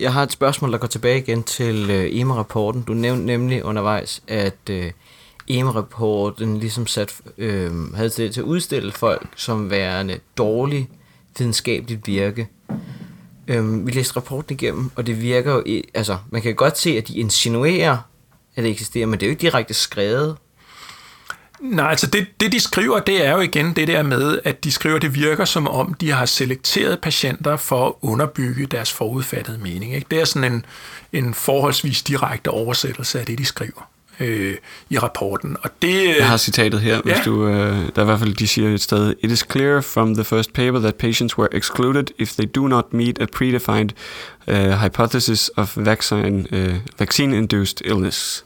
Jeg 0.00 0.12
har 0.12 0.22
et 0.22 0.32
spørgsmål, 0.32 0.72
der 0.72 0.78
går 0.78 0.86
tilbage 0.86 1.18
igen 1.18 1.42
til 1.42 1.90
øh, 1.90 2.20
EMA-rapporten. 2.20 2.82
Du 2.82 2.94
nævnte 2.94 3.26
nemlig 3.26 3.64
undervejs, 3.64 4.22
at 4.28 4.70
øh, 4.70 4.92
EM-rapporten 5.50 6.58
ligesom 6.58 6.86
sat, 6.86 7.20
øh, 7.38 7.94
havde 7.94 8.10
til, 8.10 8.32
til 8.32 8.40
at 8.40 8.44
udstille 8.44 8.92
folk 8.92 9.28
som 9.36 9.70
værende 9.70 10.18
dårlig 10.36 10.88
videnskabeligt 11.38 12.06
virke. 12.06 12.48
Øh, 13.48 13.86
vi 13.86 13.92
læste 13.92 14.16
rapporten 14.16 14.54
igennem, 14.54 14.90
og 14.96 15.06
det 15.06 15.22
virker 15.22 15.52
jo, 15.52 15.82
altså 15.94 16.18
man 16.30 16.42
kan 16.42 16.54
godt 16.54 16.78
se, 16.78 16.90
at 16.90 17.08
de 17.08 17.18
insinuerer, 17.18 17.98
at 18.56 18.64
det 18.64 18.70
eksisterer, 18.70 19.06
men 19.06 19.20
det 19.20 19.26
er 19.26 19.28
jo 19.28 19.30
ikke 19.30 19.40
direkte 19.40 19.74
skrevet. 19.74 20.36
Nej, 21.60 21.90
altså 21.90 22.06
det, 22.06 22.26
det 22.40 22.52
de 22.52 22.60
skriver, 22.60 22.98
det 23.00 23.26
er 23.26 23.32
jo 23.32 23.40
igen 23.40 23.76
det 23.76 23.88
der 23.88 24.02
med, 24.02 24.38
at 24.44 24.64
de 24.64 24.72
skriver, 24.72 24.96
at 24.96 25.02
det 25.02 25.14
virker 25.14 25.44
som 25.44 25.68
om, 25.68 25.94
de 25.94 26.10
har 26.10 26.26
selekteret 26.26 27.00
patienter 27.00 27.56
for 27.56 27.86
at 27.86 27.92
underbygge 28.00 28.66
deres 28.66 28.92
forudfattede 28.92 29.58
mening. 29.58 29.94
Ikke? 29.94 30.06
Det 30.10 30.20
er 30.20 30.24
sådan 30.24 30.52
en, 30.52 30.64
en 31.12 31.34
forholdsvis 31.34 32.02
direkte 32.02 32.50
oversættelse 32.50 33.20
af 33.20 33.26
det, 33.26 33.38
de 33.38 33.44
skriver 33.44 33.88
øh, 34.20 34.54
i 34.90 34.98
rapporten. 34.98 35.56
Og 35.62 35.70
det, 35.82 36.16
Jeg 36.18 36.28
har 36.28 36.36
citatet 36.36 36.80
her, 36.80 37.00
hvis 37.02 37.16
ja. 37.16 37.22
du, 37.24 37.46
øh, 37.46 37.54
der 37.54 37.90
er 37.96 38.02
i 38.02 38.04
hvert 38.04 38.18
fald, 38.18 38.34
de 38.34 38.48
siger 38.48 38.74
et 38.74 38.80
sted, 38.80 39.14
It 39.20 39.30
is 39.30 39.44
clear 39.52 39.80
from 39.80 40.14
the 40.14 40.24
first 40.24 40.52
paper 40.52 40.80
that 40.80 40.94
patients 40.94 41.38
were 41.38 41.48
excluded 41.52 42.04
if 42.18 42.32
they 42.32 42.48
do 42.54 42.66
not 42.66 42.92
meet 42.92 43.18
a 43.18 43.26
predefined 43.36 43.90
uh, 44.48 44.82
hypothesis 44.82 45.50
of 45.56 45.76
vaccine, 45.76 46.46
uh, 46.52 46.74
vaccine-induced 46.98 47.80
illness. 47.84 48.44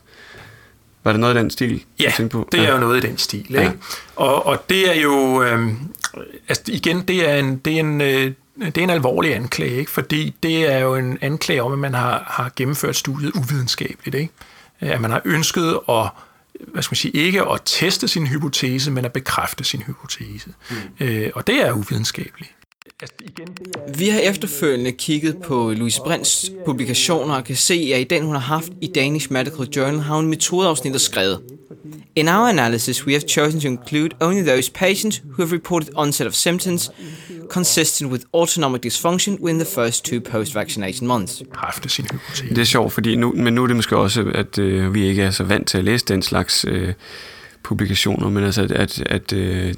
Var 1.04 1.12
det 1.12 1.20
noget 1.20 1.34
i 1.34 1.38
den 1.38 1.50
stil? 1.50 1.84
Ja, 2.00 2.12
på? 2.30 2.48
det 2.52 2.60
er 2.60 2.64
ja. 2.64 2.72
jo 2.72 2.80
noget 2.80 3.04
i 3.04 3.08
den 3.08 3.18
stil. 3.18 3.46
Ja. 3.50 3.60
Ikke? 3.60 3.74
Og, 4.16 4.46
og 4.46 4.64
det 4.68 4.96
er 4.96 5.00
jo, 5.00 5.42
øh, 5.42 5.68
altså 6.48 6.62
igen, 6.66 7.02
det 7.08 7.30
er 7.30 7.34
en, 7.34 7.56
det 7.56 7.72
er 7.72 7.80
en, 7.80 8.00
øh, 8.00 8.32
det 8.58 8.78
er 8.78 8.82
en 8.82 8.90
alvorlig 8.90 9.34
anklage, 9.34 9.76
ikke? 9.76 9.90
fordi 9.90 10.34
det 10.42 10.72
er 10.72 10.78
jo 10.78 10.94
en 10.94 11.18
anklage 11.20 11.62
om, 11.62 11.72
at 11.72 11.78
man 11.78 11.94
har, 11.94 12.24
har 12.26 12.52
gennemført 12.56 12.96
studiet 12.96 13.32
uvidenskabeligt. 13.32 14.14
Ikke? 14.14 14.32
At 14.90 15.00
man 15.00 15.10
har 15.10 15.22
ønsket 15.24 15.78
at 15.88 16.08
hvad 16.68 16.82
skal 16.82 16.92
man 16.92 16.96
sige, 16.96 17.12
ikke 17.12 17.42
at 17.42 17.60
teste 17.64 18.08
sin 18.08 18.26
hypotese, 18.26 18.90
men 18.90 19.04
at 19.04 19.12
bekræfte 19.12 19.64
sin 19.64 19.82
hypotese. 19.82 20.54
Mm. 20.70 20.76
Øh, 21.06 21.30
og 21.34 21.46
det 21.46 21.66
er 21.66 21.72
uvidenskabeligt. 21.72 22.52
Vi 23.96 24.08
har 24.08 24.18
efterfølgende 24.18 24.92
kigget 24.92 25.36
på 25.36 25.72
Louise 25.76 26.00
Brints 26.04 26.50
publikationer 26.66 27.34
og 27.34 27.44
kan 27.44 27.56
se, 27.56 27.92
at 27.94 28.00
i 28.00 28.04
den, 28.04 28.24
hun 28.24 28.34
har 28.34 28.40
haft 28.40 28.72
i 28.80 28.86
Danish 28.86 29.32
Medical 29.32 29.66
Journal, 29.76 30.00
har 30.00 30.16
hun 30.16 30.28
metodeafsnittet 30.28 31.00
skrevet. 31.00 31.40
In 32.16 32.28
our 32.28 32.48
analysis, 32.48 33.06
we 33.06 33.12
have 33.12 33.28
chosen 33.28 33.60
to 33.60 33.68
include 33.68 34.10
only 34.20 34.42
those 34.42 34.72
patients 34.72 35.22
who 35.24 35.42
have 35.42 35.52
reported 35.52 35.88
onset 35.94 36.26
of 36.26 36.34
symptoms 36.34 36.90
consistent 37.48 38.12
with 38.12 38.24
autonomic 38.34 38.80
dysfunction 38.80 39.38
within 39.40 39.58
the 39.58 39.70
first 39.74 40.04
two 40.04 40.20
post-vaccination 40.20 41.06
months. 41.06 41.42
Det 42.48 42.58
er 42.58 42.64
sjovt, 42.64 42.92
fordi 42.92 43.16
nu, 43.16 43.32
men 43.36 43.54
nu 43.54 43.62
er 43.62 43.66
det 43.66 43.76
måske 43.76 43.96
også, 43.96 44.24
at 44.34 44.58
øh, 44.58 44.94
vi 44.94 45.04
ikke 45.04 45.22
er 45.22 45.30
så 45.30 45.44
vant 45.44 45.68
til 45.68 45.78
at 45.78 45.84
læse 45.84 46.04
den 46.04 46.22
slags 46.22 46.64
øh, 46.68 46.94
publikationer, 47.62 48.28
men 48.28 48.44
altså, 48.44 48.62
at, 48.62 48.70
at, 48.70 49.02
at 49.06 49.32
øh, 49.32 49.74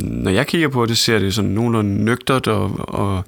når 0.00 0.30
jeg 0.30 0.46
kigger 0.46 0.68
på 0.68 0.86
det, 0.86 0.98
ser 0.98 1.18
det 1.18 1.34
sådan 1.34 1.50
nogenlunde 1.50 2.04
nøgtert 2.04 2.46
og, 2.46 2.74
og, 2.78 3.24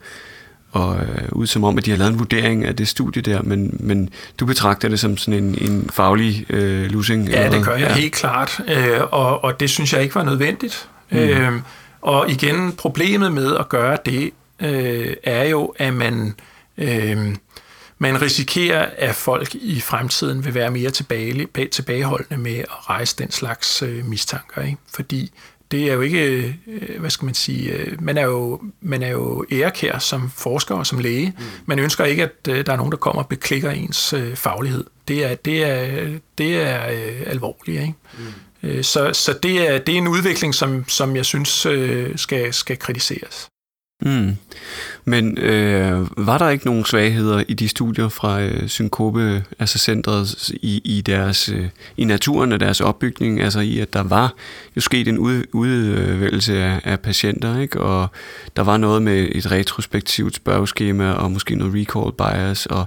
og 0.72 0.96
øh, 0.96 1.28
ud 1.32 1.46
som 1.46 1.64
om, 1.64 1.78
at 1.78 1.86
de 1.86 1.90
har 1.90 1.98
lavet 1.98 2.12
en 2.12 2.18
vurdering 2.18 2.64
af 2.64 2.76
det 2.76 2.88
studie 2.88 3.22
der, 3.22 3.42
men, 3.42 3.76
men 3.80 4.10
du 4.40 4.46
betragter 4.46 4.88
det 4.88 5.00
som 5.00 5.16
sådan 5.16 5.44
en, 5.44 5.70
en 5.70 5.90
faglig 5.92 6.46
øh, 6.50 6.90
losing? 6.90 7.28
Ja, 7.28 7.44
eller 7.44 7.58
det 7.58 7.66
gør 7.66 7.76
jeg 7.76 7.94
helt 7.94 8.12
klart, 8.12 8.60
øh, 8.68 9.00
og, 9.10 9.44
og 9.44 9.60
det 9.60 9.70
synes 9.70 9.92
jeg 9.92 10.02
ikke 10.02 10.14
var 10.14 10.24
nødvendigt. 10.24 10.88
Mm. 11.10 11.18
Øh, 11.18 11.52
og 12.00 12.30
igen, 12.30 12.72
problemet 12.72 13.32
med 13.32 13.56
at 13.56 13.68
gøre 13.68 13.98
det, 14.06 14.30
øh, 14.62 15.14
er 15.24 15.44
jo, 15.44 15.74
at 15.78 15.94
man, 15.94 16.34
øh, 16.78 17.34
man 18.02 18.22
risikerer, 18.22 18.88
at 18.96 19.14
folk 19.14 19.54
i 19.54 19.80
fremtiden 19.80 20.44
vil 20.44 20.54
være 20.54 20.70
mere 20.70 20.90
tilbage, 20.90 21.48
tilbageholdende 21.72 22.42
med 22.42 22.58
at 22.58 22.88
rejse 22.90 23.16
den 23.18 23.30
slags 23.30 23.82
øh, 23.82 24.06
mistanker. 24.06 24.62
Ikke? 24.62 24.78
Fordi 24.94 25.32
det 25.70 25.90
er 25.90 25.92
jo 25.92 26.00
ikke, 26.00 26.54
øh, 26.66 27.00
hvad 27.00 27.10
skal 27.10 27.24
man 27.26 27.34
sige, 27.34 27.72
øh, 27.72 28.02
man 28.02 28.18
er 28.18 28.24
jo, 28.24 28.60
man 28.80 29.02
er 29.02 29.08
jo 29.08 29.44
ærekær 29.52 29.98
som 29.98 30.30
forsker 30.30 30.74
og 30.74 30.86
som 30.86 30.98
læge. 30.98 31.34
Mm. 31.38 31.44
Man 31.66 31.78
ønsker 31.78 32.04
ikke, 32.04 32.22
at 32.22 32.48
øh, 32.48 32.66
der 32.66 32.72
er 32.72 32.76
nogen, 32.76 32.92
der 32.92 32.98
kommer 32.98 33.22
og 33.22 33.28
beklikker 33.28 33.70
ens 33.70 34.12
øh, 34.12 34.36
faglighed. 34.36 34.84
Det 35.08 35.24
er, 35.24 35.34
det 35.34 35.64
er, 35.64 36.08
det 36.38 36.62
er 36.62 36.90
øh, 36.90 37.22
alvorligt. 37.26 37.80
Ikke? 37.80 37.94
Mm. 38.62 38.82
Så, 38.82 39.12
så 39.12 39.38
det, 39.42 39.68
er, 39.68 39.78
det 39.78 39.94
er 39.94 39.98
en 39.98 40.08
udvikling, 40.08 40.54
som, 40.54 40.88
som 40.88 41.16
jeg 41.16 41.24
synes 41.24 41.66
øh, 41.66 42.18
skal, 42.18 42.52
skal 42.54 42.76
kritiseres. 42.76 43.48
Mm. 44.02 44.36
Men 45.04 45.38
øh, 45.38 46.26
var 46.26 46.38
der 46.38 46.48
ikke 46.48 46.66
nogen 46.66 46.84
svagheder 46.84 47.42
i 47.48 47.54
de 47.54 47.68
studier 47.68 48.08
fra 48.08 48.40
øh, 48.40 48.68
Synkope, 48.68 49.44
altså 49.58 49.78
centret 49.78 50.50
i, 50.62 50.80
i, 50.84 51.00
deres, 51.00 51.48
øh, 51.48 51.66
i 51.96 52.04
naturen 52.04 52.52
af 52.52 52.58
deres 52.58 52.80
opbygning, 52.80 53.40
altså 53.40 53.60
i 53.60 53.78
at 53.78 53.92
der 53.92 54.02
var 54.02 54.34
jo 54.76 54.80
sket 54.80 55.08
en 55.08 55.18
ud, 55.18 55.44
udvælgelse 55.52 56.62
af, 56.62 56.80
af 56.84 57.00
patienter, 57.00 57.60
ikke? 57.60 57.80
og 57.80 58.08
der 58.56 58.62
var 58.62 58.76
noget 58.76 59.02
med 59.02 59.28
et 59.32 59.50
retrospektivt 59.50 60.36
spørgeskema 60.36 61.12
og 61.12 61.30
måske 61.30 61.54
noget 61.54 61.74
recall 61.74 62.12
bias, 62.12 62.66
og 62.66 62.86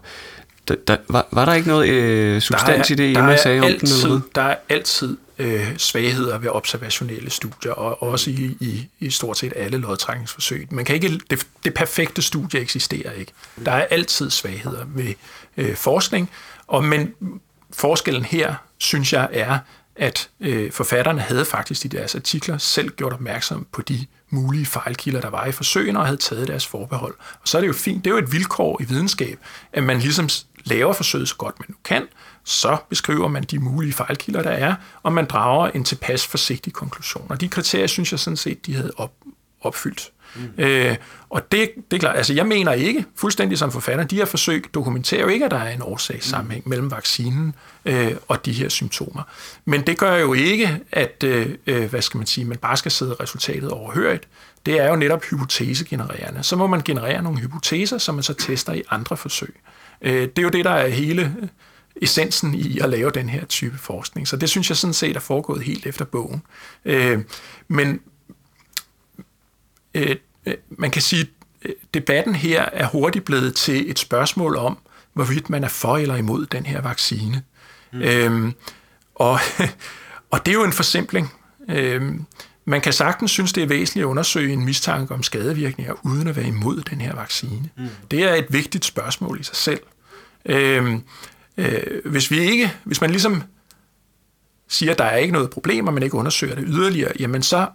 der, 0.67 0.76
der, 0.88 0.97
var, 1.10 1.28
var 1.32 1.45
der 1.45 1.54
ikke 1.54 1.67
noget 1.67 1.89
øh, 1.89 2.41
substans 2.41 2.89
i 2.89 2.93
det, 2.95 3.15
der 3.15 3.21
Emma 3.21 3.34
er 3.34 3.38
sagde 3.38 3.60
om 3.60 3.65
den? 3.65 3.73
altid, 3.73 4.04
Eller 4.04 4.10
hvad? 4.10 4.21
Der 4.36 4.41
er 4.41 4.56
altid 4.69 5.17
øh, 5.38 5.78
svagheder 5.78 6.38
ved 6.38 6.50
observationelle 6.50 7.30
studier, 7.30 7.72
og 7.72 8.04
også 8.04 8.30
i, 8.30 8.58
i, 8.60 8.89
i 9.00 9.10
stort 9.10 9.38
set 9.38 9.54
alle 9.56 9.78
lodtrækningsforsøg. 9.78 10.67
Man 10.72 10.86
kan 10.86 10.96
ikke, 10.96 11.19
det, 11.30 11.48
det 11.63 11.74
perfekte 11.74 12.22
studie 12.22 12.60
eksisterer 12.60 13.12
ikke. 13.12 13.32
Der 13.65 13.72
er 13.72 13.86
altid 13.86 14.30
svagheder 14.30 14.86
ved 14.88 15.13
øh, 15.58 15.76
forskning, 15.76 16.30
og 16.67 16.84
men 16.84 17.13
forskellen 17.72 18.26
her, 18.26 18.56
synes 18.78 19.13
jeg, 19.13 19.30
er, 19.32 19.60
at 19.96 20.30
øh, 20.39 20.72
forfatterne 20.72 21.22
havde 21.22 21.46
faktisk 21.46 21.86
i 21.86 21.88
deres 21.88 22.15
artikler 22.15 22.58
selv 22.58 22.89
gjort 22.89 23.13
opmærksom 23.13 23.67
på 23.72 23.82
de 23.82 24.06
mulige 24.30 24.65
fejlkilder, 24.65 25.22
der 25.22 25.30
var 25.30 25.46
i 25.46 25.52
forsøgene, 25.52 26.00
og 26.00 26.06
havde 26.06 26.17
taget 26.17 26.48
deres 26.48 26.67
forbehold. 26.67 27.15
Og 27.41 27.48
så 27.48 27.58
er 27.58 27.62
det 27.62 27.67
jo 27.67 27.74
fint, 27.74 28.06
det 28.06 28.12
er 28.12 28.15
jo 28.15 28.22
et 28.22 28.32
vilkår 28.32 28.82
i 28.82 28.86
videnskab, 28.86 29.39
at 29.74 29.84
man 29.84 30.00
ligesom 30.00 30.30
laver 30.63 30.93
forsøget 30.93 31.30
så 31.30 31.36
godt 31.36 31.60
man 31.60 31.65
nu 31.69 31.76
kan, 31.84 32.08
så 32.43 32.77
beskriver 32.89 33.27
man 33.27 33.43
de 33.43 33.60
mulige 33.60 33.93
fejlkilder, 33.93 34.41
der 34.41 34.49
er, 34.49 34.75
og 35.03 35.13
man 35.13 35.25
drager 35.25 35.67
en 35.67 35.84
tilpas 35.84 36.27
forsigtig 36.27 36.73
konklusion. 36.73 37.25
Og 37.29 37.41
de 37.41 37.49
kriterier, 37.49 37.88
synes 37.88 38.12
jeg 38.12 38.19
sådan 38.19 38.38
set, 38.38 38.65
de 38.65 38.75
havde 38.75 38.91
op, 38.97 39.13
opfyldt. 39.62 40.12
Mm. 40.36 40.63
Øh, 40.63 40.95
og 41.29 41.51
det, 41.51 41.71
det 41.91 41.97
er 41.97 41.99
klart, 41.99 42.17
altså 42.17 42.34
jeg 42.34 42.45
mener 42.45 42.71
ikke, 42.71 43.06
fuldstændig 43.15 43.58
som 43.58 43.71
forfatter, 43.71 44.03
de 44.03 44.15
her 44.15 44.25
forsøg 44.25 44.65
dokumenterer 44.73 45.21
jo 45.21 45.27
ikke, 45.27 45.45
at 45.45 45.51
der 45.51 45.58
er 45.58 45.71
en 45.71 45.82
årsagssammenhæng 45.82 46.63
mm. 46.65 46.69
mellem 46.69 46.91
vaccinen 46.91 47.56
øh, 47.86 48.12
og 48.27 48.45
de 48.45 48.53
her 48.53 48.69
symptomer. 48.69 49.23
Men 49.65 49.82
det 49.82 49.97
gør 49.97 50.15
jo 50.15 50.34
ikke, 50.34 50.79
at 50.91 51.23
øh, 51.23 51.49
øh, 51.67 51.89
hvad 51.89 52.01
skal 52.01 52.17
man 52.17 52.27
sige, 52.27 52.45
man 52.45 52.58
bare 52.58 52.77
skal 52.77 52.91
sidde 52.91 53.15
resultatet 53.19 53.69
overhørigt. 53.69 54.27
Det 54.65 54.79
er 54.79 54.89
jo 54.89 54.95
netop 54.95 55.23
hypotesegenererende. 55.23 56.43
Så 56.43 56.56
må 56.56 56.67
man 56.67 56.82
generere 56.82 57.21
nogle 57.21 57.39
hypoteser, 57.39 57.97
som 57.97 58.15
man 58.15 58.23
så 58.23 58.34
tester 58.34 58.73
i 58.73 58.84
andre 58.89 59.17
forsøg. 59.17 59.56
Øh, 60.01 60.21
det 60.21 60.38
er 60.38 60.43
jo 60.43 60.49
det, 60.49 60.65
der 60.65 60.71
er 60.71 60.88
hele 60.88 61.36
essensen 62.01 62.56
i 62.56 62.79
at 62.79 62.89
lave 62.89 63.12
den 63.12 63.29
her 63.29 63.45
type 63.45 63.77
forskning. 63.77 64.27
Så 64.27 64.38
det 64.38 64.49
synes 64.49 64.69
jeg 64.69 64.77
sådan 64.77 64.93
set 64.93 65.15
er 65.15 65.19
foregået 65.19 65.63
helt 65.63 65.86
efter 65.86 66.06
bogen. 66.06 66.41
Øh, 66.86 67.19
men 67.67 67.99
øh, 69.93 70.15
øh, 70.45 70.56
man 70.69 70.91
kan 70.91 71.01
sige, 71.01 71.29
at 71.62 71.71
debatten 71.93 72.36
her 72.36 72.65
er 72.73 72.88
hurtigt 72.88 73.25
blevet 73.25 73.56
til 73.56 73.91
et 73.91 73.99
spørgsmål 73.99 74.56
om, 74.58 74.77
hvorvidt 75.13 75.49
man 75.49 75.63
er 75.63 75.67
for 75.67 75.97
eller 75.97 76.15
imod 76.15 76.45
den 76.45 76.65
her 76.65 76.82
vaccine. 76.82 77.43
Mm. 77.93 78.01
Øhm, 78.01 78.53
og, 79.15 79.39
og 80.32 80.45
det 80.45 80.51
er 80.51 80.56
jo 80.56 80.63
en 80.63 80.73
forsimpling. 80.73 81.34
Øhm, 81.69 82.25
man 82.65 82.82
kan 82.82 82.93
sagtens 82.93 83.32
synes, 83.32 83.53
det 83.53 83.63
er 83.63 83.67
væsentligt 83.67 84.03
at 84.03 84.08
undersøge 84.08 84.53
en 84.53 84.65
mistanke 84.65 85.13
om 85.13 85.23
skadevirkninger, 85.23 85.93
uden 86.06 86.27
at 86.27 86.36
være 86.36 86.47
imod 86.47 86.82
den 86.82 87.01
her 87.01 87.15
vaccine. 87.15 87.69
Mm. 87.77 87.88
Det 88.12 88.23
er 88.23 88.34
et 88.34 88.45
vigtigt 88.49 88.86
spørgsmål 88.86 89.39
i 89.39 89.43
sig 89.43 89.56
selv. 89.56 89.82
Øhm, 90.45 91.03
øh, 91.57 92.11
hvis 92.11 92.31
vi 92.31 92.39
ikke, 92.39 92.73
hvis 92.83 93.01
man 93.01 93.09
ligesom 93.09 93.43
siger, 94.67 94.91
at 94.91 94.97
der 94.97 95.03
er 95.03 95.17
ikke 95.17 95.33
noget 95.33 95.49
problem, 95.49 95.87
og 95.87 95.93
man 95.93 96.03
ikke 96.03 96.15
undersøger 96.15 96.55
det 96.55 96.63
yderligere, 96.67 97.11
jamen 97.19 97.43
så, 97.43 97.67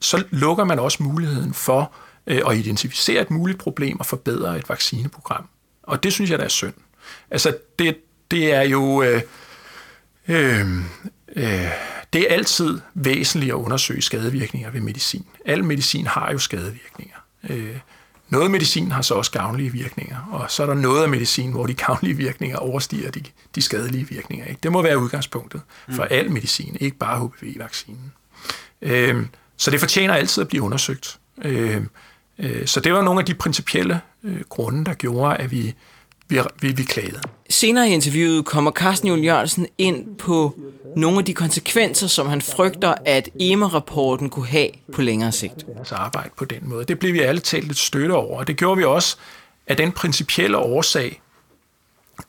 så 0.00 0.24
lukker 0.30 0.64
man 0.64 0.78
også 0.78 1.02
muligheden 1.02 1.54
for 1.54 1.92
øh, 2.26 2.40
at 2.50 2.56
identificere 2.56 3.22
et 3.22 3.30
muligt 3.30 3.58
problem 3.58 4.00
og 4.00 4.06
forbedre 4.06 4.58
et 4.58 4.68
vaccineprogram. 4.68 5.48
Og 5.82 6.02
det 6.02 6.12
synes 6.12 6.30
jeg, 6.30 6.38
der 6.38 6.44
er 6.44 6.48
synd. 6.48 6.74
Altså, 7.30 7.56
det, 7.78 7.96
det 8.30 8.52
er 8.52 8.62
jo... 8.62 9.02
Øh, 9.02 9.22
øh, 10.28 10.76
øh, 11.36 11.68
det 12.12 12.30
er 12.30 12.34
altid 12.34 12.80
væsentligt 12.94 13.50
at 13.50 13.54
undersøge 13.54 14.02
skadevirkninger 14.02 14.70
ved 14.70 14.80
medicin. 14.80 15.26
Al 15.44 15.64
medicin 15.64 16.06
har 16.06 16.32
jo 16.32 16.38
skadevirkninger. 16.38 17.16
Øh, 17.50 17.76
noget 18.28 18.50
medicin 18.50 18.90
har 18.90 19.02
så 19.02 19.14
også 19.14 19.30
gavnlige 19.30 19.72
virkninger, 19.72 20.28
og 20.30 20.50
så 20.50 20.62
er 20.62 20.66
der 20.66 20.74
noget 20.74 21.02
af 21.02 21.08
medicin, 21.08 21.50
hvor 21.50 21.66
de 21.66 21.74
gavnlige 21.74 22.16
virkninger 22.16 22.56
overstiger 22.56 23.10
de, 23.10 23.22
de 23.54 23.62
skadelige 23.62 24.08
virkninger. 24.08 24.46
Ikke? 24.46 24.58
Det 24.62 24.72
må 24.72 24.82
være 24.82 24.98
udgangspunktet 24.98 25.60
for 25.90 26.02
mm. 26.02 26.08
al 26.10 26.30
medicin, 26.30 26.76
ikke 26.80 26.96
bare 26.96 27.26
HPV-vaccinen. 27.26 28.12
Øh, 28.82 29.26
så 29.56 29.70
det 29.70 29.80
fortjener 29.80 30.14
altid 30.14 30.42
at 30.42 30.48
blive 30.48 30.62
undersøgt. 30.62 31.18
Øh, 31.44 31.82
øh, 32.38 32.66
så 32.66 32.80
det 32.80 32.92
var 32.92 33.02
nogle 33.02 33.20
af 33.20 33.26
de 33.26 33.34
principielle 33.34 34.00
øh, 34.24 34.40
grunde, 34.48 34.84
der 34.84 34.94
gjorde, 34.94 35.36
at 35.36 35.50
vi, 35.50 35.74
vi, 36.28 36.40
vi, 36.60 36.72
vi 36.72 36.82
klagede. 36.82 37.20
Senere 37.50 37.88
i 37.88 37.92
interviewet 37.92 38.44
kommer 38.44 38.70
Carsten 38.70 39.08
Juhl 39.08 39.24
Jørgensen 39.24 39.66
ind 39.78 40.16
på 40.16 40.58
nogle 40.96 41.18
af 41.18 41.24
de 41.24 41.34
konsekvenser, 41.34 42.06
som 42.06 42.26
han 42.26 42.42
frygter, 42.42 42.94
at 43.06 43.28
EMA-rapporten 43.40 44.30
kunne 44.30 44.46
have 44.46 44.68
på 44.92 45.02
længere 45.02 45.32
sigt. 45.32 45.66
Deres 45.76 45.92
arbejde 45.92 46.30
på 46.36 46.44
den 46.44 46.68
måde. 46.68 46.84
Det 46.84 46.98
blev 46.98 47.12
vi 47.12 47.20
alle 47.20 47.40
talt 47.40 47.66
lidt 47.66 47.78
støtte 47.78 48.12
over, 48.12 48.38
og 48.38 48.46
det 48.46 48.56
gjorde 48.56 48.78
vi 48.78 48.84
også 48.84 49.16
af 49.66 49.76
den 49.76 49.92
principielle 49.92 50.58
årsag, 50.58 51.20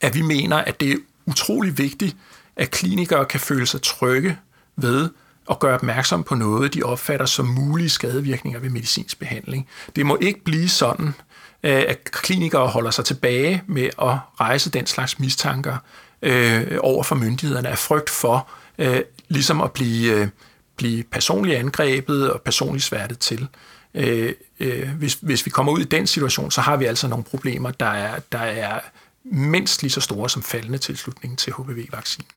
at 0.02 0.16
vi 0.16 0.22
mener, 0.22 0.58
at 0.58 0.80
det 0.80 0.92
er 0.92 0.98
utrolig 1.26 1.78
vigtigt, 1.78 2.16
at 2.56 2.72
klinikere 2.72 3.26
kan 3.26 3.40
føle 3.40 3.66
sig 3.66 3.82
trygge 3.82 4.38
ved 4.76 5.10
at 5.50 5.60
gøre 5.60 5.76
opmærksom 5.76 6.24
på 6.24 6.36
noget, 6.36 6.74
de 6.74 6.84
opfatter 6.84 7.26
som 7.26 7.46
mulige 7.46 7.90
skadevirkninger 7.90 8.60
ved 8.60 8.70
medicinsk 8.70 9.20
behandling. 9.20 9.68
Det 9.96 10.06
må 10.06 10.18
ikke 10.22 10.44
blive 10.44 10.70
sådan, 10.70 11.14
Øh, 11.64 11.84
at 11.88 12.04
klinikere 12.04 12.68
holder 12.68 12.92
sig 12.92 13.06
tilbage 13.06 13.64
med 13.68 13.90
at 14.02 14.18
rejse 14.40 14.70
den 14.70 14.86
slags 14.86 15.20
mistanker 15.20 15.78
øh, 16.22 16.78
over 16.80 17.04
for 17.04 17.16
myndighederne 17.16 17.70
af 17.70 17.78
frygt 17.78 18.10
for 18.10 18.50
øh, 18.78 19.02
ligesom 19.28 19.62
at 19.62 19.72
blive, 19.72 20.14
øh, 20.14 20.28
blive 20.76 21.04
personligt 21.04 21.58
angrebet 21.58 22.32
og 22.32 22.42
personligt 22.42 22.84
sværtet 22.84 23.20
til. 23.20 23.48
Øh, 23.94 24.34
øh, 24.60 24.90
hvis, 24.90 25.14
hvis 25.22 25.46
vi 25.46 25.50
kommer 25.50 25.72
ud 25.72 25.80
i 25.80 25.84
den 25.84 26.08
situation, 26.08 26.52
så 26.52 26.62
har 26.62 26.78
vi 26.78 26.86
altså 26.86 27.08
nogle 27.08 27.24
problemer, 27.24 27.72
der 27.72 27.86
er, 27.86 28.20
der 28.32 28.40
er 28.40 28.80
mindst 29.24 29.82
lige 29.82 29.92
så 29.92 30.02
store 30.02 30.30
som 30.30 30.44
faldende 30.44 30.78
tilslutning 30.78 31.38
til 31.38 31.54
HPV-vaccinen. 31.54 32.28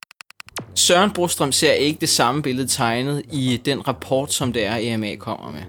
Søren 0.74 1.10
Brostrøm 1.10 1.52
ser 1.52 1.72
ikke 1.72 2.00
det 2.00 2.08
samme 2.08 2.42
billede 2.42 2.68
tegnet 2.68 3.22
i 3.32 3.60
den 3.64 3.88
rapport, 3.88 4.32
som 4.32 4.52
det 4.52 4.66
er, 4.66 4.76
EMA 4.76 5.16
kommer 5.16 5.52
med. 5.52 5.62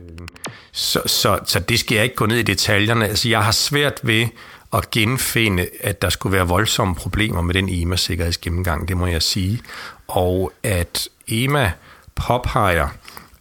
Så, 0.72 1.02
så, 1.06 1.40
så 1.46 1.60
det 1.60 1.80
skal 1.80 1.96
jeg 1.96 2.04
ikke 2.04 2.16
gå 2.16 2.26
ned 2.26 2.38
i 2.38 2.44
detaljerne. 2.44 3.08
Altså, 3.08 3.30
jeg 3.30 3.44
har 3.44 3.52
svært 3.52 4.00
ved 4.04 4.28
at 4.74 4.92
genfinde, 4.92 5.68
at 5.80 6.02
der 6.02 6.10
skulle 6.10 6.38
være 6.38 6.48
voldsomme 6.48 6.96
problemer 6.96 7.42
med 7.42 7.54
den 7.54 7.70
EMA-sikkerhedsgennemgang, 7.70 8.88
det 8.88 8.98
må 8.98 9.08
jeg 9.08 9.22
sige. 9.22 9.62
Og 10.08 10.52
at 10.64 11.08
EMA 11.28 11.72
påpeger, 12.16 12.88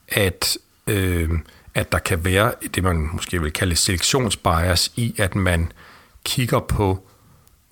at, 0.09 0.59
øh, 0.87 1.31
at 1.75 1.93
der 1.93 1.99
kan 1.99 2.25
være 2.25 2.53
det, 2.75 2.83
man 2.83 3.09
måske 3.13 3.43
vil 3.43 3.53
kalde 3.53 3.77
selektionsbias 3.77 4.93
i, 4.97 5.15
at 5.19 5.35
man 5.35 5.73
kigger 6.25 6.61
på 6.61 7.07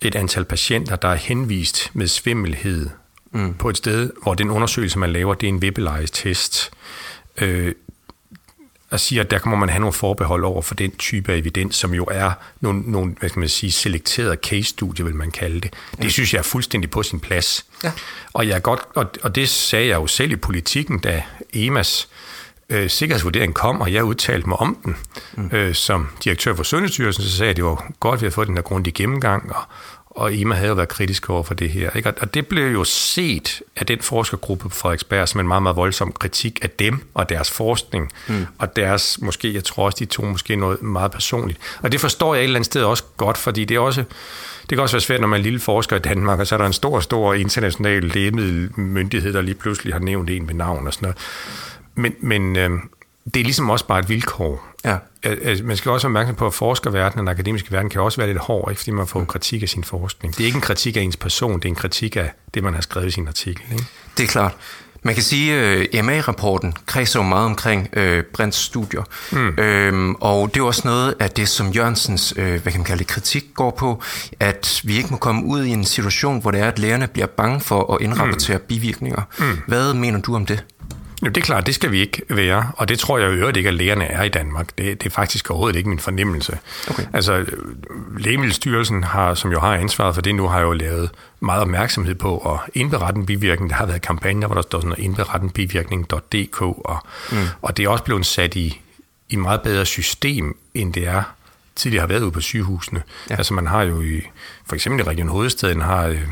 et 0.03 0.15
antal 0.15 0.45
patienter, 0.45 0.97
der 0.97 1.09
er 1.09 1.15
henvist 1.15 1.91
med 1.95 2.07
svimmelhed 2.07 2.91
mm. 3.33 3.55
på 3.55 3.69
et 3.69 3.77
sted, 3.77 4.11
hvor 4.23 4.35
den 4.35 4.51
undersøgelse, 4.51 4.99
man 4.99 5.13
laver, 5.13 5.35
det 5.35 5.47
er 5.47 5.49
en 5.49 5.63
vibbelige 5.63 6.07
test. 6.07 6.71
Øh, 7.41 7.75
og 8.91 9.01
siger, 9.01 9.23
at 9.23 9.31
der 9.31 9.39
må 9.45 9.57
man 9.57 9.69
have 9.69 9.81
nogle 9.81 9.93
forbehold 9.93 10.45
over 10.45 10.63
for 10.63 10.75
den 10.75 10.91
type 10.91 11.33
af 11.33 11.37
evidens, 11.37 11.77
som 11.77 11.95
jo 11.95 12.05
er 12.05 12.33
nogle, 12.61 12.83
nogle 12.87 13.15
hvad 13.19 13.29
skal 13.29 13.41
man 13.41 13.49
sige, 13.49 13.73
selekterede 13.73 14.37
case-studier, 14.37 15.05
vil 15.05 15.15
man 15.15 15.31
kalde 15.31 15.61
det. 15.61 15.75
Det 15.91 16.05
mm. 16.05 16.11
synes 16.11 16.33
jeg 16.35 16.39
er 16.39 16.43
fuldstændig 16.43 16.91
på 16.91 17.03
sin 17.03 17.21
plads. 17.21 17.67
Ja. 17.85 17.93
Og, 18.33 18.49
jeg 18.49 18.63
godt, 18.63 18.81
og, 18.95 19.11
og 19.23 19.35
det 19.35 19.49
sagde 19.49 19.89
jeg 19.89 19.97
jo 19.97 20.07
selv 20.07 20.33
i 20.33 20.37
politikken, 20.37 20.99
da 20.99 21.23
EMAs 21.53 22.09
øh, 22.69 22.91
sikkerhedsvurdering 22.91 23.55
kom, 23.55 23.81
og 23.81 23.93
jeg 23.93 24.05
udtalte 24.05 24.49
mig 24.49 24.61
om 24.61 24.79
den. 24.85 24.97
Mm. 25.33 25.51
Øh, 25.53 25.75
som 25.75 26.09
direktør 26.25 26.55
for 26.55 26.63
Sundhedsstyrelsen, 26.63 27.25
så 27.25 27.31
sagde 27.31 27.47
jeg, 27.47 27.51
at 27.51 27.57
det 27.57 27.65
var 27.65 27.93
godt, 28.01 28.15
at 28.15 28.21
vi 28.21 28.25
havde 28.25 28.35
fået 28.35 28.49
den 28.49 28.57
her 28.57 28.63
grundige 28.63 28.95
gennemgang, 28.95 29.53
og, 29.55 29.63
og 30.11 30.35
EMA 30.37 30.55
havde 30.55 30.69
jo 30.69 30.75
været 30.75 30.89
kritisk 30.89 31.31
over 31.31 31.43
for 31.43 31.55
det 31.55 31.71
her. 31.71 31.91
Ikke? 31.91 32.13
Og 32.21 32.35
det 32.35 32.47
blev 32.47 32.73
jo 32.73 32.85
set 32.85 33.63
af 33.77 33.87
den 33.87 34.01
forskergruppe 34.01 34.63
på 34.63 34.69
Frederiksberg 34.69 35.29
som 35.29 35.41
en 35.41 35.49
meget, 35.49 35.63
meget 35.63 35.77
voldsom 35.77 36.13
kritik 36.13 36.59
af 36.63 36.71
dem 36.71 37.07
og 37.15 37.29
deres 37.29 37.51
forskning, 37.51 38.13
mm. 38.29 38.47
og 38.59 38.77
deres, 38.77 39.19
måske, 39.21 39.55
jeg 39.55 39.65
tror 39.65 39.85
også, 39.85 39.97
de 39.99 40.05
to 40.05 40.25
måske 40.25 40.57
noget 40.57 40.83
meget 40.83 41.11
personligt. 41.11 41.59
Og 41.83 41.93
det 41.93 42.01
forstår 42.01 42.35
jeg 42.35 42.41
et 42.41 42.45
eller 42.45 42.57
andet 42.57 42.67
sted 42.67 42.83
også 42.83 43.05
godt, 43.17 43.39
fordi 43.39 43.65
det 43.65 43.75
er 43.75 43.81
også, 43.81 44.05
det 44.61 44.77
kan 44.77 44.79
også 44.79 44.97
være 44.97 45.01
svært, 45.01 45.21
når 45.21 45.29
man 45.29 45.37
er 45.37 45.39
en 45.39 45.45
lille 45.45 45.61
forsker 45.61 45.97
i 45.97 45.99
Danmark, 45.99 46.41
og 46.41 46.47
så 46.47 46.55
er 46.55 46.59
der 46.59 46.67
en 46.67 46.73
stor, 46.73 47.01
stor 47.01 47.35
international 47.35 48.03
lægemiddelmyndighed, 48.03 49.33
der 49.33 49.43
lige 49.43 49.55
pludselig 49.55 49.95
har 49.95 50.01
nævnt 50.01 50.31
en 50.31 50.47
med 50.47 50.55
navn 50.55 50.87
og 50.87 50.95
sådan 50.95 51.07
noget. 51.07 51.19
Men, 51.95 52.15
men 52.21 52.57
øh, 52.57 52.71
det 53.35 53.41
er 53.41 53.45
ligesom 53.45 53.71
også 53.71 53.87
bare 53.87 53.99
et 53.99 54.09
vilkår. 54.09 54.67
Ja. 54.85 54.97
Man 55.65 55.77
skal 55.77 55.91
også 55.91 56.09
være 56.09 56.11
opmærksom 56.11 56.35
på, 56.35 56.47
at 56.47 56.55
forskerverdenen 56.55 57.29
og 57.29 57.35
den 57.35 57.41
akademiske 57.41 57.73
verden 57.73 57.91
kan 57.91 58.01
også 58.01 58.21
være 58.21 58.29
lidt 58.29 58.39
hård, 58.39 58.71
ikke? 58.71 58.79
fordi 58.79 58.91
man 58.91 59.07
får 59.07 59.25
kritik 59.25 59.63
af 59.63 59.69
sin 59.69 59.85
forskning. 59.85 60.37
Det 60.37 60.41
er 60.41 60.47
ikke 60.47 60.57
en 60.57 60.63
kritik 60.63 60.97
af 60.97 61.01
ens 61.01 61.17
person, 61.17 61.55
det 61.55 61.65
er 61.65 61.69
en 61.69 61.75
kritik 61.75 62.17
af 62.17 62.33
det, 62.55 62.65
man 62.65 62.75
har 62.75 62.81
skrevet 62.81 63.07
i 63.07 63.11
sin 63.11 63.29
artikel. 63.29 63.63
Ikke? 63.73 63.85
Det 64.17 64.23
er 64.23 64.29
klart. 64.29 64.57
Man 65.03 65.15
kan 65.15 65.23
sige, 65.23 65.55
at 65.55 65.79
uh, 65.79 65.99
EMA-rapporten 65.99 66.75
kredser 66.87 67.21
jo 67.21 67.23
meget 67.23 67.47
omkring 67.47 67.89
uh, 67.97 68.19
Brints 68.35 68.59
studier. 68.59 69.03
Mm. 69.33 69.49
Øhm, 69.59 70.15
og 70.15 70.55
det 70.55 70.61
er 70.61 70.65
også 70.65 70.83
noget 70.85 71.15
af 71.21 71.31
det, 71.31 71.49
som 71.49 71.71
Jørgensens 71.71 72.35
uh, 72.37 72.45
hvad 72.45 72.61
kan 72.61 72.73
man 72.75 72.85
kalde 72.85 72.99
det, 72.99 73.07
kritik 73.07 73.45
går 73.55 73.71
på, 73.71 74.03
at 74.41 74.81
vi 74.85 74.97
ikke 74.97 75.09
må 75.11 75.17
komme 75.17 75.45
ud 75.45 75.65
i 75.65 75.71
en 75.71 75.85
situation, 75.85 76.41
hvor 76.41 76.51
det 76.51 76.61
er, 76.61 76.69
at 76.69 76.79
lærerne 76.79 77.07
bliver 77.07 77.27
bange 77.27 77.61
for 77.61 77.95
at 77.95 78.01
indrapportere 78.01 78.59
mm. 78.59 78.65
bivirkninger. 78.69 79.23
Mm. 79.39 79.59
Hvad 79.67 79.95
mener 79.95 80.21
du 80.21 80.35
om 80.35 80.47
det? 80.47 80.65
Jo, 81.23 81.29
det 81.29 81.37
er 81.37 81.45
klart, 81.45 81.67
det 81.67 81.75
skal 81.75 81.93
vi 81.93 82.01
ikke 82.01 82.23
være, 82.29 82.73
og 82.77 82.89
det 82.89 82.99
tror 82.99 83.19
jeg 83.19 83.33
i 83.33 83.35
øvrigt 83.35 83.57
ikke, 83.57 83.69
at 83.69 83.75
lægerne 83.75 84.05
er 84.05 84.23
i 84.23 84.29
Danmark. 84.29 84.79
Det, 84.79 85.03
det 85.03 85.07
er 85.07 85.11
faktisk 85.11 85.51
overhovedet 85.51 85.77
ikke 85.77 85.89
min 85.89 85.99
fornemmelse. 85.99 86.59
Okay. 86.91 87.07
Altså, 87.13 87.45
Lægemiddelstyrelsen, 88.19 89.05
har, 89.05 89.35
som 89.35 89.53
jo 89.53 89.61
har 89.61 89.75
ansvaret 89.75 90.15
for 90.15 90.23
det 90.23 90.35
nu, 90.35 90.49
har 90.49 90.61
jo 90.61 90.73
lavet 90.73 91.11
meget 91.41 91.63
opmærksomhed 91.63 92.15
på 92.15 92.39
at 92.39 92.71
indberette 92.75 93.19
en 93.19 93.27
bivirkning. 93.27 93.71
Der 93.71 93.77
har 93.77 93.87
været 93.87 94.03
kampagner, 94.03 94.47
hvor 94.47 94.55
der 94.55 94.63
står 94.63 94.81
sådan 94.81 94.95
indberettenbivirkning.dk, 94.99 96.63
og, 96.63 96.99
mm. 97.33 97.39
og 97.63 97.77
det 97.77 97.85
er 97.85 97.89
også 97.89 98.05
blevet 98.05 98.27
sat 98.27 98.57
i, 98.57 98.81
i 99.29 99.37
meget 99.37 99.61
bedre 99.61 99.87
system, 99.87 100.57
end 100.75 100.93
det 100.93 101.07
er 101.09 101.23
tidligere 101.77 102.01
har 102.01 102.09
været 102.09 102.23
ude 102.23 102.31
på 102.31 102.41
sygehusene. 102.41 103.03
Ja. 103.31 103.37
Altså 103.37 103.55
man 103.55 103.67
har 103.67 103.83
jo 103.83 104.03
i, 104.03 104.21
for 104.67 104.75
eksempel 104.75 105.01
i 105.01 105.09
Region 105.09 105.29
Hovedstaden, 105.29 105.81
har 105.81 106.07
øh, 106.07 106.23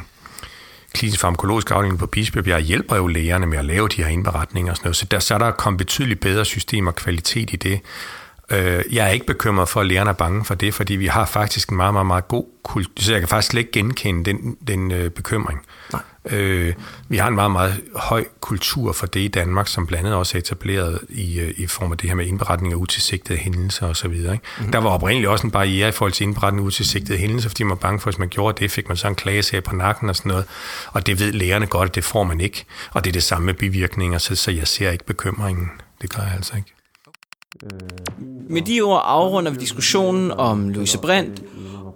klinisk 0.94 1.20
farmakologisk 1.20 1.70
afdeling 1.70 1.98
på 1.98 2.06
Bispebjerg 2.06 2.60
hjælper 2.60 2.96
jo 2.96 3.06
lægerne 3.06 3.46
med 3.46 3.58
at 3.58 3.64
lave 3.64 3.88
de 3.88 4.02
her 4.02 4.10
indberetninger 4.10 4.72
og 4.72 4.76
sådan 4.76 4.86
noget. 4.86 4.96
Så 4.96 5.04
der, 5.04 5.18
så 5.18 5.38
der 5.38 5.50
kom 5.50 5.76
betydeligt 5.76 6.20
bedre 6.20 6.44
system 6.44 6.86
og 6.86 6.94
kvalitet 6.94 7.52
i 7.52 7.56
det. 7.56 7.80
Øh, 8.50 8.84
jeg 8.92 9.06
er 9.06 9.10
ikke 9.10 9.26
bekymret 9.26 9.68
for, 9.68 9.80
at 9.80 9.86
lærerne 9.86 10.10
er 10.10 10.14
bange 10.14 10.44
for 10.44 10.54
det, 10.54 10.74
fordi 10.74 10.94
vi 10.94 11.06
har 11.06 11.26
faktisk 11.26 11.68
en 11.68 11.76
meget, 11.76 11.92
meget, 11.92 12.06
meget 12.06 12.28
god 12.28 12.44
kultur, 12.62 12.92
så 13.02 13.12
jeg 13.12 13.20
kan 13.20 13.28
faktisk 13.28 13.50
slet 13.50 13.60
ikke 13.60 13.72
genkende 13.72 14.24
den, 14.24 14.56
den 14.68 14.92
øh, 14.92 15.10
bekymring. 15.10 15.60
Nej. 15.92 16.02
Øh, 16.30 16.74
vi 17.08 17.16
har 17.16 17.28
en 17.28 17.34
meget, 17.34 17.50
meget 17.50 17.80
høj 17.96 18.24
kultur 18.40 18.92
for 18.92 19.06
det 19.06 19.20
i 19.20 19.28
Danmark, 19.28 19.68
som 19.68 19.86
blandt 19.86 20.06
andet 20.06 20.18
også 20.18 20.38
er 20.38 20.40
etableret 20.40 21.00
i, 21.08 21.40
øh, 21.40 21.54
i 21.56 21.66
form 21.66 21.92
af 21.92 21.98
det 21.98 22.10
her 22.10 22.16
med 22.16 22.26
indberetning 22.26 22.72
af 22.72 22.76
utilsigtede 22.76 23.38
hændelser 23.38 23.86
osv. 23.86 24.12
Ikke? 24.12 24.38
Mm. 24.60 24.72
Der 24.72 24.78
var 24.78 24.90
oprindeligt 24.90 25.30
også 25.30 25.46
en 25.46 25.50
barriere 25.50 25.88
i 25.88 25.92
forhold 25.92 26.12
til 26.12 26.24
indberetning 26.24 26.64
af 26.64 26.66
utilsigtede 26.66 27.18
hændelser, 27.18 27.48
fordi 27.48 27.62
man 27.62 27.70
var 27.70 27.76
bange 27.76 28.00
for, 28.00 28.08
at 28.08 28.14
hvis 28.14 28.18
man 28.18 28.28
gjorde 28.28 28.62
det, 28.62 28.70
fik 28.70 28.88
man 28.88 28.96
så 28.96 29.08
en 29.08 29.14
klagesag 29.14 29.64
på 29.64 29.76
nakken 29.76 30.08
og 30.08 30.16
sådan 30.16 30.30
noget. 30.30 30.44
Og 30.92 31.06
det 31.06 31.20
ved 31.20 31.32
lærerne 31.32 31.66
godt, 31.66 31.88
at 31.88 31.94
det 31.94 32.04
får 32.04 32.24
man 32.24 32.40
ikke. 32.40 32.64
Og 32.92 33.04
det 33.04 33.10
er 33.10 33.12
det 33.12 33.22
samme 33.22 33.46
med 33.46 33.54
bivirkninger, 33.54 34.18
så, 34.18 34.34
så 34.34 34.50
jeg 34.50 34.66
ser 34.66 34.90
ikke 34.90 35.04
bekymringen. 35.04 35.70
Det 36.02 36.10
gør 36.10 36.22
jeg 36.22 36.32
altså 36.34 36.56
ikke. 36.56 36.77
Med 38.48 38.62
de 38.62 38.80
ord 38.80 39.02
afrunder 39.04 39.50
vi 39.50 39.58
diskussionen 39.58 40.30
om 40.30 40.68
Louise 40.68 40.98
Brandt 40.98 41.42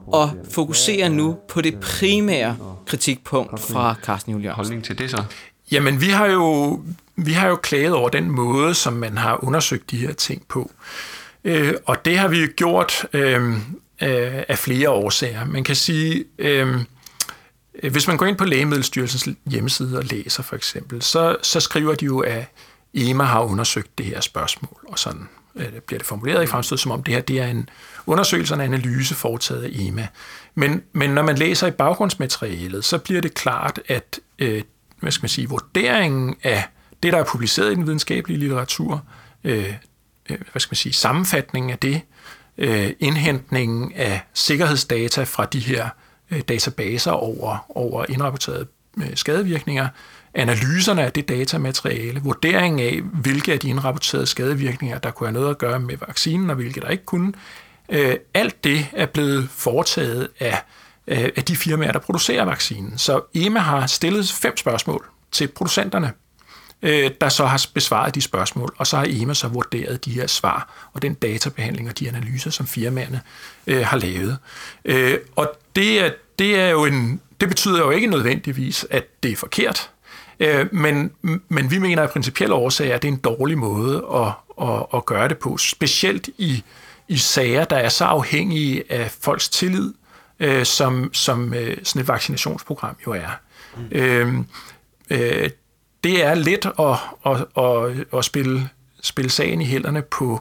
og 0.06 0.30
fokuserer 0.50 1.08
nu 1.08 1.38
på 1.48 1.60
det 1.60 1.80
primære 1.80 2.56
kritikpunkt 2.86 3.60
fra 3.60 3.94
Carsten 4.02 4.32
Julian. 4.32 4.54
Holdning 4.54 4.84
til 4.84 4.98
det 4.98 5.10
så? 5.10 5.24
Jamen, 5.72 6.00
vi 6.00 6.06
har 6.06 6.26
jo 6.26 6.80
vi 7.16 7.32
har 7.32 7.48
jo 7.48 7.56
klaget 7.56 7.92
over 7.92 8.08
den 8.08 8.30
måde, 8.30 8.74
som 8.74 8.92
man 8.92 9.18
har 9.18 9.44
undersøgt 9.44 9.90
de 9.90 9.96
her 9.96 10.12
ting 10.12 10.46
på. 10.48 10.70
Øh, 11.44 11.74
og 11.86 12.04
det 12.04 12.18
har 12.18 12.28
vi 12.28 12.46
gjort 12.46 13.06
øh, 13.12 13.52
øh, 13.52 13.58
af 14.48 14.58
flere 14.58 14.90
årsager. 14.90 15.44
Man 15.44 15.64
kan 15.64 15.76
sige, 15.76 16.24
øh, 16.38 16.76
hvis 17.90 18.08
man 18.08 18.16
går 18.16 18.26
ind 18.26 18.36
på 18.36 18.44
Lægemiddelstyrelsens 18.44 19.28
hjemmeside 19.46 19.98
og 19.98 20.04
læser 20.04 20.42
for 20.42 20.56
eksempel, 20.56 21.02
så, 21.02 21.36
så 21.42 21.60
skriver 21.60 21.94
de 21.94 22.04
jo, 22.04 22.20
at 22.20 22.44
EMA 22.94 23.24
har 23.24 23.42
undersøgt 23.42 23.98
det 23.98 24.06
her 24.06 24.20
spørgsmål, 24.20 24.78
og 24.88 24.98
sådan 24.98 25.20
øh, 25.20 25.41
Øh, 25.56 25.80
bliver 25.86 25.98
det 25.98 26.06
formuleret 26.06 26.42
i 26.42 26.46
fremstød, 26.46 26.78
som 26.78 26.90
om 26.90 27.02
det 27.02 27.14
her 27.14 27.20
det 27.20 27.40
er 27.40 27.46
en 27.46 27.68
undersøgelse 28.06 28.54
og 28.54 28.64
en 28.64 28.74
analyse 28.74 29.14
foretaget 29.14 29.62
af 29.62 29.68
EMA. 29.72 30.08
Men, 30.54 30.82
men 30.92 31.10
når 31.10 31.22
man 31.22 31.38
læser 31.38 31.66
i 31.66 31.70
baggrundsmaterialet, 31.70 32.84
så 32.84 32.98
bliver 32.98 33.20
det 33.20 33.34
klart, 33.34 33.80
at 33.88 34.20
øh, 34.38 34.62
hvad 35.00 35.12
skal 35.12 35.22
man 35.22 35.28
sige, 35.28 35.48
vurderingen 35.48 36.36
af 36.42 36.64
det, 37.02 37.12
der 37.12 37.18
er 37.18 37.24
publiceret 37.24 37.72
i 37.72 37.74
den 37.74 37.86
videnskabelige 37.86 38.38
litteratur, 38.38 39.04
øh, 39.44 39.74
øh 40.30 40.38
hvad 40.52 40.60
skal 40.60 40.70
man 40.70 40.76
sige, 40.76 40.92
sammenfatningen 40.92 41.70
af 41.70 41.78
det, 41.78 42.00
øh, 42.58 42.90
indhentningen 43.00 43.92
af 43.96 44.20
sikkerhedsdata 44.34 45.24
fra 45.24 45.44
de 45.44 45.58
her 45.58 45.88
øh, 46.30 46.40
databaser 46.40 47.10
over, 47.10 47.66
over 47.68 48.04
indrapporterede 48.08 48.66
øh, 48.98 49.10
skadevirkninger, 49.14 49.88
analyserne 50.34 51.02
af 51.02 51.12
det 51.12 51.28
datamateriale, 51.28 52.20
vurderingen 52.20 52.80
af, 52.80 53.00
hvilke 53.22 53.52
af 53.52 53.58
de 53.58 53.68
indrapporterede 53.68 54.26
skadevirkninger, 54.26 54.98
der 54.98 55.10
kunne 55.10 55.26
have 55.26 55.34
noget 55.34 55.50
at 55.50 55.58
gøre 55.58 55.80
med 55.80 55.96
vaccinen, 56.06 56.50
og 56.50 56.56
hvilke 56.56 56.80
der 56.80 56.88
ikke 56.88 57.04
kunne, 57.04 57.32
Øh, 57.88 58.16
alt 58.34 58.64
det 58.64 58.86
er 58.92 59.06
blevet 59.06 59.48
foretaget 59.50 60.28
af, 60.40 60.62
øh, 61.06 61.28
af 61.36 61.44
de 61.44 61.56
firmaer, 61.56 61.92
der 61.92 61.98
producerer 61.98 62.44
vaccinen. 62.44 62.98
Så 62.98 63.20
EMA 63.34 63.60
har 63.60 63.86
stillet 63.86 64.28
fem 64.28 64.56
spørgsmål 64.56 65.06
til 65.32 65.48
producenterne, 65.48 66.12
øh, 66.82 67.10
der 67.20 67.28
så 67.28 67.46
har 67.46 67.66
besvaret 67.74 68.14
de 68.14 68.20
spørgsmål, 68.20 68.74
og 68.78 68.86
så 68.86 68.96
har 68.96 69.06
EMA 69.08 69.34
så 69.34 69.48
vurderet 69.48 70.04
de 70.04 70.10
her 70.10 70.26
svar 70.26 70.90
og 70.92 71.02
den 71.02 71.14
databehandling 71.14 71.88
og 71.88 71.98
de 71.98 72.08
analyser, 72.08 72.50
som 72.50 72.66
firmaerne 72.66 73.20
øh, 73.66 73.86
har 73.86 73.96
lavet. 73.96 74.38
Øh, 74.84 75.18
og 75.36 75.52
det 75.76 76.04
er, 76.04 76.10
det 76.38 76.60
er 76.60 76.68
jo 76.68 76.84
en, 76.84 77.20
det 77.40 77.48
betyder 77.48 77.78
jo 77.78 77.90
ikke 77.90 78.06
nødvendigvis, 78.06 78.86
at 78.90 79.22
det 79.22 79.32
er 79.32 79.36
forkert, 79.36 79.90
øh, 80.42 80.74
men, 80.74 81.10
men 81.48 81.70
vi 81.70 81.78
mener 81.78 82.02
af 82.02 82.10
principielle 82.10 82.54
årsager, 82.54 82.94
at 82.94 83.02
det 83.02 83.08
er 83.08 83.12
en 83.12 83.18
dårlig 83.18 83.58
måde 83.58 84.06
at, 84.14 84.32
at, 84.68 84.86
at 84.94 85.06
gøre 85.06 85.28
det 85.28 85.38
på, 85.38 85.56
specielt 85.56 86.28
i 86.38 86.64
i 87.08 87.16
sager, 87.16 87.64
der 87.64 87.76
er 87.76 87.88
så 87.88 88.04
afhængige 88.04 88.92
af 88.92 89.10
folks 89.20 89.48
tillid, 89.48 89.94
øh, 90.40 90.64
som, 90.64 91.10
som 91.14 91.54
øh, 91.54 91.76
sådan 91.82 92.02
et 92.02 92.08
vaccinationsprogram 92.08 92.96
jo 93.06 93.12
er. 93.12 93.30
Mm. 93.76 93.88
Øh, 93.92 94.34
øh, 95.10 95.50
det 96.04 96.24
er 96.24 96.34
let 96.34 96.66
at, 96.78 96.96
at, 97.26 97.64
at, 97.64 98.06
at 98.18 98.24
spille, 98.24 98.68
spille 99.02 99.30
sagen 99.30 99.60
i 99.60 99.64
hænderne 99.64 100.02
på, 100.02 100.40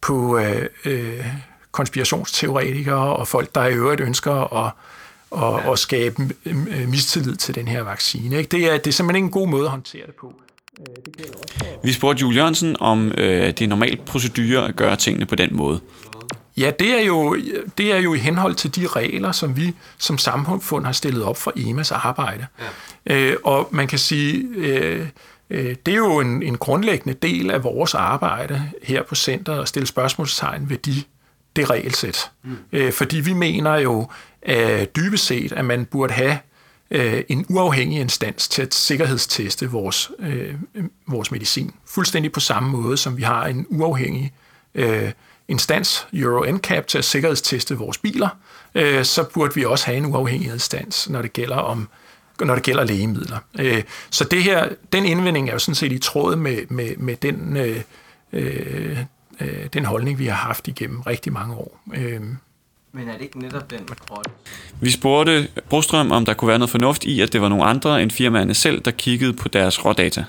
på 0.00 0.38
øh, 0.38 0.66
øh, 0.84 1.26
konspirationsteoretikere 1.72 3.16
og 3.16 3.28
folk, 3.28 3.54
der 3.54 3.64
i 3.64 3.74
øvrigt 3.74 4.00
ønsker 4.00 4.64
at, 4.66 4.72
at, 5.36 5.72
at 5.72 5.78
skabe 5.78 6.28
mistillid 6.86 7.36
til 7.36 7.54
den 7.54 7.68
her 7.68 7.82
vaccine. 7.82 8.36
Ikke? 8.38 8.48
Det, 8.48 8.72
er, 8.72 8.78
det 8.78 8.86
er 8.86 8.92
simpelthen 8.92 9.16
ikke 9.16 9.26
en 9.26 9.40
god 9.40 9.48
måde 9.48 9.64
at 9.64 9.70
håndtere 9.70 10.06
det 10.06 10.14
på. 10.14 10.34
Vi 11.82 11.92
spurgte 11.92 12.20
Jules 12.20 12.36
Jørgensen, 12.36 12.76
om 12.80 13.12
øh, 13.18 13.46
det 13.46 13.62
er 13.62 13.66
normalt 13.66 14.04
procedure 14.04 14.68
at 14.68 14.76
gøre 14.76 14.96
tingene 14.96 15.26
på 15.26 15.34
den 15.34 15.56
måde. 15.56 15.80
Ja, 16.56 16.70
det 16.78 17.00
er, 17.00 17.00
jo, 17.00 17.36
det 17.78 17.92
er 17.92 17.98
jo 17.98 18.14
i 18.14 18.18
henhold 18.18 18.54
til 18.54 18.76
de 18.76 18.86
regler, 18.86 19.32
som 19.32 19.56
vi 19.56 19.74
som 19.98 20.18
samfund 20.18 20.84
har 20.84 20.92
stillet 20.92 21.22
op 21.22 21.36
for 21.36 21.52
EMAs 21.56 21.92
arbejde. 21.92 22.46
Ja. 23.06 23.16
Øh, 23.16 23.36
og 23.44 23.68
man 23.70 23.86
kan 23.86 23.98
sige, 23.98 24.46
øh, 24.56 25.06
øh, 25.50 25.76
det 25.86 25.92
er 25.92 25.98
jo 25.98 26.20
en, 26.20 26.42
en 26.42 26.56
grundlæggende 26.58 27.14
del 27.22 27.50
af 27.50 27.64
vores 27.64 27.94
arbejde 27.94 28.62
her 28.82 29.02
på 29.02 29.14
centret 29.14 29.62
at 29.62 29.68
stille 29.68 29.86
spørgsmålstegn 29.86 30.70
ved 30.70 30.78
de, 30.78 31.02
det 31.56 31.70
regelsæt. 31.70 32.30
Mm. 32.44 32.56
Øh, 32.72 32.92
fordi 32.92 33.20
vi 33.20 33.32
mener 33.32 33.74
jo 33.76 34.08
øh, 34.46 34.86
dybest 34.96 35.26
set, 35.26 35.52
at 35.52 35.64
man 35.64 35.84
burde 35.84 36.12
have 36.12 36.38
øh, 36.90 37.22
en 37.28 37.46
uafhængig 37.48 38.00
instans 38.00 38.48
til 38.48 38.62
at 38.62 38.74
sikkerhedsteste 38.74 39.70
vores, 39.70 40.10
øh, 40.18 40.54
vores 41.06 41.30
medicin. 41.30 41.74
Fuldstændig 41.86 42.32
på 42.32 42.40
samme 42.40 42.70
måde, 42.70 42.96
som 42.96 43.16
vi 43.16 43.22
har 43.22 43.46
en 43.46 43.66
uafhængig 43.68 44.32
øh, 44.74 45.10
instans, 45.48 46.06
Euro 46.12 46.52
NCAP, 46.52 46.86
til 46.86 46.98
at 46.98 47.04
sikkerhedsteste 47.04 47.74
vores 47.74 47.98
biler, 47.98 48.28
øh, 48.74 49.04
så 49.04 49.24
burde 49.34 49.54
vi 49.54 49.64
også 49.64 49.86
have 49.86 49.98
en 49.98 50.06
uafhængig 50.06 50.52
instans, 50.52 51.08
når 51.08 51.22
det 51.22 51.32
gælder 51.32 51.56
om 51.56 51.88
når 52.40 52.54
det 52.54 52.64
gælder 52.64 52.84
lægemidler. 52.84 53.38
Øh, 53.58 53.82
så 54.10 54.24
det 54.24 54.42
her, 54.42 54.68
den 54.92 55.04
indvending 55.04 55.48
er 55.48 55.52
jo 55.52 55.58
sådan 55.58 55.74
set 55.74 55.92
i 55.92 55.98
tråd 55.98 56.36
med, 56.36 56.58
med, 56.68 56.96
med 56.96 57.16
den, 57.16 57.56
øh 57.56 57.80
øh, 58.32 58.98
øh 59.40 59.66
den 59.72 59.84
holdning, 59.84 60.18
vi 60.18 60.26
har 60.26 60.36
haft 60.36 60.68
igennem 60.68 61.00
rigtig 61.00 61.32
mange 61.32 61.54
år. 61.54 61.80
Øh, 61.94 62.20
men 62.92 63.08
er 63.08 63.12
det 63.12 63.22
ikke 63.22 63.38
netop 63.38 63.70
den 63.70 63.80
rolle? 64.10 64.32
Vi 64.80 64.90
spurgte 64.90 65.48
Brostrøm, 65.68 66.10
om 66.10 66.24
der 66.24 66.34
kunne 66.34 66.48
være 66.48 66.58
noget 66.58 66.70
fornuft 66.70 67.04
i, 67.04 67.20
at 67.20 67.32
det 67.32 67.40
var 67.40 67.48
nogle 67.48 67.64
andre 67.64 68.02
end 68.02 68.10
firmaerne 68.10 68.54
selv, 68.54 68.80
der 68.80 68.90
kiggede 68.90 69.32
på 69.32 69.48
deres 69.48 69.84
rådata. 69.84 70.24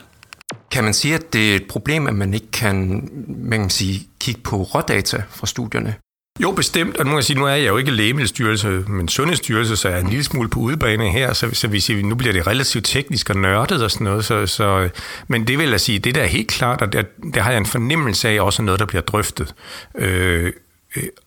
Kan 0.71 0.83
man 0.83 0.93
sige, 0.93 1.15
at 1.15 1.33
det 1.33 1.51
er 1.51 1.55
et 1.55 1.67
problem, 1.69 2.07
at 2.07 2.15
man 2.15 2.33
ikke 2.33 2.51
kan, 2.51 3.09
man 3.27 3.59
kan 3.59 3.69
sige, 3.69 4.07
kigge 4.19 4.41
på 4.41 4.55
rådata 4.55 5.23
fra 5.29 5.47
studierne? 5.47 5.95
Jo, 6.41 6.51
bestemt. 6.51 6.97
Og 6.97 7.05
nu 7.05 7.09
kan 7.09 7.15
jeg 7.15 7.23
sige, 7.23 7.39
nu 7.39 7.45
er 7.45 7.49
jeg 7.49 7.67
jo 7.67 7.77
ikke 7.77 7.91
lægemiddelstyrelse, 7.91 8.67
men 8.67 9.07
sundhedsstyrelse, 9.07 9.75
så 9.75 9.87
er 9.87 9.91
jeg 9.91 10.01
en 10.01 10.09
lille 10.09 10.23
smule 10.23 10.49
på 10.49 10.59
udebane 10.59 11.09
her, 11.09 11.33
så, 11.33 11.49
så 11.53 11.67
vi 11.67 11.79
siger, 11.79 12.03
nu 12.03 12.15
bliver 12.15 12.33
det 12.33 12.47
relativt 12.47 12.85
teknisk 12.85 13.29
og 13.29 13.35
nørdet 13.35 13.83
og 13.83 13.91
sådan 13.91 14.05
noget. 14.05 14.25
Så, 14.25 14.47
så, 14.47 14.89
men 15.27 15.47
det 15.47 15.57
vil 15.57 15.69
jeg 15.69 15.81
sige, 15.81 15.99
det 15.99 16.15
der 16.15 16.21
er 16.21 16.27
helt 16.27 16.47
klart, 16.47 16.81
og 16.81 16.93
der, 16.93 17.03
der 17.33 17.41
har 17.41 17.51
jeg 17.51 17.57
en 17.57 17.65
fornemmelse 17.65 18.29
af 18.29 18.41
også 18.41 18.61
noget, 18.61 18.79
der 18.79 18.85
bliver 18.85 19.01
drøftet. 19.01 19.55
Øh, 19.97 20.45
øh, 20.45 20.53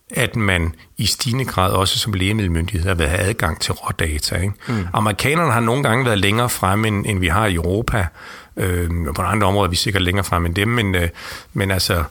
at 0.09 0.35
man 0.35 0.75
i 0.97 1.05
stigende 1.05 1.45
grad 1.45 1.71
også 1.71 1.99
som 1.99 2.13
lægemiddelmyndighed 2.13 2.95
vil 2.95 3.07
have 3.07 3.21
adgang 3.21 3.61
til 3.61 3.73
rådata. 3.73 4.35
Ikke? 4.35 4.53
Mm. 4.67 4.87
Amerikanerne 4.93 5.51
har 5.51 5.59
nogle 5.59 5.83
gange 5.83 6.05
været 6.05 6.19
længere 6.19 6.49
fremme, 6.49 6.87
end, 6.87 7.05
end 7.05 7.19
vi 7.19 7.27
har 7.27 7.45
i 7.45 7.53
Europa. 7.53 8.07
Øh, 8.57 8.89
på 9.15 9.21
andre 9.21 9.47
områder 9.47 9.67
er 9.67 9.69
vi 9.69 9.75
sikkert 9.75 10.03
længere 10.03 10.23
fremme 10.23 10.47
end 10.47 10.55
dem, 10.55 10.67
men, 10.67 10.95
øh, 10.95 11.09
men 11.53 11.71
altså 11.71 12.03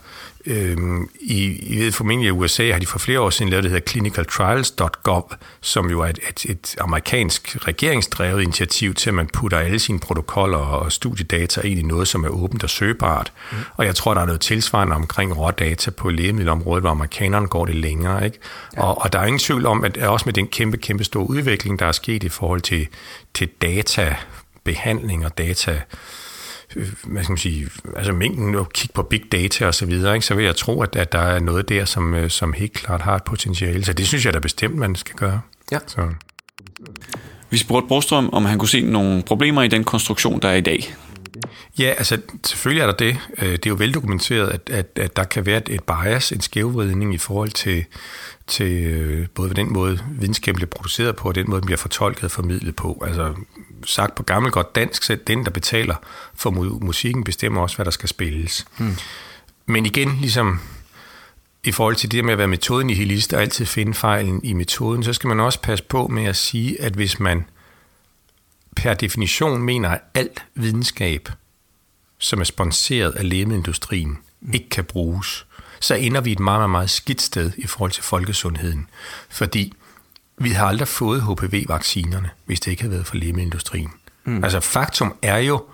Øhm, 0.46 1.08
I, 1.20 1.58
I 1.74 1.78
ved 1.78 1.92
formentlig, 1.92 2.28
at 2.28 2.32
USA 2.32 2.72
har 2.72 2.78
de 2.78 2.86
for 2.86 2.98
flere 2.98 3.20
år 3.20 3.30
siden 3.30 3.50
lavet 3.50 3.64
det, 3.64 3.70
der 3.70 3.76
hedder 3.76 3.90
clinicaltrials.gov, 3.90 5.32
som 5.60 5.90
jo 5.90 6.00
er 6.00 6.06
et, 6.06 6.18
et, 6.28 6.44
et 6.50 6.76
amerikansk 6.80 7.56
regeringsdrevet 7.68 8.42
initiativ 8.42 8.94
til, 8.94 9.10
at 9.10 9.14
man 9.14 9.26
putter 9.26 9.58
alle 9.58 9.78
sine 9.78 10.00
protokoller 10.00 10.58
og 10.58 10.92
studiedata 10.92 11.60
ind 11.60 11.80
i 11.80 11.82
noget, 11.82 12.08
som 12.08 12.24
er 12.24 12.28
åbent 12.28 12.64
og 12.64 12.70
søgbart. 12.70 13.32
Mm. 13.52 13.58
Og 13.76 13.86
jeg 13.86 13.94
tror, 13.94 14.14
der 14.14 14.20
er 14.20 14.26
noget 14.26 14.40
tilsvarende 14.40 14.96
omkring 14.96 15.38
rådata 15.38 15.90
på 15.90 16.10
lægemiddelområdet, 16.10 16.82
hvor 16.82 16.90
amerikanerne 16.90 17.46
går 17.46 17.64
det 17.64 17.74
længere. 17.74 18.24
Ikke? 18.24 18.38
Ja. 18.76 18.82
Og, 18.82 19.02
og 19.02 19.12
der 19.12 19.18
er 19.18 19.26
ingen 19.26 19.40
tvivl 19.40 19.66
om, 19.66 19.84
at 19.84 19.96
også 19.96 20.26
med 20.26 20.32
den 20.32 20.46
kæmpe, 20.46 20.76
kæmpe 20.76 21.04
store 21.04 21.30
udvikling, 21.30 21.78
der 21.78 21.86
er 21.86 21.92
sket 21.92 22.22
i 22.22 22.28
forhold 22.28 22.60
til, 22.60 22.88
til 23.34 23.48
databehandling 23.62 25.26
og 25.26 25.38
data 25.38 25.80
hvad 27.04 27.22
skal 27.22 27.32
man 27.32 27.38
sige, 27.38 27.68
altså 27.96 28.12
mængden 28.12 28.54
og 28.54 28.72
kigge 28.72 28.92
på 28.92 29.02
big 29.02 29.22
data 29.32 29.66
og 29.66 29.74
så 29.74 29.86
videre, 29.86 30.14
ikke, 30.14 30.26
så 30.26 30.34
vil 30.34 30.44
jeg 30.44 30.56
tro, 30.56 30.82
at, 30.82 30.96
at 30.96 31.12
der 31.12 31.18
er 31.18 31.38
noget 31.38 31.68
der, 31.68 31.84
som, 31.84 32.14
øh, 32.14 32.30
som 32.30 32.52
helt 32.52 32.72
klart 32.72 33.00
har 33.00 33.16
et 33.16 33.24
potentiale. 33.24 33.84
Så 33.84 33.92
det 33.92 34.06
synes 34.06 34.26
jeg 34.26 34.34
da 34.34 34.38
bestemt, 34.38 34.76
man 34.76 34.94
skal 34.96 35.14
gøre. 35.14 35.40
Ja. 35.72 35.78
Så. 35.86 36.08
Vi 37.50 37.58
spurgte 37.58 37.88
Brostrøm, 37.88 38.30
om 38.32 38.44
han 38.44 38.58
kunne 38.58 38.68
se 38.68 38.80
nogle 38.80 39.22
problemer 39.22 39.62
i 39.62 39.68
den 39.68 39.84
konstruktion, 39.84 40.40
der 40.40 40.48
er 40.48 40.54
i 40.54 40.60
dag. 40.60 40.94
Ja, 41.78 41.94
altså 41.98 42.18
selvfølgelig 42.46 42.82
er 42.82 42.86
der 42.86 42.94
det. 42.94 43.16
Øh, 43.38 43.52
det 43.52 43.66
er 43.66 43.70
jo 43.70 43.76
veldokumenteret, 43.78 44.48
at, 44.48 44.70
at, 44.70 44.86
at 44.96 45.16
der 45.16 45.24
kan 45.24 45.46
være 45.46 45.70
et 45.70 45.82
bias, 45.82 46.32
en 46.32 46.40
skævvridning 46.40 47.14
i 47.14 47.18
forhold 47.18 47.50
til, 47.50 47.84
til 48.46 49.28
både 49.34 49.54
den 49.54 49.72
måde, 49.72 49.98
videnskaben 50.10 50.56
bliver 50.56 50.68
produceret 50.68 51.16
på, 51.16 51.28
og 51.28 51.34
den 51.34 51.50
måde, 51.50 51.60
den 51.60 51.66
bliver 51.66 51.78
fortolket 51.78 52.24
og 52.24 52.30
formidlet 52.30 52.76
på. 52.76 53.02
Altså 53.06 53.34
sagt 53.86 54.14
på 54.14 54.22
gammel 54.22 54.52
godt 54.52 54.74
dansk, 54.74 55.02
så 55.02 55.16
den, 55.26 55.44
der 55.44 55.50
betaler 55.50 55.94
for 56.34 56.50
musikken, 56.84 57.24
bestemmer 57.24 57.60
også, 57.60 57.76
hvad 57.76 57.84
der 57.84 57.90
skal 57.90 58.08
spilles. 58.08 58.66
Hmm. 58.78 58.96
Men 59.66 59.86
igen, 59.86 60.18
ligesom 60.20 60.60
i 61.64 61.72
forhold 61.72 61.96
til 61.96 62.10
det 62.10 62.24
med 62.24 62.32
at 62.32 62.38
være 62.38 62.48
metoden 62.48 62.90
i 62.90 62.94
hilist 62.94 63.32
og 63.32 63.40
altid 63.40 63.66
finde 63.66 63.94
fejlen 63.94 64.40
i 64.44 64.52
metoden, 64.52 65.04
så 65.04 65.12
skal 65.12 65.28
man 65.28 65.40
også 65.40 65.60
passe 65.60 65.84
på 65.84 66.06
med 66.06 66.24
at 66.24 66.36
sige, 66.36 66.82
at 66.82 66.92
hvis 66.92 67.20
man 67.20 67.44
per 68.76 68.94
definition 68.94 69.62
mener, 69.62 69.88
at 69.88 70.00
alt 70.14 70.42
videnskab, 70.54 71.28
som 72.18 72.40
er 72.40 72.44
sponsoreret 72.44 73.12
af 73.12 73.28
lægemiddelindustrien, 73.28 74.18
hmm. 74.40 74.54
ikke 74.54 74.68
kan 74.68 74.84
bruges, 74.84 75.46
så 75.80 75.94
ender 75.94 76.20
vi 76.20 76.32
et 76.32 76.40
meget, 76.40 76.58
meget, 76.58 76.70
meget 76.70 76.90
skidt 76.90 77.22
sted 77.22 77.52
i 77.56 77.66
forhold 77.66 77.90
til 77.90 78.02
folkesundheden. 78.02 78.86
Fordi 79.28 79.74
vi 80.42 80.50
har 80.50 80.66
aldrig 80.66 80.88
fået 80.88 81.22
HPV-vaccinerne, 81.22 82.30
hvis 82.44 82.60
det 82.60 82.70
ikke 82.70 82.82
havde 82.82 82.92
været 82.92 83.06
for 83.06 83.16
lægemiddelindustrien. 83.16 83.90
Mm. 84.24 84.44
Altså 84.44 84.60
faktum 84.60 85.14
er 85.22 85.38
jo, 85.38 85.64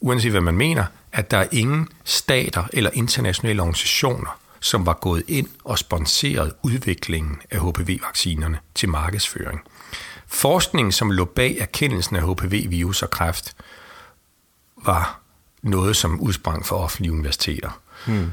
uanset 0.00 0.30
hvad 0.30 0.40
man 0.40 0.56
mener, 0.56 0.84
at 1.12 1.30
der 1.30 1.38
er 1.38 1.46
ingen 1.52 1.88
stater 2.04 2.64
eller 2.72 2.90
internationale 2.92 3.62
organisationer, 3.62 4.38
som 4.60 4.86
var 4.86 4.92
gået 4.92 5.22
ind 5.28 5.48
og 5.64 5.78
sponseret 5.78 6.52
udviklingen 6.62 7.36
af 7.50 7.60
HPV-vaccinerne 7.60 8.58
til 8.74 8.88
markedsføring. 8.88 9.60
Forskningen, 10.26 10.92
som 10.92 11.10
lå 11.10 11.24
bag 11.24 11.56
erkendelsen 11.58 12.16
af 12.16 12.22
HPV-virus 12.22 13.02
og 13.02 13.10
kræft, 13.10 13.56
var 14.84 15.20
noget, 15.62 15.96
som 15.96 16.20
udsprang 16.20 16.66
fra 16.66 16.76
offentlige 16.76 17.12
universiteter. 17.12 17.80
Hmm. 18.06 18.30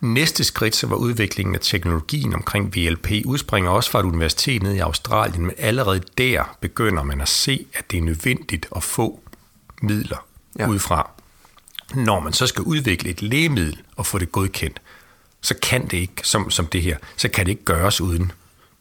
Næste 0.00 0.44
skridt 0.44 0.76
så 0.76 0.86
var 0.86 0.96
udviklingen 0.96 1.54
af 1.54 1.60
teknologien 1.60 2.34
omkring 2.34 2.76
VLP 2.76 3.10
udspringer 3.24 3.70
også 3.70 3.90
fra 3.90 4.00
et 4.00 4.04
universitet 4.04 4.62
nede 4.62 4.76
i 4.76 4.78
Australien, 4.78 5.42
men 5.42 5.54
allerede 5.58 6.00
der 6.18 6.56
begynder 6.60 7.02
man 7.02 7.20
at 7.20 7.28
se, 7.28 7.66
at 7.74 7.90
det 7.90 7.98
er 7.98 8.02
nødvendigt 8.02 8.66
at 8.76 8.82
få 8.82 9.20
midler 9.82 10.26
ja. 10.58 10.68
udefra. 10.68 11.10
Når 11.94 12.20
man 12.20 12.32
så 12.32 12.46
skal 12.46 12.62
udvikle 12.62 13.10
et 13.10 13.22
lægemiddel 13.22 13.82
og 13.96 14.06
få 14.06 14.18
det 14.18 14.32
godkendt, 14.32 14.80
så 15.40 15.54
kan 15.62 15.82
det 15.82 15.96
ikke, 15.96 16.20
som, 16.22 16.50
som 16.50 16.66
det 16.66 16.82
her, 16.82 16.96
så 17.16 17.28
kan 17.28 17.46
det 17.46 17.50
ikke 17.52 17.64
gøres 17.64 18.00
uden 18.00 18.32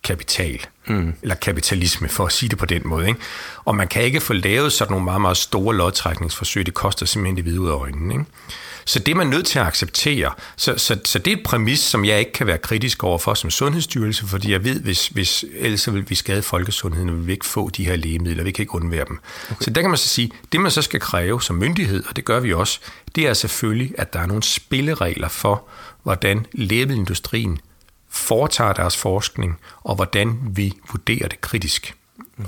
kapital, 0.05 0.65
mm. 0.87 1.13
eller 1.21 1.35
kapitalisme, 1.35 2.09
for 2.09 2.25
at 2.25 2.31
sige 2.31 2.49
det 2.49 2.57
på 2.57 2.65
den 2.65 2.81
måde. 2.85 3.07
Ikke? 3.07 3.19
Og 3.65 3.75
man 3.75 3.87
kan 3.87 4.03
ikke 4.03 4.21
få 4.21 4.33
lavet 4.33 4.73
sådan 4.73 4.91
nogle 4.91 5.05
meget, 5.05 5.21
meget 5.21 5.37
store 5.37 5.75
lodtrækningsforsøg, 5.75 6.65
det 6.65 6.73
koster 6.73 7.05
simpelthen 7.05 7.35
det 7.35 7.43
hvide 7.43 7.61
ud 7.61 7.69
af 7.69 7.73
øjnene. 7.73 8.13
Ikke? 8.13 8.25
Så 8.85 8.99
det 8.99 9.11
er 9.11 9.15
man 9.15 9.27
nødt 9.27 9.45
til 9.45 9.59
at 9.59 9.65
acceptere. 9.65 10.31
Så, 10.57 10.77
så, 10.77 10.99
så 11.05 11.19
det 11.19 11.33
er 11.33 11.37
et 11.37 11.43
præmis, 11.43 11.79
som 11.79 12.05
jeg 12.05 12.19
ikke 12.19 12.31
kan 12.31 12.47
være 12.47 12.57
kritisk 12.57 13.03
over 13.03 13.17
for 13.17 13.33
som 13.33 13.49
sundhedsstyrelse, 13.49 14.27
fordi 14.27 14.51
jeg 14.51 14.63
ved, 14.63 14.79
hvis, 14.79 15.07
hvis 15.07 15.45
ellers 15.59 15.81
så 15.81 15.91
vil 15.91 16.09
vi 16.09 16.15
skade 16.15 16.41
folkesundheden, 16.41 17.09
og 17.09 17.15
vi 17.15 17.21
vil 17.21 17.31
ikke 17.31 17.45
få 17.45 17.69
de 17.69 17.85
her 17.85 17.95
lægemidler, 17.95 18.43
vi 18.43 18.51
kan 18.51 18.63
ikke 18.63 18.75
undvære 18.75 19.05
dem. 19.07 19.19
Okay. 19.51 19.55
Så 19.61 19.69
der 19.69 19.81
kan 19.81 19.89
man 19.89 19.97
så 19.97 20.07
sige, 20.07 20.31
det 20.51 20.61
man 20.61 20.71
så 20.71 20.81
skal 20.81 20.99
kræve 20.99 21.41
som 21.41 21.55
myndighed, 21.55 22.03
og 22.09 22.15
det 22.15 22.25
gør 22.25 22.39
vi 22.39 22.53
også, 22.53 22.79
det 23.15 23.27
er 23.27 23.33
selvfølgelig, 23.33 23.91
at 23.97 24.13
der 24.13 24.19
er 24.19 24.25
nogle 24.25 24.43
spilleregler 24.43 25.27
for, 25.27 25.63
hvordan 26.03 26.45
lægemiddelindustrien 26.53 27.59
foretager 28.15 28.73
deres 28.73 28.97
forskning, 28.97 29.59
og 29.83 29.95
hvordan 29.95 30.39
vi 30.55 30.73
vurderer 30.91 31.27
det 31.27 31.41
kritisk. 31.41 31.95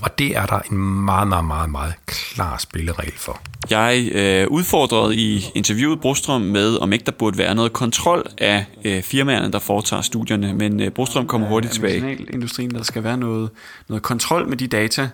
Og 0.01 0.19
det 0.19 0.37
er 0.37 0.45
der 0.45 0.59
en 0.71 0.77
meget, 0.77 1.27
meget, 1.27 1.45
meget, 1.45 1.69
meget 1.69 1.93
klar 2.05 2.57
spilleregel 2.57 3.17
for. 3.17 3.39
Jeg 3.69 4.09
øh, 4.11 4.47
udfordrede 4.47 5.15
i 5.15 5.45
interviewet 5.55 6.01
Brostrøm 6.01 6.41
med, 6.41 6.77
om 6.77 6.93
ikke 6.93 7.05
der 7.05 7.11
burde 7.11 7.37
være 7.37 7.55
noget 7.55 7.73
kontrol 7.73 8.27
af 8.37 8.65
øh, 8.85 9.03
firmaerne, 9.03 9.51
der 9.51 9.59
foretager 9.59 10.01
studierne, 10.01 10.53
men 10.53 10.79
øh, 10.79 10.91
Brostrøm 10.91 11.27
kommer 11.27 11.47
hurtigt 11.47 11.73
tilbage. 11.73 12.27
industrien, 12.33 12.71
der 12.71 12.83
skal 12.83 13.03
være 13.03 13.17
noget, 13.17 13.49
noget 13.87 14.03
kontrol 14.03 14.47
med 14.47 14.57
de 14.57 14.67
data. 14.67 15.09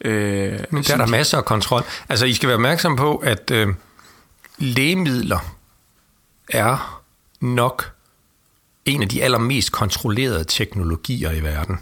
Øh, 0.00 0.58
men 0.70 0.82
der 0.82 0.92
er 0.92 0.96
der 0.96 1.06
masser 1.06 1.38
af 1.38 1.44
kontrol. 1.44 1.82
Altså, 2.08 2.26
I 2.26 2.34
skal 2.34 2.46
være 2.46 2.56
opmærksom 2.56 2.96
på, 2.96 3.16
at 3.16 3.50
øh, 3.50 3.68
lægemidler 4.58 5.54
er 6.48 7.02
nok 7.40 7.97
en 8.88 9.02
af 9.02 9.08
de 9.08 9.22
allermest 9.22 9.72
kontrollerede 9.72 10.44
teknologier 10.44 11.32
i 11.32 11.42
verden. 11.42 11.78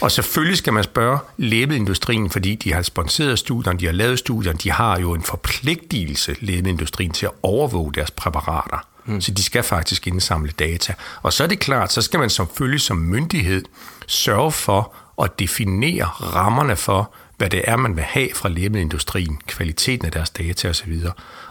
Og 0.00 0.12
selvfølgelig 0.12 0.58
skal 0.58 0.72
man 0.72 0.84
spørge 0.84 1.18
lægemiddelindustrien, 1.36 2.30
fordi 2.30 2.54
de 2.54 2.72
har 2.72 2.82
sponsoreret 2.82 3.38
studierne, 3.38 3.78
de 3.78 3.86
har 3.86 3.92
lavet 3.92 4.18
studierne, 4.18 4.58
de 4.58 4.70
har 4.70 4.98
jo 4.98 5.14
en 5.14 5.22
forpligtelse, 5.22 6.36
lægemiddelindustrien, 6.40 7.10
til 7.10 7.26
at 7.26 7.32
overvåge 7.42 7.92
deres 7.94 8.10
præparater. 8.10 8.86
Mm. 9.04 9.20
Så 9.20 9.30
de 9.30 9.42
skal 9.42 9.62
faktisk 9.62 10.06
indsamle 10.06 10.52
data. 10.58 10.94
Og 11.22 11.32
så 11.32 11.44
er 11.44 11.48
det 11.48 11.58
klart, 11.58 11.92
så 11.92 12.02
skal 12.02 12.20
man 12.20 12.30
selvfølgelig 12.30 12.80
som 12.80 12.96
myndighed 12.96 13.64
sørge 14.06 14.52
for 14.52 14.94
at 15.22 15.38
definere 15.38 16.04
rammerne 16.04 16.76
for, 16.76 17.14
hvad 17.36 17.50
det 17.50 17.62
er, 17.64 17.76
man 17.76 17.96
vil 17.96 18.04
have 18.04 18.28
fra 18.34 18.48
lægemiddelindustrien, 18.48 19.40
kvaliteten 19.46 20.06
af 20.06 20.12
deres 20.12 20.30
data 20.30 20.68
osv. 20.68 21.00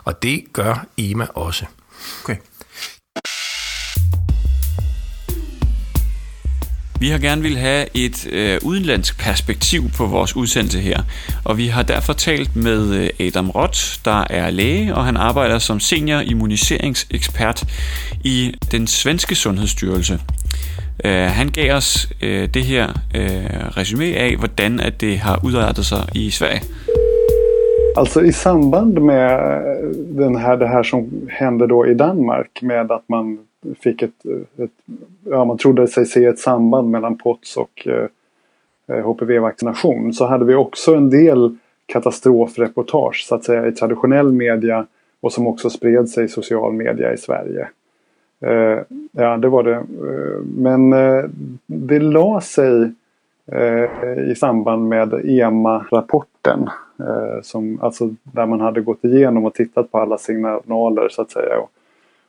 Og 0.04 0.24
det 0.24 0.44
gør 0.54 0.86
EMA 0.98 1.28
også. 1.36 1.66
Okay. 2.24 2.36
Vi 7.00 7.10
har 7.10 7.20
gerne 7.20 7.42
vil 7.42 7.58
have 7.58 7.86
et 7.94 8.28
øh, 8.32 8.58
udenlandsk 8.66 9.20
perspektiv 9.20 9.82
på 9.98 10.06
vores 10.06 10.36
udsendelse 10.36 10.80
her, 10.80 11.00
og 11.46 11.58
vi 11.58 11.68
har 11.68 11.84
derfor 11.84 12.14
talt 12.14 12.56
med 12.56 12.96
øh, 12.96 13.28
Adam 13.28 13.50
Roth, 13.50 13.80
der 14.06 14.24
er 14.30 14.50
læge, 14.50 14.96
og 14.96 15.06
han 15.06 15.18
arbejder 15.18 15.60
som 15.60 15.80
senior 15.80 16.20
immuniseringsekspert 16.20 17.64
i 18.24 18.56
den 18.72 18.88
svenske 18.88 19.36
sundhedsstyrelse. 19.36 20.20
Øh, 21.06 21.12
han 21.12 21.48
gav 21.50 21.76
os 21.76 22.10
øh, 22.24 22.50
det 22.54 22.64
her 22.64 22.88
øh, 23.16 23.78
resume 23.78 24.06
af, 24.06 24.36
hvordan 24.36 24.80
at 24.80 25.02
det 25.02 25.18
har 25.20 25.40
udrettet 25.44 25.86
sig 25.86 26.04
i 26.16 26.30
Sverige. 26.30 26.62
Alltså 27.98 28.20
i 28.20 28.32
samband 28.32 28.98
med 28.98 29.24
øh, 29.24 30.26
den 30.26 30.36
här, 30.36 30.56
det 30.56 30.70
här 30.70 30.84
som 30.84 31.04
hände 31.30 31.68
då 31.68 31.86
i 31.86 31.94
Danmark 31.94 32.48
med 32.62 32.92
att 32.92 33.10
man 33.10 33.38
fick 33.80 34.02
ett, 34.02 34.26
ett, 34.58 34.72
ja, 35.24 35.46
man 35.46 35.58
trodde 35.58 35.88
sig 35.88 36.06
se 36.06 36.26
ett 36.26 36.40
samband 36.40 36.90
mellan 36.90 37.18
POTS 37.18 37.58
och 37.58 37.88
eh, 37.88 38.08
eh 38.88 39.06
HPV-vaccination 39.06 40.14
så 40.14 40.26
hade 40.26 40.46
vi 40.46 40.56
också 40.56 40.96
en 40.96 41.10
del 41.10 41.58
katastrofreportage 41.86 43.26
så 43.30 43.36
att 43.36 43.44
säga 43.44 43.68
i 43.68 43.72
traditionell 43.72 44.32
media 44.32 44.86
och 45.20 45.34
som 45.34 45.48
också 45.48 45.70
spred 45.70 46.10
sig 46.10 46.26
i 46.26 46.28
social 46.28 46.74
media 46.74 47.14
i 47.14 47.18
Sverige. 47.18 47.68
Eh, 48.40 48.80
ja, 49.12 49.38
det 49.38 49.50
var 49.50 49.64
det. 49.64 49.76
Eh, 49.76 50.42
men 50.58 50.94
eh, 50.94 51.26
det 51.66 52.00
la 52.00 52.42
sig 52.42 52.92
eh, 53.52 54.30
i 54.32 54.36
samband 54.36 54.88
med 54.88 55.14
EMA-rapporten. 55.14 56.70
Eh, 57.00 57.42
som, 57.42 57.80
alltså 57.82 58.10
där 58.24 58.46
man 58.46 58.60
hade 58.60 58.82
gått 58.82 59.04
igenom 59.04 59.46
och 59.46 59.54
tittat 59.54 59.92
på 59.92 59.98
alla 59.98 60.18
signaler 60.18 61.10
så 61.10 61.22
att 61.22 61.32
säga. 61.32 61.60
Och, 61.60 61.72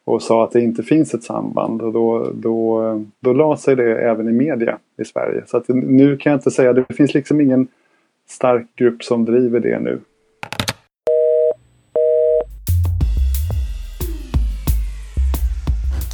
och 0.09 0.23
sa 0.23 0.45
att 0.45 0.53
det 0.53 0.61
inte 0.61 0.83
finns 0.83 1.15
ett 1.15 1.25
samband. 1.25 1.83
Och 1.83 1.93
då, 1.93 2.33
då, 2.35 3.05
då 3.21 3.33
la 3.33 3.57
sig 3.57 3.77
det 3.77 3.99
även 3.99 4.29
i 4.29 4.33
media 4.33 4.79
i 5.03 5.05
Sverige. 5.05 5.43
Så 5.47 5.57
att 5.57 5.69
nu 5.69 6.17
kan 6.17 6.33
jag 6.33 6.39
inte 6.39 6.51
säga, 6.51 6.73
det 6.73 6.95
finns 6.95 7.15
liksom 7.15 7.41
ingen 7.41 7.69
stark 8.29 8.67
grupp 8.77 9.05
som 9.05 9.25
driver 9.25 9.61
det 9.61 9.79
nu. 9.79 10.01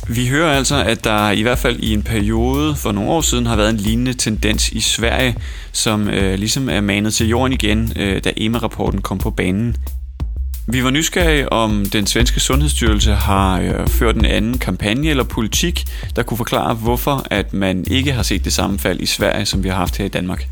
Vi 0.08 0.28
hører 0.28 0.56
altså, 0.56 0.74
at 0.86 1.04
der 1.04 1.30
i 1.30 1.42
hvert 1.42 1.58
fald 1.58 1.76
i 1.80 1.94
en 1.94 2.02
periode 2.02 2.74
for 2.76 2.92
nogle 2.92 3.10
år 3.10 3.20
siden 3.20 3.46
har 3.46 3.56
været 3.56 3.70
en 3.70 3.76
lignende 3.76 4.12
tendens 4.12 4.72
i 4.72 4.80
Sverige, 4.80 5.36
som 5.72 6.08
øh, 6.08 6.34
ligesom 6.34 6.68
er 6.68 6.80
manet 6.80 7.14
til 7.14 7.28
jorden 7.28 7.52
igen, 7.52 7.92
øh, 8.00 8.24
da 8.24 8.32
EMA-rapporten 8.36 9.02
kom 9.02 9.18
på 9.18 9.30
banen. 9.30 9.76
Vi 10.72 10.78
var 10.84 10.90
nysgerrige 10.90 11.52
om 11.52 11.70
den 11.92 12.06
svenske 12.06 12.40
sundhedsstyrelse 12.40 13.10
har 13.10 13.60
øh, 13.60 13.86
ført 13.98 14.16
en 14.16 14.24
anden 14.24 14.58
kampagne 14.58 15.08
eller 15.10 15.24
politik, 15.24 15.76
der 16.16 16.22
kunne 16.22 16.38
forklare, 16.44 16.74
hvorfor 16.84 17.16
at 17.38 17.54
man 17.54 17.84
ikke 17.90 18.12
har 18.12 18.22
set 18.22 18.44
det 18.44 18.52
sammenfald 18.52 19.00
i 19.00 19.06
Sverige, 19.06 19.46
som 19.46 19.64
vi 19.64 19.68
har 19.68 19.76
haft 19.76 19.98
her 19.98 20.04
i 20.04 20.14
Danmark. 20.18 20.42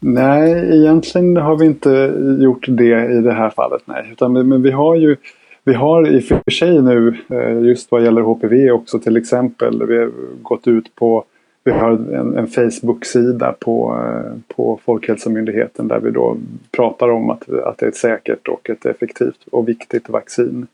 Nej, 0.00 0.44
egentligen 0.78 1.36
har 1.36 1.54
vi 1.60 1.64
inte 1.64 1.90
øh, 1.90 2.40
gjort 2.40 2.66
det 2.66 2.90
i 3.16 3.20
det 3.26 3.34
här 3.40 3.50
fallet. 3.60 3.80
Nej. 3.88 4.02
Utan, 4.12 4.30
men 4.48 4.62
vi 4.62 4.70
har 4.70 4.94
ju 4.94 5.16
vi 5.64 5.72
har 5.72 6.06
i 6.06 6.18
och 6.18 6.24
för 6.24 6.50
sig 6.50 6.82
nu, 6.82 7.14
øh, 7.32 7.68
just 7.68 7.92
vad 7.92 8.02
gäller 8.02 8.22
HPV 8.22 8.70
också 8.70 8.98
till 8.98 9.16
exempel, 9.16 9.86
vi 9.88 9.96
har 9.98 10.10
gått 10.42 10.66
ut 10.66 10.94
på 10.98 11.24
vi 11.64 11.70
har 11.70 11.90
en, 11.90 12.36
en 12.36 12.46
Facebook-sida 12.46 13.54
på, 13.60 13.98
eh, 14.04 14.54
på 14.56 14.80
Folkhälsomyndigheten 14.84 15.88
där 15.88 16.00
vi 16.00 16.10
då 16.10 16.36
pratar 16.70 17.08
om 17.08 17.30
att, 17.30 17.48
att 17.48 17.78
det 17.78 17.86
är 17.86 17.88
ett 17.88 17.96
säkert 17.96 18.48
och 18.48 18.70
ett 18.70 18.86
effektivt 18.86 19.44
och 19.52 19.68
viktigt 19.68 20.08
vaccin. 20.08 20.66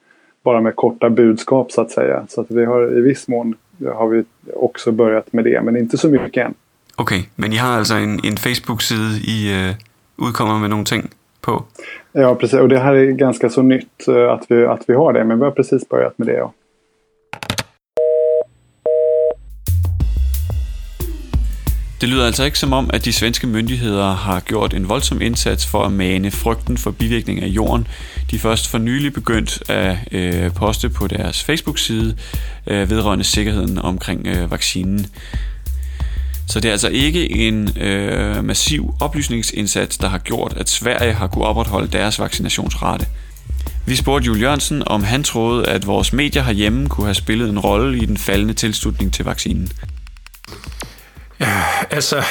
Bara 0.43 0.61
med 0.61 0.77
korta 0.77 1.11
budskap 1.11 1.73
så 1.73 1.81
att 1.81 1.91
säga. 1.91 2.27
Så 2.29 2.41
att 2.41 2.51
vi 2.51 2.65
har 2.65 2.99
i 2.99 3.01
viss 3.01 3.29
mån 3.29 3.55
har 3.95 4.09
vi 4.09 4.25
också 4.55 4.93
börjat 4.93 5.33
med 5.33 5.45
det, 5.45 5.63
men 5.63 5.77
inte 5.77 5.99
så 5.99 6.09
mycket 6.09 6.47
än. 6.47 6.55
Okej, 6.97 7.19
okay, 7.19 7.31
men 7.35 7.51
ni 7.51 7.57
har 7.57 7.73
alltså 7.73 7.95
en, 7.95 8.21
en 8.25 8.37
Facebook-sida 8.37 9.03
i 9.29 9.69
uh, 9.71 10.29
udkommer 10.29 10.59
med 10.59 10.71
någonting 10.71 11.03
på? 11.41 11.65
Ja, 12.13 12.35
precis. 12.35 12.61
Och 12.61 12.69
det 12.69 12.79
här 12.79 12.95
är 12.95 13.11
ganska 13.11 13.51
så 13.51 13.63
nytt 13.63 14.09
uh, 14.09 14.31
att 14.31 14.45
vi, 14.49 14.65
att 14.65 14.85
vi 14.87 14.95
har 14.95 15.13
det, 15.13 15.25
men 15.25 15.39
vi 15.39 15.45
har 15.45 15.51
precis 15.51 15.89
börjat 15.89 16.19
med 16.19 16.27
det. 16.27 16.37
Ja. 16.37 16.53
Det 22.01 22.09
lyder 22.09 22.27
altså 22.27 22.45
ikke 22.45 22.59
som 22.59 22.73
om, 22.73 22.91
at 22.93 23.05
de 23.05 23.13
svenske 23.13 23.47
myndigheder 23.47 24.15
har 24.15 24.41
gjort 24.41 24.75
en 24.75 24.89
voldsom 24.89 25.21
indsats 25.21 25.67
for 25.67 25.85
at 25.85 25.93
mane 25.93 26.31
frygten 26.31 26.79
for 26.79 26.91
bivirkninger 26.91 27.45
af 27.45 27.49
jorden. 27.49 27.87
De 28.31 28.39
først 28.39 28.69
for 28.69 28.79
nylig 28.79 29.13
begyndt 29.13 29.71
at 29.71 29.97
øh, 30.13 30.53
poste 30.53 30.89
på 30.89 31.07
deres 31.07 31.45
Facebook-side 31.45 32.17
øh, 32.67 32.91
vedrørende 32.91 33.25
sikkerheden 33.25 33.79
omkring 33.79 34.27
øh, 34.27 34.51
vaccinen. 34.51 35.07
Så 36.49 36.61
det 36.61 36.69
er 36.69 36.73
altså 36.73 36.89
ikke 36.89 37.31
en 37.31 37.79
øh, 37.81 38.45
massiv 38.45 38.95
oplysningsindsats, 39.01 39.99
der 39.99 40.09
har 40.09 40.19
gjort, 40.19 40.55
at 40.57 40.69
Sverige 40.69 41.13
har 41.13 41.27
kunne 41.27 41.45
opretholde 41.45 41.89
deres 41.89 42.19
vaccinationsrate. 42.19 43.07
Vi 43.87 43.97
spurgte 43.97 44.27
Jul 44.27 44.41
Jørgensen, 44.41 44.83
om 44.87 45.03
han 45.03 45.25
troede, 45.25 45.67
at 45.69 45.87
vores 45.87 46.13
medier 46.13 46.43
herhjemme 46.43 46.89
kunne 46.89 47.07
have 47.07 47.15
spillet 47.15 47.49
en 47.49 47.59
rolle 47.59 47.99
i 48.03 48.05
den 48.05 48.17
faldende 48.17 48.55
tilslutning 48.55 49.13
til 49.13 49.25
vaccinen. 49.25 49.73
Ja, 51.41 51.65
altså, 51.91 52.25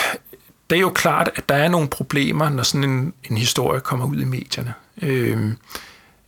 det 0.70 0.76
er 0.76 0.82
jo 0.82 0.90
klart, 0.90 1.30
at 1.36 1.50
der 1.50 1.56
er 1.56 1.68
nogle 1.68 1.88
problemer, 1.88 2.50
når 2.50 2.64
sådan 2.64 2.90
en, 2.90 3.14
en 3.24 3.38
historie 3.38 3.82
kommer 3.82 4.06
ud 4.06 4.18
i 4.18 4.26
medierne. 4.26 4.74
Øh, 5.02 5.54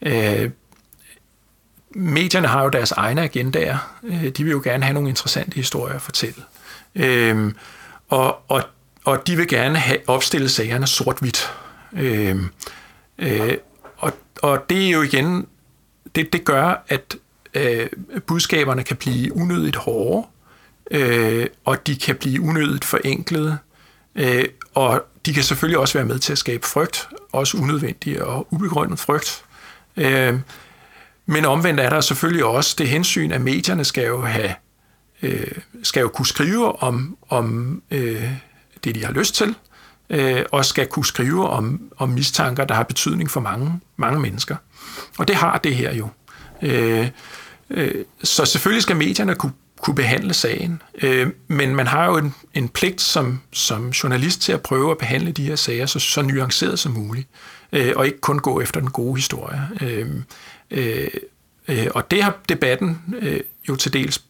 øh, 0.02 0.50
medierne 1.96 2.48
har 2.48 2.64
jo 2.64 2.70
deres 2.70 2.92
egne 2.92 3.22
agendaer. 3.22 3.98
Øh, 4.04 4.30
de 4.30 4.44
vil 4.44 4.52
jo 4.52 4.62
gerne 4.64 4.84
have 4.84 4.94
nogle 4.94 5.10
interessante 5.10 5.56
historier 5.56 5.96
at 5.96 6.02
fortælle. 6.02 6.44
Øh, 6.96 7.54
og, 8.10 8.52
og, 8.52 8.64
og 9.06 9.28
de 9.28 9.36
vil 9.38 9.48
gerne 9.48 9.80
have 9.80 10.00
opstillet 10.08 10.52
sagerne 10.52 10.88
sort-hvidt. 10.88 11.54
Øh, 11.94 12.38
øh, 13.18 13.58
og, 13.98 14.14
og 14.42 14.70
det 14.70 14.88
er 14.88 14.90
jo 14.90 15.02
igen, 15.02 15.48
det, 16.16 16.34
det 16.34 16.46
gør, 16.46 16.84
at 16.88 17.16
øh, 17.54 17.88
budskaberne 18.28 18.84
kan 18.84 18.98
blive 18.98 19.36
unødigt 19.36 19.76
hårde, 19.76 20.28
øh, 20.92 21.48
og 21.66 21.88
de 21.88 21.96
kan 21.96 22.16
blive 22.16 22.42
unødigt 22.42 22.86
forenklede, 22.86 23.58
øh, 24.16 24.46
og 24.74 25.06
de 25.26 25.34
kan 25.34 25.44
selvfølgelig 25.44 25.80
også 25.80 25.98
være 25.98 26.06
med 26.08 26.20
til 26.20 26.32
at 26.32 26.38
skabe 26.38 26.66
frygt, 26.66 27.10
også 27.32 27.58
unødvendig 27.58 28.24
og 28.24 28.48
ubegrundet 28.52 29.00
frygt. 29.00 29.44
Øh, 29.98 30.40
men 31.26 31.46
omvendt 31.46 31.80
er 31.80 31.90
der 31.90 32.02
selvfølgelig 32.02 32.46
også 32.46 32.76
det 32.78 32.88
hensyn, 32.88 33.32
at 33.32 33.42
medierne 33.42 33.86
skal 33.86 34.06
jo 34.06 34.22
have 34.22 34.54
øh, 35.22 35.52
skal 35.84 36.02
jo 36.02 36.08
kunne 36.08 36.26
skrive 36.26 36.84
om, 36.84 37.18
om 37.30 37.82
øh, 37.92 38.32
det, 38.84 38.96
de 38.96 39.06
har 39.06 39.12
lyst 39.12 39.36
til, 39.36 39.56
øh, 40.10 40.46
og 40.52 40.66
skal 40.66 40.88
kunne 40.88 41.06
skrive 41.06 41.50
om, 41.50 41.82
om 41.98 42.10
mistanker, 42.10 42.66
der 42.66 42.76
har 42.76 42.84
betydning 42.84 43.32
for 43.32 43.40
mange, 43.40 43.80
mange 43.98 44.20
mennesker. 44.20 44.56
Og 45.18 45.28
det 45.28 45.36
har 45.36 45.58
det 45.58 45.76
her 45.76 45.94
jo. 45.94 46.10
Øh, 46.62 47.08
øh, 47.70 48.06
så 48.24 48.46
selvfølgelig 48.46 48.84
skal 48.84 48.96
medierne 48.96 49.36
kunne 49.36 49.54
kunne 49.82 49.96
behandle 49.96 50.34
sagen. 50.34 50.82
Øh, 51.02 51.28
men 51.48 51.76
man 51.76 51.88
har 51.88 52.06
jo 52.06 52.18
en, 52.18 52.34
en 52.54 52.70
pligt 52.70 53.02
som, 53.02 53.42
som 53.52 53.90
journalist 53.90 54.42
til 54.42 54.52
at 54.52 54.62
prøve 54.62 54.92
at 54.92 54.98
behandle 54.98 55.32
de 55.32 55.44
her 55.44 55.56
sager 55.56 55.86
så, 55.86 56.00
så 56.00 56.22
nuanceret 56.22 56.80
som 56.80 56.92
muligt, 56.92 57.28
øh, 57.72 57.94
og 57.96 58.06
ikke 58.06 58.20
kun 58.20 58.40
gå 58.40 58.62
efter 58.62 58.80
den 58.80 58.92
gode 58.92 59.16
historie. 59.16 59.62
Øh, 59.82 60.10
øh, 60.72 61.08
øh, 61.68 61.88
og 61.96 62.12
det 62.12 62.24
har 62.24 62.38
debatten 62.50 63.02
øh, 63.20 63.40
jo 63.70 63.76
til 63.76 63.94
dels 63.94 64.24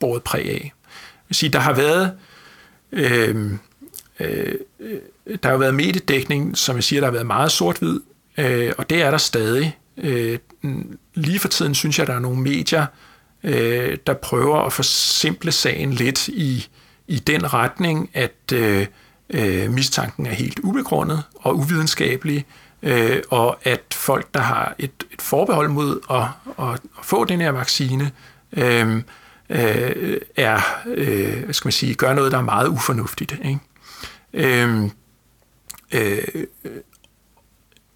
båret 0.00 0.22
præg 0.22 0.50
af. 0.50 0.72
Jeg 1.30 1.36
sige, 1.36 1.50
der 1.50 1.58
har 1.58 1.74
været 1.74 2.12
øh, 2.92 3.52
øh, 4.20 4.54
der 5.42 5.48
har 5.48 5.56
været 5.56 5.74
mediedækning, 5.74 6.58
som 6.58 6.76
jeg 6.76 6.84
siger, 6.84 7.00
der 7.00 7.06
har 7.06 7.12
været 7.12 7.26
meget 7.26 7.52
sort-hvid, 7.52 8.00
øh, 8.38 8.72
og 8.78 8.90
det 8.90 9.02
er 9.02 9.10
der 9.10 9.18
stadig. 9.18 9.76
Øh, 9.96 10.38
lige 11.14 11.38
for 11.38 11.48
tiden 11.48 11.74
synes 11.74 11.98
jeg, 11.98 12.06
der 12.06 12.14
er 12.14 12.18
nogle 12.18 12.40
medier, 12.40 12.82
øh, 12.82 13.07
øh, 13.44 13.98
der 14.06 14.14
prøver 14.14 14.58
at 14.58 14.72
forsimple 14.72 15.52
sagen 15.52 15.92
lidt 15.92 16.28
i, 16.28 16.68
i 17.06 17.18
den 17.18 17.54
retning, 17.54 18.10
at 18.14 18.52
øh, 18.52 18.86
øh, 19.30 19.70
mistanken 19.70 20.26
er 20.26 20.30
helt 20.30 20.58
ubegrundet 20.58 21.22
og 21.34 21.56
uvidenskabelig, 21.56 22.44
øh, 22.82 23.22
og 23.30 23.58
at 23.62 23.82
folk, 23.92 24.34
der 24.34 24.40
har 24.40 24.74
et, 24.78 25.04
et 25.12 25.22
forbehold 25.22 25.68
mod 25.68 26.00
at, 26.10 26.24
at, 26.66 26.74
at 26.74 27.04
få 27.04 27.24
den 27.24 27.40
her 27.40 27.50
vaccine, 27.50 28.10
øh, 28.52 29.02
øh, 29.50 30.20
er, 30.36 30.60
øh, 30.86 31.54
skal 31.54 31.66
man 31.66 31.72
sige, 31.72 31.94
gør 31.94 32.14
noget, 32.14 32.32
der 32.32 32.38
er 32.38 32.42
meget 32.42 32.68
ufornuftigt. 32.68 33.36
Ikke? 33.44 33.60
Øh, 34.32 34.90
øh, 35.94 36.44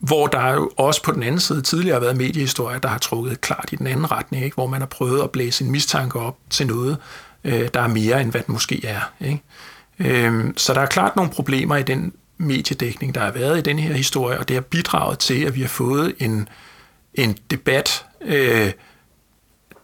hvor 0.03 0.27
der 0.27 0.53
jo 0.53 0.71
også 0.77 1.03
på 1.03 1.13
den 1.13 1.23
anden 1.23 1.41
side 1.41 1.63
tidligere 1.63 1.95
har 1.95 2.01
været 2.01 2.17
mediehistorier, 2.17 2.79
der 2.79 2.89
har 2.89 2.99
trukket 2.99 3.41
klart 3.41 3.69
i 3.73 3.77
den 3.77 3.87
anden 3.87 4.11
retning, 4.11 4.45
ikke? 4.45 4.55
hvor 4.55 4.67
man 4.67 4.81
har 4.81 4.87
prøvet 4.87 5.23
at 5.23 5.31
blæse 5.31 5.65
en 5.65 5.71
mistanke 5.71 6.19
op 6.21 6.37
til 6.51 6.67
noget, 6.67 6.97
øh, 7.45 7.69
der 7.75 7.81
er 7.81 7.89
mere 7.89 8.21
end 8.21 8.31
hvad 8.31 8.41
det 8.41 8.49
måske 8.49 8.87
er. 8.87 9.13
Ikke? 9.21 9.43
Øh, 9.99 10.45
så 10.57 10.75
der 10.75 10.81
er 10.81 10.87
klart 10.87 11.17
nogle 11.17 11.31
problemer 11.31 11.77
i 11.77 11.83
den 11.83 12.13
mediedækning, 12.39 13.15
der 13.15 13.21
har 13.21 13.31
været 13.31 13.59
i 13.59 13.61
den 13.61 13.79
her 13.79 13.95
historie, 13.95 14.39
og 14.39 14.49
det 14.49 14.57
har 14.57 14.61
bidraget 14.61 15.19
til, 15.19 15.45
at 15.45 15.55
vi 15.55 15.61
har 15.61 15.69
fået 15.69 16.15
en, 16.19 16.49
en 17.15 17.37
debat, 17.51 18.05
øh, 18.25 18.73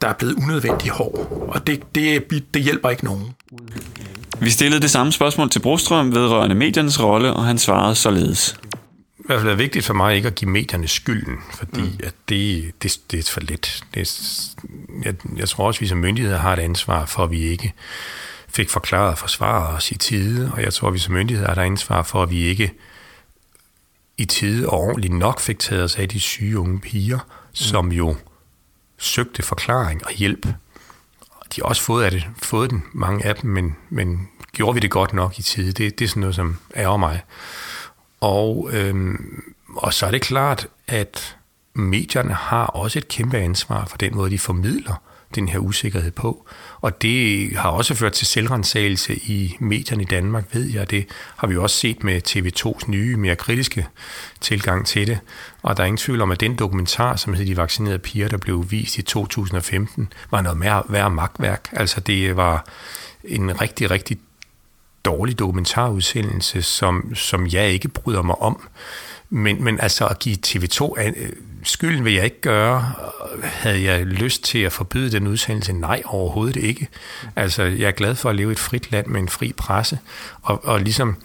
der 0.00 0.08
er 0.08 0.12
blevet 0.12 0.34
unødvendig 0.34 0.90
hård. 0.90 1.48
Og 1.48 1.66
det, 1.66 1.94
det, 1.94 2.54
det 2.54 2.62
hjælper 2.62 2.90
ikke 2.90 3.04
nogen. 3.04 3.34
Vi 4.40 4.50
stillede 4.50 4.80
det 4.80 4.90
samme 4.90 5.12
spørgsmål 5.12 5.50
til 5.50 5.60
Brostrøm 5.60 6.14
vedrørende 6.14 6.54
mediernes 6.54 7.02
rolle, 7.02 7.32
og 7.32 7.44
han 7.44 7.58
svarede 7.58 7.94
således 7.94 8.56
hvert 9.28 9.40
fald 9.40 9.52
er 9.52 9.56
vigtigt 9.56 9.84
for 9.84 9.94
mig 9.94 10.16
ikke 10.16 10.28
at 10.28 10.34
give 10.34 10.50
medierne 10.50 10.88
skylden, 10.88 11.36
fordi 11.54 11.80
mm. 11.80 12.00
at 12.02 12.14
det, 12.28 12.72
det, 12.82 13.00
det 13.10 13.18
er 13.18 13.32
for 13.32 13.40
let. 13.40 13.84
Det, 13.94 14.30
jeg, 15.04 15.14
jeg 15.36 15.48
tror 15.48 15.66
også, 15.66 15.78
at 15.78 15.80
vi 15.80 15.86
som 15.86 15.98
myndigheder 15.98 16.38
har 16.38 16.52
et 16.52 16.58
ansvar 16.58 17.06
for, 17.06 17.24
at 17.24 17.30
vi 17.30 17.40
ikke 17.40 17.72
fik 18.48 18.70
forklaret 18.70 19.10
og 19.10 19.18
forsvaret 19.18 19.76
os 19.76 19.90
i 19.90 19.98
tide, 19.98 20.52
og 20.54 20.62
jeg 20.62 20.72
tror, 20.72 20.88
at 20.88 20.94
vi 20.94 20.98
som 20.98 21.14
myndigheder 21.14 21.48
har 21.48 21.62
et 21.62 21.66
ansvar 21.66 22.02
for, 22.02 22.22
at 22.22 22.30
vi 22.30 22.40
ikke 22.40 22.72
i 24.18 24.24
tide 24.24 24.68
og 24.68 24.80
ordentligt 24.80 25.14
nok 25.14 25.40
fik 25.40 25.58
taget 25.58 25.84
os 25.84 25.96
af 25.96 26.08
de 26.08 26.20
syge 26.20 26.58
unge 26.58 26.80
piger, 26.80 27.18
mm. 27.18 27.54
som 27.54 27.92
jo 27.92 28.16
søgte 28.98 29.42
forklaring 29.42 30.06
og 30.06 30.12
hjælp. 30.12 30.46
De 31.56 31.60
har 31.60 31.62
også 31.62 31.82
fået, 31.82 32.04
af 32.04 32.10
det, 32.10 32.26
fået 32.42 32.70
den, 32.70 32.84
mange 32.92 33.26
af 33.26 33.34
dem, 33.34 33.50
men, 33.50 33.76
men 33.90 34.28
gjorde 34.52 34.74
vi 34.74 34.80
det 34.80 34.90
godt 34.90 35.12
nok 35.12 35.38
i 35.38 35.42
tide? 35.42 35.72
Det, 35.72 35.98
det 35.98 36.04
er 36.04 36.08
sådan 36.08 36.20
noget, 36.20 36.34
som 36.34 36.56
ærger 36.76 36.96
mig. 36.96 37.22
Og, 38.20 38.70
øhm, 38.72 39.42
og 39.76 39.94
så 39.94 40.06
er 40.06 40.10
det 40.10 40.22
klart, 40.22 40.66
at 40.86 41.36
medierne 41.74 42.34
har 42.34 42.66
også 42.66 42.98
et 42.98 43.08
kæmpe 43.08 43.38
ansvar 43.38 43.84
for 43.84 43.96
den 43.96 44.16
måde, 44.16 44.30
de 44.30 44.38
formidler 44.38 45.02
den 45.34 45.48
her 45.48 45.58
usikkerhed 45.58 46.10
på. 46.10 46.46
Og 46.80 47.02
det 47.02 47.50
har 47.56 47.70
også 47.70 47.94
ført 47.94 48.12
til 48.12 48.26
selvrensagelse 48.26 49.16
i 49.16 49.56
medierne 49.60 50.02
i 50.02 50.06
Danmark, 50.06 50.44
ved 50.52 50.64
jeg. 50.64 50.90
Det 50.90 51.06
har 51.36 51.46
vi 51.46 51.56
også 51.56 51.76
set 51.76 52.04
med 52.04 52.28
TV2's 52.28 52.90
nye, 52.90 53.16
mere 53.16 53.36
kritiske 53.36 53.88
tilgang 54.40 54.86
til 54.86 55.06
det. 55.06 55.18
Og 55.62 55.76
der 55.76 55.82
er 55.82 55.86
ingen 55.86 55.96
tvivl 55.96 56.20
om, 56.20 56.30
at 56.30 56.40
den 56.40 56.56
dokumentar, 56.56 57.16
som 57.16 57.34
hedder 57.34 57.54
De 57.54 57.56
vaccinerede 57.56 57.98
piger, 57.98 58.28
der 58.28 58.36
blev 58.36 58.70
vist 58.70 58.98
i 58.98 59.02
2015, 59.02 60.12
var 60.30 60.40
noget 60.40 60.58
mere 60.58 60.82
værre 60.88 61.10
magtværk. 61.10 61.68
Altså 61.72 62.00
det 62.00 62.36
var 62.36 62.66
en 63.24 63.60
rigtig, 63.60 63.90
rigtig 63.90 64.18
dårlig 65.04 65.38
dokumentarudsendelse, 65.38 66.62
som, 66.62 67.14
som 67.14 67.46
jeg 67.46 67.70
ikke 67.70 67.88
bryder 67.88 68.22
mig 68.22 68.38
om. 68.38 68.68
Men, 69.30 69.64
men 69.64 69.80
altså 69.80 70.06
at 70.06 70.18
give 70.18 70.36
TV2 70.46 71.00
an, 71.00 71.14
øh, 71.16 71.32
skylden 71.62 72.04
vil 72.04 72.12
jeg 72.12 72.24
ikke 72.24 72.40
gøre. 72.40 72.92
Havde 73.42 73.82
jeg 73.82 74.06
lyst 74.06 74.44
til 74.44 74.58
at 74.58 74.72
forbyde 74.72 75.12
den 75.12 75.26
udsendelse? 75.26 75.72
Nej, 75.72 76.02
overhovedet 76.06 76.56
ikke. 76.56 76.88
Altså, 77.36 77.62
jeg 77.62 77.86
er 77.86 77.90
glad 77.90 78.14
for 78.14 78.30
at 78.30 78.36
leve 78.36 78.50
i 78.50 78.52
et 78.52 78.58
frit 78.58 78.92
land 78.92 79.06
med 79.06 79.20
en 79.20 79.28
fri 79.28 79.52
presse, 79.52 79.98
og, 80.42 80.64
og 80.64 80.80
ligesom 80.80 81.16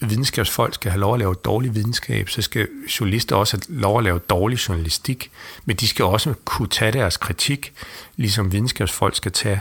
videnskabsfolk 0.00 0.74
skal 0.74 0.90
have 0.90 1.00
lov 1.00 1.14
at 1.14 1.18
lave 1.18 1.34
dårlig 1.34 1.74
videnskab, 1.74 2.28
så 2.28 2.42
skal 2.42 2.68
journalister 3.00 3.36
også 3.36 3.56
have 3.68 3.80
lov 3.80 3.98
at 3.98 4.04
lave 4.04 4.18
dårlig 4.18 4.68
journalistik, 4.68 5.30
men 5.64 5.76
de 5.76 5.88
skal 5.88 6.04
også 6.04 6.34
kunne 6.44 6.68
tage 6.68 6.92
deres 6.92 7.16
kritik, 7.16 7.72
ligesom 8.16 8.52
videnskabsfolk 8.52 9.16
skal 9.16 9.32
tage 9.32 9.60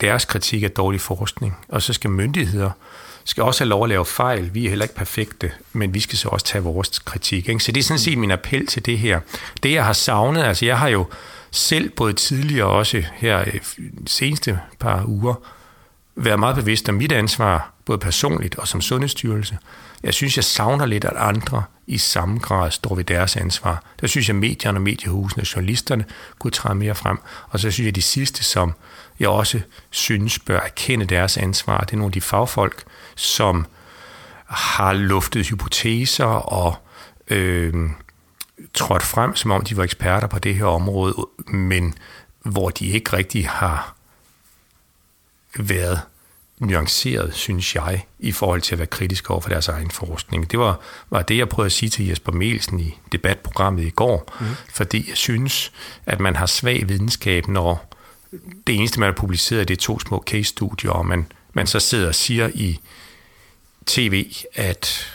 deres 0.00 0.24
kritik 0.24 0.62
af 0.62 0.70
dårlig 0.70 1.00
forskning, 1.00 1.56
og 1.68 1.82
så 1.82 1.92
skal 1.92 2.10
myndigheder 2.10 2.70
skal 3.24 3.42
også 3.42 3.64
have 3.64 3.68
lov 3.68 3.82
at 3.82 3.88
lave 3.88 4.04
fejl. 4.04 4.54
Vi 4.54 4.64
er 4.64 4.68
heller 4.68 4.84
ikke 4.84 4.94
perfekte, 4.94 5.52
men 5.72 5.94
vi 5.94 6.00
skal 6.00 6.18
så 6.18 6.28
også 6.28 6.46
tage 6.46 6.64
vores 6.64 6.98
kritik. 6.98 7.48
Ikke? 7.48 7.64
Så 7.64 7.72
det 7.72 7.80
er 7.80 7.84
sådan 7.84 7.98
set 7.98 8.18
min 8.18 8.30
appel 8.30 8.66
til 8.66 8.86
det 8.86 8.98
her. 8.98 9.20
Det, 9.62 9.72
jeg 9.72 9.84
har 9.84 9.92
savnet, 9.92 10.42
altså 10.42 10.66
jeg 10.66 10.78
har 10.78 10.88
jo 10.88 11.06
selv 11.50 11.90
både 11.90 12.12
tidligere 12.12 12.66
og 12.66 12.76
også 12.76 13.02
her 13.14 13.44
de 13.44 13.60
seneste 14.06 14.60
par 14.78 15.04
uger 15.06 15.34
været 16.16 16.38
meget 16.38 16.56
bevidst 16.56 16.88
om 16.88 16.94
mit 16.94 17.12
ansvar, 17.12 17.72
både 17.84 17.98
personligt 17.98 18.54
og 18.54 18.68
som 18.68 18.80
sundhedsstyrelse. 18.80 19.58
Jeg 20.02 20.14
synes, 20.14 20.36
jeg 20.36 20.44
savner 20.44 20.86
lidt, 20.86 21.04
at 21.04 21.16
andre 21.16 21.62
i 21.86 21.98
samme 21.98 22.38
grad 22.38 22.70
står 22.70 22.94
ved 22.94 23.04
deres 23.04 23.36
ansvar. 23.36 23.82
Der 24.00 24.06
synes 24.06 24.28
jeg, 24.28 24.34
at 24.34 24.40
medierne, 24.40 24.80
mediehusene 24.80 25.42
og 25.42 25.54
journalisterne 25.54 26.04
kunne 26.38 26.50
træde 26.50 26.74
mere 26.74 26.94
frem. 26.94 27.18
Og 27.48 27.60
så 27.60 27.70
synes 27.70 27.84
jeg, 27.84 27.88
at 27.88 27.94
de 27.94 28.02
sidste, 28.02 28.44
som 28.44 28.72
jeg 29.20 29.28
også 29.28 29.60
synes 29.90 30.38
bør 30.38 30.60
erkende 30.60 31.06
deres 31.06 31.36
ansvar, 31.36 31.80
det 31.80 31.92
er 31.92 31.96
nogle 31.96 32.08
af 32.08 32.12
de 32.12 32.20
fagfolk, 32.20 32.84
som 33.14 33.66
har 34.46 34.92
luftet 34.92 35.46
hypoteser 35.46 36.24
og 36.24 36.76
øh, 37.28 37.90
trådt 38.74 39.02
frem, 39.02 39.36
som 39.36 39.50
om 39.50 39.64
de 39.64 39.76
var 39.76 39.84
eksperter 39.84 40.26
på 40.26 40.38
det 40.38 40.54
her 40.54 40.64
område, 40.64 41.14
men 41.46 41.94
hvor 42.42 42.70
de 42.70 42.86
ikke 42.86 43.16
rigtig 43.16 43.48
har 43.48 43.94
været 45.58 46.00
nuanceret, 46.58 47.34
synes 47.34 47.74
jeg, 47.74 48.06
i 48.18 48.32
forhold 48.32 48.60
til 48.60 48.74
at 48.74 48.78
være 48.78 48.86
kritisk 48.86 49.30
over 49.30 49.40
for 49.40 49.48
deres 49.48 49.68
egen 49.68 49.90
forskning. 49.90 50.50
Det 50.50 50.58
var, 50.58 50.80
var 51.10 51.22
det, 51.22 51.36
jeg 51.36 51.48
prøvede 51.48 51.66
at 51.66 51.72
sige 51.72 51.90
til 51.90 52.06
Jesper 52.06 52.32
Melsen 52.32 52.80
i 52.80 52.98
debatprogrammet 53.12 53.84
i 53.84 53.90
går, 53.90 54.32
mm. 54.40 54.46
fordi 54.70 55.08
jeg 55.08 55.16
synes, 55.16 55.72
at 56.06 56.20
man 56.20 56.36
har 56.36 56.46
svag 56.46 56.88
videnskab, 56.88 57.48
når 57.48 57.93
det 58.66 58.74
eneste, 58.74 59.00
man 59.00 59.06
har 59.06 59.14
publiceret, 59.14 59.68
det 59.68 59.76
er 59.76 59.80
to 59.80 60.00
små 60.00 60.22
case-studier, 60.26 60.90
og 60.90 61.06
man, 61.06 61.26
man 61.52 61.66
så 61.66 61.80
sidder 61.80 62.08
og 62.08 62.14
siger 62.14 62.50
i 62.54 62.78
tv, 63.86 64.32
at 64.54 65.06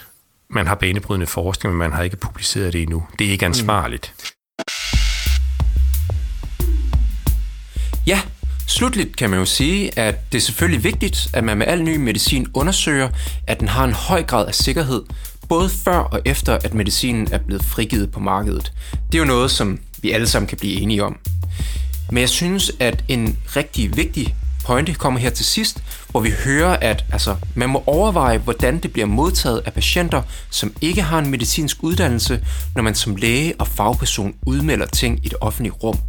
man 0.49 0.67
har 0.67 0.75
banebrydende 0.75 1.27
forskning, 1.27 1.73
men 1.73 1.79
man 1.79 1.93
har 1.93 2.03
ikke 2.03 2.17
publiceret 2.17 2.73
det 2.73 2.81
endnu. 2.81 3.03
Det 3.19 3.27
er 3.27 3.31
ikke 3.31 3.45
ansvarligt. 3.45 4.13
Ja, 8.07 8.21
slutligt 8.67 9.17
kan 9.17 9.29
man 9.29 9.39
jo 9.39 9.45
sige, 9.45 9.99
at 9.99 10.31
det 10.31 10.37
er 10.37 10.41
selvfølgelig 10.41 10.83
vigtigt, 10.83 11.27
at 11.33 11.43
man 11.43 11.57
med 11.57 11.67
al 11.67 11.83
ny 11.83 11.95
medicin 11.95 12.47
undersøger, 12.53 13.09
at 13.47 13.59
den 13.59 13.67
har 13.67 13.83
en 13.83 13.93
høj 13.93 14.23
grad 14.23 14.47
af 14.47 14.55
sikkerhed, 14.55 15.03
både 15.49 15.69
før 15.69 15.97
og 15.97 16.21
efter, 16.25 16.53
at 16.53 16.73
medicinen 16.73 17.27
er 17.31 17.37
blevet 17.37 17.63
frigivet 17.63 18.11
på 18.11 18.19
markedet. 18.19 18.73
Det 19.11 19.17
er 19.17 19.19
jo 19.19 19.25
noget, 19.25 19.51
som 19.51 19.79
vi 20.01 20.11
alle 20.11 20.27
sammen 20.27 20.47
kan 20.47 20.57
blive 20.57 20.73
enige 20.73 21.03
om. 21.03 21.17
Men 22.11 22.21
jeg 22.21 22.29
synes, 22.29 22.71
at 22.79 23.03
en 23.07 23.37
rigtig 23.55 23.97
vigtig 23.97 24.35
pointe 24.65 24.93
kommer 24.93 25.19
her 25.19 25.29
til 25.29 25.45
sidst, 25.45 25.83
hvor 26.11 26.19
vi 26.19 26.33
hører, 26.45 26.77
at 26.81 27.05
altså, 27.11 27.35
man 27.55 27.69
må 27.69 27.83
overveje, 27.87 28.37
hvordan 28.37 28.79
det 28.79 28.93
bliver 28.93 29.05
modtaget 29.05 29.61
af 29.65 29.73
patienter, 29.73 30.21
som 30.49 30.73
ikke 30.81 31.01
har 31.01 31.19
en 31.19 31.29
medicinsk 31.29 31.77
uddannelse, 31.83 32.45
når 32.75 32.83
man 32.83 32.95
som 32.95 33.15
læge 33.15 33.53
og 33.59 33.67
fagperson 33.67 34.33
udmelder 34.45 34.85
ting 34.85 35.25
i 35.25 35.29
det 35.29 35.37
offentlige 35.41 35.73
rum. 35.73 35.99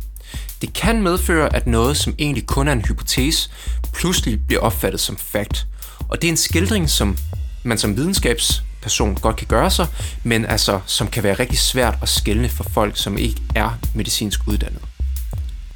Det 0.63 0.73
kan 0.73 1.03
medføre, 1.03 1.57
at 1.57 1.67
noget, 1.67 1.97
som 1.97 2.15
egentlig 2.19 2.47
kun 2.47 2.69
er 2.69 2.73
en 2.73 2.85
hypotese, 2.85 3.51
pludselig 3.93 4.47
bliver 4.47 4.63
opfattet 4.63 5.01
som 5.01 5.17
fakt. 5.17 5.67
Og 6.09 6.23
det 6.23 6.29
er 6.29 6.33
en 6.33 6.37
skildring, 6.37 6.91
som 6.91 7.17
man 7.63 7.79
som 7.79 7.97
videnskabsperson 7.97 9.15
godt 9.15 9.37
kan 9.37 9.47
gøre 9.47 9.71
sig, 9.71 9.87
men 10.25 10.47
altså, 10.47 10.81
som 10.87 11.09
kan 11.09 11.23
være 11.23 11.35
rigtig 11.35 11.59
svært 11.59 11.99
at 12.03 12.09
skelne 12.09 12.49
for 12.49 12.65
folk, 12.65 12.97
som 12.97 13.19
ikke 13.19 13.43
er 13.55 13.79
medicinsk 13.95 14.41
uddannet. 14.47 14.90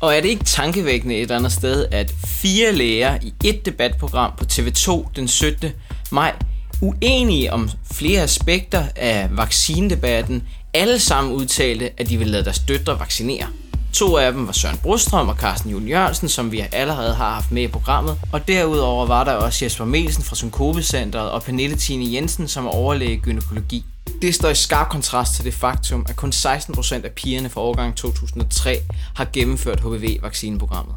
Og 0.04 0.16
er 0.16 0.20
det 0.20 0.28
ikke 0.28 0.44
tankevækkende 0.44 1.16
et 1.16 1.30
andet 1.30 1.52
sted, 1.52 1.86
at 1.90 2.14
fire 2.26 2.72
læger 2.72 3.18
i 3.22 3.32
et 3.44 3.66
debatprogram 3.66 4.32
på 4.38 4.44
TV2 4.52 5.08
den 5.16 5.28
17. 5.28 5.70
maj, 6.10 6.32
uenige 6.80 7.52
om 7.52 7.70
flere 7.92 8.22
aspekter 8.22 8.84
af 8.96 9.28
vaccinedebatten, 9.30 10.42
alle 10.74 10.98
sammen 10.98 11.32
udtalte, 11.32 11.90
at 12.00 12.08
de 12.08 12.16
ville 12.18 12.32
lade 12.32 12.44
deres 12.44 12.58
døtre 12.58 12.98
vaccinere. 12.98 13.46
To 13.92 14.16
af 14.16 14.32
dem 14.32 14.46
var 14.46 14.52
Søren 14.52 14.78
Brostrøm 14.82 15.28
og 15.28 15.36
Carsten 15.36 15.70
Juhl 15.70 15.88
Jørgensen, 15.88 16.28
som 16.28 16.52
vi 16.52 16.64
allerede 16.72 17.14
har 17.14 17.30
haft 17.30 17.52
med 17.52 17.62
i 17.62 17.68
programmet. 17.68 18.16
Og 18.32 18.48
derudover 18.48 19.06
var 19.06 19.24
der 19.24 19.32
også 19.32 19.64
Jesper 19.64 19.84
Melsen 19.84 20.22
fra 20.22 20.36
Synkopecentret 20.36 21.30
og 21.30 21.42
Pernille 21.42 21.76
Tine 21.76 22.12
Jensen, 22.14 22.48
som 22.48 22.66
er 22.66 22.70
overlæge 22.70 23.16
gynækologi. 23.16 23.84
Det 24.22 24.34
står 24.34 24.48
i 24.48 24.54
skarp 24.54 24.88
kontrast 24.88 25.34
til 25.34 25.44
det 25.44 25.54
faktum, 25.54 26.06
at 26.08 26.16
kun 26.16 26.30
16% 26.30 26.94
af 26.94 27.12
pigerne 27.12 27.48
fra 27.48 27.60
årgang 27.60 27.96
2003 27.96 28.76
har 29.16 29.26
gennemført 29.32 29.80
HPV-vaccineprogrammet. 29.80 30.94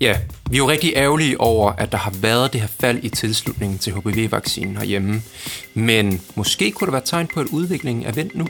Ja, 0.00 0.16
vi 0.50 0.56
er 0.56 0.58
jo 0.58 0.68
rigtig 0.68 0.92
ærgerlige 0.96 1.40
over, 1.40 1.72
at 1.72 1.92
der 1.92 1.98
har 1.98 2.10
været 2.10 2.52
det 2.52 2.60
her 2.60 2.68
fald 2.80 2.98
i 3.02 3.08
tilslutningen 3.08 3.78
til 3.78 3.92
HPV-vaccinen 3.92 4.76
herhjemme. 4.76 5.22
Men 5.74 6.20
måske 6.34 6.70
kunne 6.70 6.86
det 6.86 6.92
være 6.92 7.02
tegn 7.04 7.26
på, 7.34 7.40
at 7.40 7.46
udviklingen 7.46 8.06
er 8.06 8.12
vendt 8.12 8.34
nu. 8.34 8.46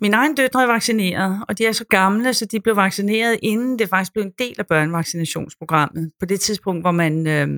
Min 0.00 0.14
egen 0.14 0.34
døtre 0.34 0.62
er 0.62 0.66
vaccineret, 0.66 1.44
og 1.48 1.58
de 1.58 1.66
er 1.66 1.72
så 1.72 1.84
gamle, 1.84 2.34
så 2.34 2.46
de 2.46 2.60
blev 2.60 2.76
vaccineret, 2.76 3.38
inden 3.42 3.78
det 3.78 3.88
faktisk 3.88 4.12
blev 4.12 4.24
en 4.24 4.32
del 4.38 4.54
af 4.58 4.66
børnevaccinationsprogrammet. 4.66 6.12
På 6.20 6.26
det 6.26 6.40
tidspunkt, 6.40 6.82
hvor 6.82 6.90
man, 6.90 7.26
øh, 7.26 7.48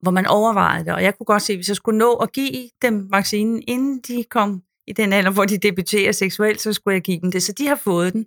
hvor 0.00 0.10
man 0.10 0.26
overvejede 0.26 0.84
det. 0.84 0.94
Og 0.94 1.02
jeg 1.02 1.14
kunne 1.16 1.24
godt 1.24 1.42
se, 1.42 1.52
at 1.52 1.56
hvis 1.56 1.68
jeg 1.68 1.76
skulle 1.76 1.98
nå 1.98 2.14
at 2.14 2.32
give 2.32 2.68
dem 2.82 3.06
vaccinen, 3.10 3.62
inden 3.66 4.00
de 4.08 4.24
kom 4.30 4.62
i 4.86 4.92
den 4.92 5.12
alder, 5.12 5.30
hvor 5.30 5.44
de 5.44 5.58
debuterer 5.58 6.12
seksuelt, 6.12 6.60
så 6.60 6.72
skulle 6.72 6.94
jeg 6.94 7.02
give 7.02 7.20
dem 7.20 7.32
det. 7.32 7.42
Så 7.42 7.52
de 7.52 7.66
har 7.66 7.76
fået 7.76 8.12
den. 8.12 8.26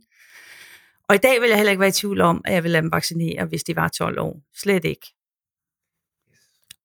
Og 1.09 1.15
i 1.15 1.17
dag 1.17 1.41
vil 1.41 1.47
jeg 1.47 1.57
heller 1.57 1.71
ikke 1.71 1.79
være 1.79 1.89
i 1.89 1.91
tvivl 1.91 2.21
om, 2.21 2.41
at 2.45 2.53
jeg 2.53 2.63
vil 2.63 2.71
lade 2.71 2.81
dem 2.81 2.91
vaccinere, 2.91 3.45
hvis 3.45 3.63
de 3.63 3.75
var 3.75 3.87
12 3.87 4.19
år. 4.19 4.41
Slet 4.57 4.85
ikke. 4.85 5.07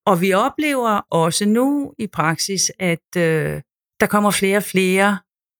Og 0.05 0.21
vi 0.21 0.33
oplever 0.33 1.01
også 1.09 1.45
nu 1.45 1.93
i 1.97 2.07
praksis, 2.07 2.71
at 2.79 3.15
øh, 3.17 3.61
der 3.99 4.05
kommer 4.07 4.31
flere 4.31 4.57
og 4.57 4.63
flere 4.63 5.17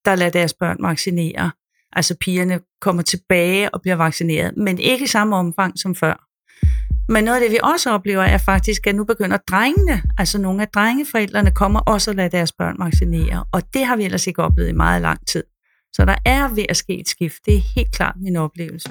der 0.07 0.15
lader 0.15 0.31
deres 0.31 0.53
børn 0.53 0.77
vaccinere. 0.79 1.51
Altså 1.93 2.15
pigerne 2.21 2.59
kommer 2.81 3.01
tilbage 3.01 3.73
og 3.73 3.81
bliver 3.81 3.95
vaccineret, 3.95 4.57
men 4.57 4.79
ikke 4.79 5.03
i 5.03 5.07
samme 5.07 5.35
omfang 5.35 5.79
som 5.79 5.95
før. 5.95 6.23
Men 7.09 7.23
noget 7.23 7.37
af 7.37 7.41
det, 7.41 7.51
vi 7.51 7.59
også 7.63 7.91
oplever, 7.91 8.23
er 8.23 8.37
faktisk, 8.37 8.87
at 8.87 8.95
nu 8.95 9.03
begynder 9.03 9.37
drengene, 9.37 10.01
altså 10.17 10.37
nogle 10.37 10.61
af 10.61 10.67
drengeforældrene, 10.67 11.51
kommer 11.51 11.79
også 11.79 12.11
og 12.11 12.15
lader 12.15 12.29
deres 12.29 12.51
børn 12.51 12.75
vaccinere. 12.79 13.45
Og 13.51 13.61
det 13.73 13.85
har 13.85 13.95
vi 13.95 14.03
ellers 14.03 14.27
ikke 14.27 14.43
oplevet 14.43 14.69
i 14.69 14.71
meget 14.71 15.01
lang 15.01 15.27
tid. 15.27 15.43
Så 15.93 16.05
der 16.05 16.15
er 16.25 16.47
ved 16.47 16.65
at 16.69 16.77
ske 16.77 16.99
et 16.99 17.09
skift. 17.09 17.35
Det 17.45 17.55
er 17.55 17.61
helt 17.75 17.91
klart 17.91 18.15
min 18.21 18.35
oplevelse. 18.35 18.89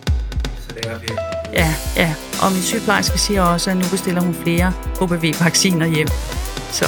Så 0.58 0.74
det 0.74 0.90
er 0.90 0.98
det. 0.98 1.10
Ja, 1.52 1.74
ja. 1.96 2.14
Og 2.42 2.52
min 2.52 2.62
sygeplejerske 2.62 3.18
siger 3.18 3.42
også, 3.42 3.70
at 3.70 3.76
nu 3.76 3.84
bestiller 3.90 4.20
hun 4.20 4.34
flere 4.34 4.72
HPV-vacciner 5.00 5.86
hjem. 5.86 6.08
Så. 6.70 6.86